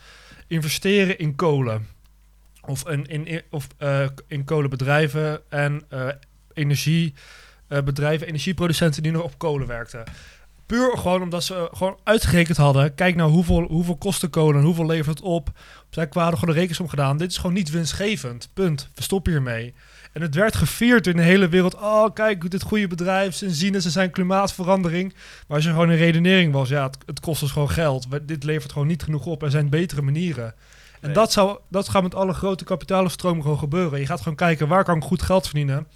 investeren 0.48 1.18
in 1.20 1.36
kolen. 1.36 1.88
Of 2.62 2.90
in, 2.90 3.06
in, 3.06 3.26
in- 3.28 3.42
of, 3.50 3.68
eh, 3.78 4.06
in 4.28 4.44
kolenbedrijven 4.44 5.42
en 5.50 5.84
eh, 7.70 7.78
energiebedrijven, 7.78 8.28
energieproducenten 8.28 9.04
die 9.04 9.12
nog 9.12 9.24
op 9.24 9.38
kolen 9.38 9.68
werkten. 9.68 10.04
Puur 10.66 10.98
gewoon 10.98 11.22
omdat 11.22 11.44
ze 11.44 11.70
gewoon 11.74 11.98
uitgerekend 12.04 12.58
hadden. 12.58 12.96
Kijk 12.96 13.16
nou 13.16 13.32
hoeveel, 13.32 13.62
hoeveel 13.62 13.96
kostte 13.98 14.28
kolen 14.28 14.60
en 14.60 14.66
hoeveel 14.66 14.86
levert 14.86 15.18
het 15.18 15.22
op. 15.28 15.50
Zij 15.90 16.08
kwamen 16.08 16.38
gewoon 16.38 16.54
de 16.56 16.60
rekensom 16.60 16.88
gedaan. 16.90 17.18
Dit 17.18 17.32
is 17.32 17.38
gewoon 17.38 17.54
niet 17.56 17.70
winstgevend. 17.70 18.50
Punt. 18.54 18.90
We 18.96 19.02
stoppen 19.04 19.32
hiermee. 19.32 19.74
En 20.14 20.22
het 20.22 20.36
werd 20.36 20.56
gevierd 20.56 21.08
in 21.08 21.16
de 21.16 21.22
hele 21.22 21.48
wereld. 21.48 21.76
Oh, 21.76 22.14
kijk, 22.14 22.52
dit 22.52 22.62
goede 22.62 22.88
bedrijf. 22.88 23.36
Ze 23.36 23.50
zien 23.52 23.82
ze 23.82 23.90
zijn 23.90 24.12
klimaatverandering. 24.12 25.14
Maar 25.48 25.58
als 25.58 25.66
er 25.66 25.72
gewoon 25.72 25.90
een 25.90 25.96
redenering 25.98 26.54
was, 26.54 26.70
ja, 26.70 26.84
het, 26.86 26.98
het 27.06 27.20
kost 27.20 27.40
dus 27.40 27.52
gewoon 27.52 27.70
geld. 27.70 28.08
We- 28.10 28.26
Dit 28.26 28.44
levert 28.44 28.72
gewoon 28.72 28.88
niet 28.88 29.04
genoeg 29.04 29.26
op. 29.26 29.44
Er 29.44 29.52
zijn 29.52 29.70
betere 29.70 30.02
manieren. 30.02 30.46
En 30.46 30.56
Nee. 31.02 31.14
dat, 31.14 31.32
zou, 31.32 31.58
dat 31.70 31.90
gaat 31.90 32.04
met 32.04 32.16
alle 32.16 32.34
grote 32.34 32.64
kapitaalstromen 32.64 33.42
gewoon 33.42 33.58
gebeuren. 33.60 34.00
Je 34.00 34.06
gaat 34.06 34.22
gewoon 34.22 34.36
kijken, 34.38 34.68
waar 34.68 34.84
kan 34.84 34.98
ik 34.98 35.04
goed 35.04 35.22
geld 35.22 35.46
verdienen? 35.46 35.88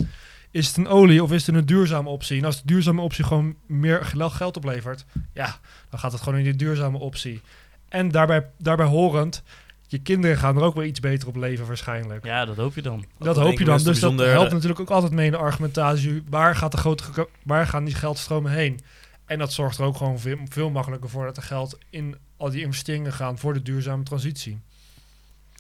Is 0.53 0.67
het 0.67 0.77
een 0.77 0.87
olie 0.87 1.23
of 1.23 1.31
is 1.31 1.47
het 1.47 1.55
een 1.55 1.65
duurzame 1.65 2.09
optie? 2.09 2.37
En 2.37 2.45
als 2.45 2.55
de 2.55 2.65
duurzame 2.65 3.01
optie 3.01 3.23
gewoon 3.23 3.55
meer 3.67 4.05
gel- 4.05 4.29
geld 4.29 4.57
oplevert, 4.57 5.05
ja, 5.33 5.59
dan 5.89 5.99
gaat 5.99 6.11
het 6.11 6.21
gewoon 6.21 6.37
in 6.39 6.43
die 6.43 6.55
duurzame 6.55 6.97
optie. 6.97 7.41
En 7.89 8.09
daarbij, 8.09 8.49
daarbij 8.57 8.85
horend, 8.85 9.43
je 9.87 9.99
kinderen 9.99 10.37
gaan 10.37 10.55
er 10.57 10.63
ook 10.63 10.75
weer 10.75 10.85
iets 10.85 10.99
beter 10.99 11.27
op 11.27 11.35
leven 11.35 11.67
waarschijnlijk. 11.67 12.25
Ja, 12.25 12.45
dat 12.45 12.55
hoop 12.55 12.75
je 12.75 12.81
dan. 12.81 13.05
Dat 13.19 13.35
hoop 13.35 13.57
je 13.59 13.65
dan. 13.65 13.77
Dus 13.83 13.99
dat 13.99 14.09
helpt 14.33 14.51
natuurlijk 14.51 14.79
ook 14.79 14.89
altijd 14.89 15.11
mee 15.11 15.25
in 15.25 15.31
de 15.31 15.37
argumentatie. 15.37 16.23
Waar, 16.29 16.55
gaat 16.55 16.71
de 16.71 16.77
grote, 16.77 17.27
waar 17.43 17.67
gaan 17.67 17.83
die 17.85 17.95
geldstromen 17.95 18.51
heen? 18.51 18.79
En 19.25 19.39
dat 19.39 19.53
zorgt 19.53 19.77
er 19.77 19.85
ook 19.85 19.97
gewoon 19.97 20.19
veel, 20.19 20.37
veel 20.49 20.69
makkelijker 20.69 21.09
voor 21.09 21.25
dat 21.25 21.37
er 21.37 21.43
geld 21.43 21.77
in 21.89 22.15
al 22.37 22.49
die 22.49 22.61
investeringen 22.61 23.13
gaan 23.13 23.37
voor 23.37 23.53
de 23.53 23.61
duurzame 23.61 24.03
transitie. 24.03 24.59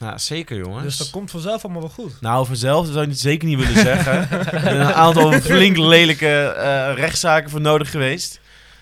Nou, 0.03 0.19
zeker 0.19 0.57
jongens. 0.57 0.83
Dus 0.83 0.97
dat 0.97 1.09
komt 1.09 1.31
vanzelf 1.31 1.63
allemaal 1.63 1.81
wel 1.81 1.91
goed. 1.91 2.21
Nou, 2.21 2.45
vanzelf 2.45 2.87
zou 2.87 3.01
je 3.01 3.07
het 3.07 3.19
zeker 3.19 3.47
niet 3.47 3.57
willen 3.57 3.81
zeggen. 3.81 4.29
er 4.51 4.59
zijn 4.59 4.79
een 4.79 4.93
aantal 4.93 5.31
flink 5.31 5.77
lelijke 5.77 6.41
eh, 6.41 6.93
rechtszaken 6.95 7.49
voor 7.49 7.61
nodig 7.61 7.91
geweest. 7.91 8.39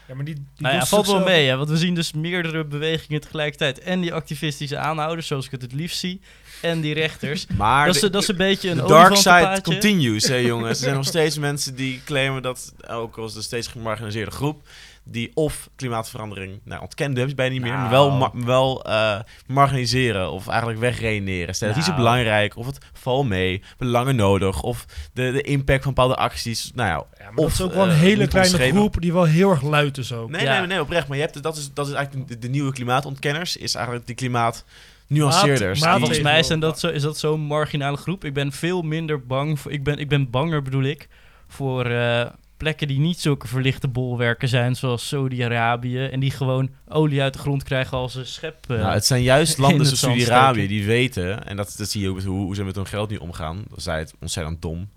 Ja, 0.08 0.16
maar 0.16 0.26
die, 0.26 0.34
die 0.36 0.46
Nou 0.58 0.76
ja, 0.76 0.86
valt 0.86 1.08
wel 1.08 1.24
mee, 1.24 1.48
hè, 1.48 1.58
want 1.58 1.70
we 1.70 1.78
zien 1.78 1.96
dus 1.96 2.14
meerdere 2.14 2.66
bewegingen 2.66 3.22
tegelijkertijd. 3.22 3.80
En 3.80 4.02
die 4.02 4.14
activistische 4.14 4.78
aanhouders, 4.78 5.28
zoals 5.28 5.46
ik 5.46 5.52
het 5.52 5.62
het 5.62 5.74
liefst 5.74 6.00
zie, 6.00 6.22
en 6.62 6.82
die 6.82 6.94
rechters. 6.94 7.46
Maar 7.58 7.86
dat, 7.86 7.96
is, 7.96 8.02
de- 8.02 8.10
dat 8.10 8.22
is 8.22 8.28
een 8.28 8.36
beetje 8.38 8.70
een 8.70 8.88
dark 8.88 9.16
side 9.16 9.60
continues, 9.64 10.28
hè 10.28 10.36
jongens. 10.36 10.70
Er 10.78 10.84
zijn 10.84 10.96
nog 11.02 11.06
steeds 11.06 11.38
mensen 11.38 11.76
die 11.76 12.02
claimen 12.06 12.42
dat, 12.42 12.74
ook 12.88 13.18
als 13.18 13.34
de 13.34 13.42
steeds 13.42 13.68
gemarginaliseerde 13.68 14.32
groep, 14.32 14.68
die 15.04 15.32
of 15.34 15.70
klimaatverandering, 15.76 16.60
nou 16.64 16.82
ontkennen 16.82 17.20
heb 17.20 17.28
je 17.30 17.36
bijna 17.36 17.54
niet 17.54 17.62
meer, 17.62 17.74
maar 17.74 17.90
wel, 17.90 18.12
Nou. 18.12 18.20
ma- 18.38 18.46
wel 18.46 18.84
eh, 18.84 19.20
marginaliseren 19.48 20.32
of 20.32 20.48
eigenlijk 20.48 20.80
wegreneren. 20.80 21.56
Stel, 21.56 21.68
het 21.68 21.78
is 21.78 21.86
Nou. 21.86 21.98
belangrijk, 21.98 22.56
of 22.58 22.66
het 22.66 22.78
valt 22.94 23.28
mee, 23.28 23.62
belangen 23.78 24.16
nodig, 24.16 24.62
of 24.62 24.86
de, 25.14 25.32
de 25.32 25.42
impact 25.42 25.84
van 25.84 25.94
bepaalde 25.94 26.16
acties. 26.16 26.72
Nou 26.76 26.90
ja, 26.90 26.96
Ja, 26.96 27.24
maar 27.26 27.36
dat 27.36 27.46
Of, 27.46 27.52
is 27.52 27.62
ook 27.62 27.74
wel 27.74 27.84
een 27.84 27.90
eh, 27.90 27.98
hele 28.00 28.28
kleine 28.28 28.58
groep 28.72 29.02
die 29.02 29.14
wel 29.14 29.24
heel 29.24 29.50
erg 29.50 29.62
luid 29.62 29.98
is 29.98 30.14
ook. 30.14 30.30
Nee, 30.30 30.44
Ja. 30.44 30.58
nee, 30.58 30.68
nee, 30.68 30.82
oprecht. 30.82 31.08
Maar 31.08 31.18
je 31.18 31.24
hebt, 31.24 31.44
dat, 31.44 31.58
is, 31.58 31.74
dat 31.74 31.88
is 31.88 31.94
eigenlijk 31.94 32.28
de, 32.28 32.38
de 32.38 32.50
nieuwe 32.50 32.72
klimaatontkenners. 32.74 33.58
Is 33.58 33.76
eigenlijk 33.76 34.06
die 34.06 34.16
klimaatnuanceerders. 34.16 35.80
Maat- 35.80 35.90
Die- 35.90 36.00
Volgens 36.00 36.22
mij 36.22 36.44
zijn 36.44 36.60
dat 36.60 36.80
zo, 36.80 36.88
is 36.88 37.02
dat 37.02 37.18
zo'n 37.18 37.42
marginale 37.42 37.98
groep. 37.98 38.24
Ik 38.26 38.34
ben 38.34 38.52
veel 38.52 38.82
minder 38.82 39.26
bang 39.26 39.60
voor. 39.60 39.72
Ik 39.72 39.84
ben, 39.84 39.98
ik 39.98 40.10
ben 40.10 40.30
banger, 40.30 40.62
bedoel 40.62 40.84
ik, 40.84 41.08
voor 41.48 41.86
eh, 41.86 42.26
plekken 42.62 42.88
die 42.88 43.00
niet 43.00 43.20
zulke 43.20 43.48
verlichte 43.48 43.88
bolwerken 43.88 44.48
zijn, 44.48 44.76
zoals 44.76 45.08
Saudi-Arabië. 45.08 46.06
En 46.06 46.20
die 46.20 46.32
gewoon 46.32 46.70
olie 46.88 47.22
uit 47.22 47.34
de 47.34 47.40
grond 47.40 47.64
krijgen 47.64 47.98
als 47.98 48.16
een 48.16 48.26
schep. 48.26 48.58
eh. 48.70 48.78
nou, 48.78 48.94
het 48.94 49.06
zijn 49.06 49.22
juist 49.24 49.58
landen 49.66 49.86
zoals 49.86 50.00
Saudi-Arabië 50.00 50.68
die 50.68 50.86
weten, 50.86 51.46
en 51.48 51.56
dat, 51.56 51.74
dat 51.78 51.90
zie 51.90 52.02
je 52.02 52.10
ook 52.10 52.16
met 52.16 52.24
hoe, 52.24 52.44
hoe 52.44 52.56
ze 52.56 52.64
met 52.64 52.76
hun 52.76 52.86
geld 52.86 53.10
nu 53.10 53.16
omgaan. 53.16 53.64
Dat 53.70 53.82
zij 53.82 54.00
het 54.00 54.14
ontzettend 54.20 54.62
dom. 54.62 54.90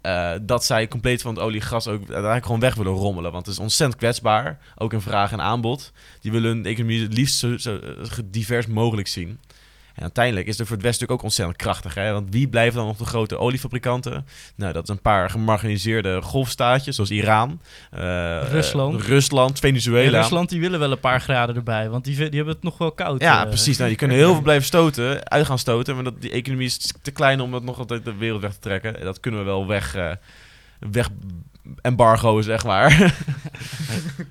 eh, 0.00 0.32
dat 0.42 0.64
zij 0.64 0.88
compleet 0.88 1.22
van 1.22 1.34
het 1.34 1.42
olie 1.42 1.60
en 1.60 1.66
gas 1.66 1.88
ook 1.88 2.10
eigenlijk 2.10 2.44
gewoon 2.44 2.60
weg 2.60 2.74
willen 2.74 2.92
rommelen. 2.92 3.32
Want 3.32 3.46
het 3.46 3.54
is 3.54 3.60
ontzettend 3.60 4.00
kwetsbaar. 4.00 4.58
Ook 4.76 4.92
in 4.92 5.00
vraag 5.00 5.32
en 5.32 5.40
aanbod. 5.40 5.92
Die 6.20 6.32
willen 6.32 6.50
hun 6.50 6.66
economie 6.66 7.02
het 7.02 7.14
liefst 7.14 7.38
zo, 7.38 7.56
zo 7.56 7.78
eh, 7.78 8.18
divers 8.24 8.66
mogelijk 8.66 9.08
zien. 9.08 9.38
En 10.00 10.06
uiteindelijk 10.06 10.46
is 10.46 10.58
het 10.58 10.66
voor 10.66 10.76
het 10.76 10.84
Westen 10.84 11.06
natuurlijk 11.06 11.20
ook 11.20 11.22
ontzettend 11.22 11.56
krachtig. 11.56 11.94
Hè? 11.94 12.12
Want 12.12 12.26
wie 12.30 12.48
blijven 12.48 12.78
dan 12.78 12.86
nog 12.86 12.96
de 12.96 13.04
grote 13.04 13.38
oliefabrikanten? 13.38 14.26
Nou, 14.56 14.72
dat 14.72 14.82
is 14.82 14.88
een 14.88 15.00
paar 15.00 15.30
gemarginaliseerde 15.30 16.22
golfstaatjes, 16.22 16.94
zoals 16.94 17.10
Iran. 17.10 17.60
eh, 17.90 18.00
Rusland. 18.50 19.00
eh, 19.00 19.06
Rusland, 19.06 19.50
En 19.50 19.56
Venezuela. 19.60 20.20
Rusland 20.20 20.48
die 20.48 20.60
willen 20.60 20.78
wel 20.78 20.90
een 20.90 21.00
paar 21.00 21.20
graden 21.20 21.56
erbij, 21.56 21.88
want 21.88 22.04
die, 22.04 22.16
die 22.16 22.24
hebben 22.36 22.54
het 22.54 22.62
nog 22.62 22.78
wel 22.78 22.92
koud. 22.92 23.20
Ja, 23.20 23.42
eh. 23.42 23.48
precies. 23.48 23.78
Nou, 23.78 23.90
je 23.90 23.96
kunt 23.96 24.12
heel 24.12 24.32
veel 24.32 24.42
blijven 24.42 24.66
stoten, 24.66 25.28
uit 25.30 25.46
gaan 25.46 25.58
stoten. 25.58 25.94
Maar 25.94 26.04
dat, 26.04 26.20
die 26.20 26.30
economie 26.30 26.66
is 26.66 26.92
te 27.02 27.10
klein 27.10 27.40
om 27.40 27.50
dat 27.50 27.62
nog 27.62 27.78
altijd 27.78 28.04
de 28.04 28.14
wereld 28.14 28.40
weg 28.40 28.52
te 28.52 28.58
trekken. 28.60 28.98
En 28.98 29.04
Dat 29.04 29.20
kunnen 29.20 29.40
we 29.40 29.46
wel 29.46 29.66
weg, 29.66 29.96
weg 30.90 31.08
embargoen, 31.80 32.42
zeg 32.42 32.64
maar. 32.64 32.88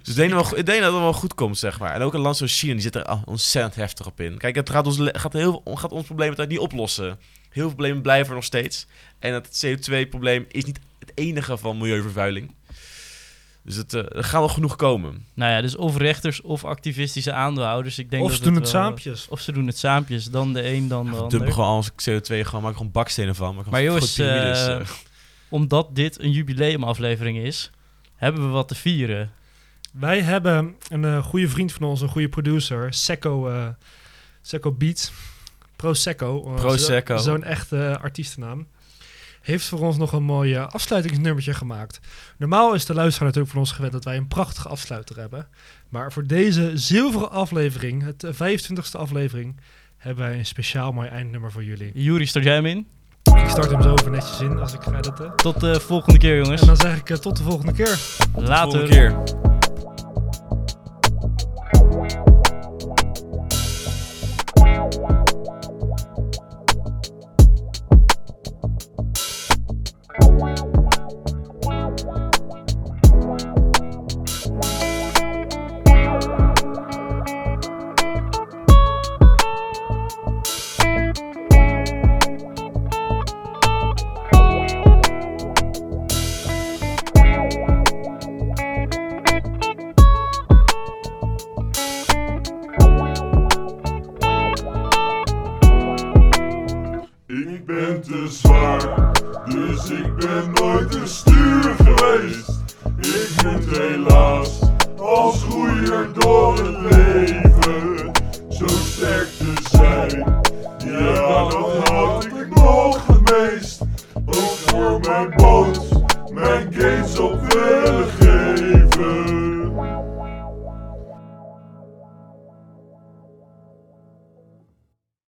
dus 0.04 0.10
ik 0.10 0.16
denk, 0.16 0.32
dat 0.32 0.50
wel- 0.50 0.60
ik 0.60 0.66
denk 0.66 0.82
dat 0.82 0.92
het 0.94 1.02
wel 1.02 1.14
goed 1.14 1.34
komt, 1.34 1.58
zeg 1.58 1.80
maar. 1.80 1.94
En 1.94 2.02
ook 2.02 2.14
een 2.14 2.20
land 2.20 2.38
zoals 2.38 2.60
China, 2.60 2.74
die 2.74 2.82
zit 2.82 2.96
er 2.96 3.22
ontzettend 3.26 3.76
heftig 3.76 4.06
op 4.08 4.22
in. 4.22 4.38
Kijk, 4.38 4.56
het 4.56 4.70
gaat 4.70 4.86
ons, 4.86 4.98
gaat 5.02 5.34
heel, 5.34 5.62
gaat 5.66 5.92
ons 5.92 6.06
probleem 6.06 6.34
het 6.36 6.50
niet 6.50 6.60
oplossen. 6.60 7.06
Heel 7.06 7.18
veel 7.64 7.68
problemen 7.68 8.02
blijven 8.02 8.30
er 8.30 8.36
nog 8.36 8.44
steeds. 8.44 8.88
En 9.20 9.34
het 9.34 9.66
CO2-probleem 9.66 10.46
is 10.48 10.66
niet 10.66 10.80
het 11.00 11.12
enige 11.16 11.58
van 11.58 11.78
milieuvervuiling. 11.78 12.56
Dus 13.64 13.76
het, 13.76 13.94
eh, 13.94 14.16
er 14.18 14.24
gaan 14.24 14.40
wel 14.40 14.50
genoeg 14.50 14.76
komen. 14.76 15.26
Nou 15.34 15.52
ja, 15.52 15.62
dus 15.62 15.76
of 15.76 15.98
rechters 15.98 16.42
of 16.42 16.66
activistische 16.66 17.34
aandeelhouders. 17.34 18.00
Ik 18.00 18.10
denk 18.10 18.24
Of 18.24 18.30
dat 18.30 18.38
ze 18.38 18.44
doen 18.44 18.54
het 18.56 18.72
wel- 18.72 18.82
saampjes. 18.82 19.28
Of 19.30 19.40
ze 19.40 19.52
doen 19.52 19.68
het 19.68 19.78
saampjes. 19.78 20.26
Dan 20.26 20.54
de 20.54 20.68
een, 20.74 20.88
dan 20.88 21.06
de 21.06 21.12
We 21.12 21.16
ander. 21.18 21.30
dumpen 21.38 21.54
gewoon 21.54 21.70
als 21.70 21.90
CO2, 22.10 22.46
gewoon, 22.46 22.64
maak 22.64 22.76
gewoon 22.76 22.92
bakstenen 22.92 23.36
van. 23.36 23.56
Maar, 23.56 23.66
Maar 23.70 23.84
jongens. 23.84 24.16
Omdat 25.50 25.96
dit 25.96 26.20
een 26.20 26.32
jubileumaflevering 26.32 27.38
is, 27.38 27.72
hebben 28.16 28.42
we 28.46 28.50
wat 28.50 28.68
te 28.68 28.76
vieren. 28.76 29.32
Wij 29.94 30.22
hebben 30.22 30.76
een 30.90 31.06
eh, 31.06 31.24
goede 31.24 31.50
vriend 31.50 31.72
van 31.74 31.84
ons, 31.88 32.02
een 32.02 32.08
goede 32.10 32.30
producer, 32.30 32.94
Secco, 32.94 33.50
eh 33.50 33.68
Secco 34.42 34.72
Beats. 34.72 35.12
Prosecco. 35.76 36.44
eh, 36.48 36.56
Prosecco. 36.56 37.18
zo- 37.18 37.24
Zo'n 37.24 37.44
echte 37.44 37.98
artiestennaam. 38.02 38.68
Heeft 39.42 39.66
voor 39.66 39.80
ons 39.80 39.98
nog 39.98 40.12
een 40.14 40.24
mooi 40.24 40.56
afsluitingsnummertje 40.58 41.54
gemaakt. 41.54 42.00
Normaal 42.38 42.74
is 42.74 42.86
de 42.86 42.94
luisteraar 42.94 43.26
natuurlijk 43.28 43.52
van 43.54 43.62
ons 43.62 43.72
gewend 43.72 43.94
dat 43.94 44.04
wij 44.04 44.18
een 44.18 44.28
prachtige 44.28 44.68
afsluiter 44.70 45.18
hebben. 45.20 45.48
Maar 45.90 46.12
voor 46.14 46.28
deze 46.28 46.72
zilveren 46.78 47.32
aflevering, 47.32 48.04
het 48.04 48.24
eh, 48.24 48.34
25e 48.34 48.98
aflevering, 49.00 49.58
hebben 49.98 50.24
wij 50.26 50.38
een 50.38 50.46
speciaal 50.46 50.92
mooi 50.92 51.08
eindnummer 51.08 51.52
voor 51.52 51.64
jullie. 51.64 51.92
Juri, 51.94 52.26
start 52.26 52.46
jij 52.46 52.54
hem 52.54 52.66
in? 52.66 52.88
Ik 53.36 53.50
start 53.50 53.72
hem 53.72 53.82
zo 53.82 53.94
even 53.94 54.12
netjes 54.12 54.40
in 54.40 54.60
als 54.60 54.74
ik 54.74 54.82
ga 54.82 54.98
editen. 54.98 55.36
Tot 55.36 55.60
de 55.60 55.80
volgende 55.80 56.20
keer, 56.20 56.38
jongens. 56.38 56.62
En 56.62 56.68
dan 56.68 56.78
zeg 56.78 56.98
ik 56.98 57.10
eh, 57.10 57.18
tot 57.18 57.38
de 57.38 57.44
volgende 57.44 57.72
keer. 57.72 58.00
Later. 58.36 58.70
Volgende 58.72 58.88
keer. 58.88 59.49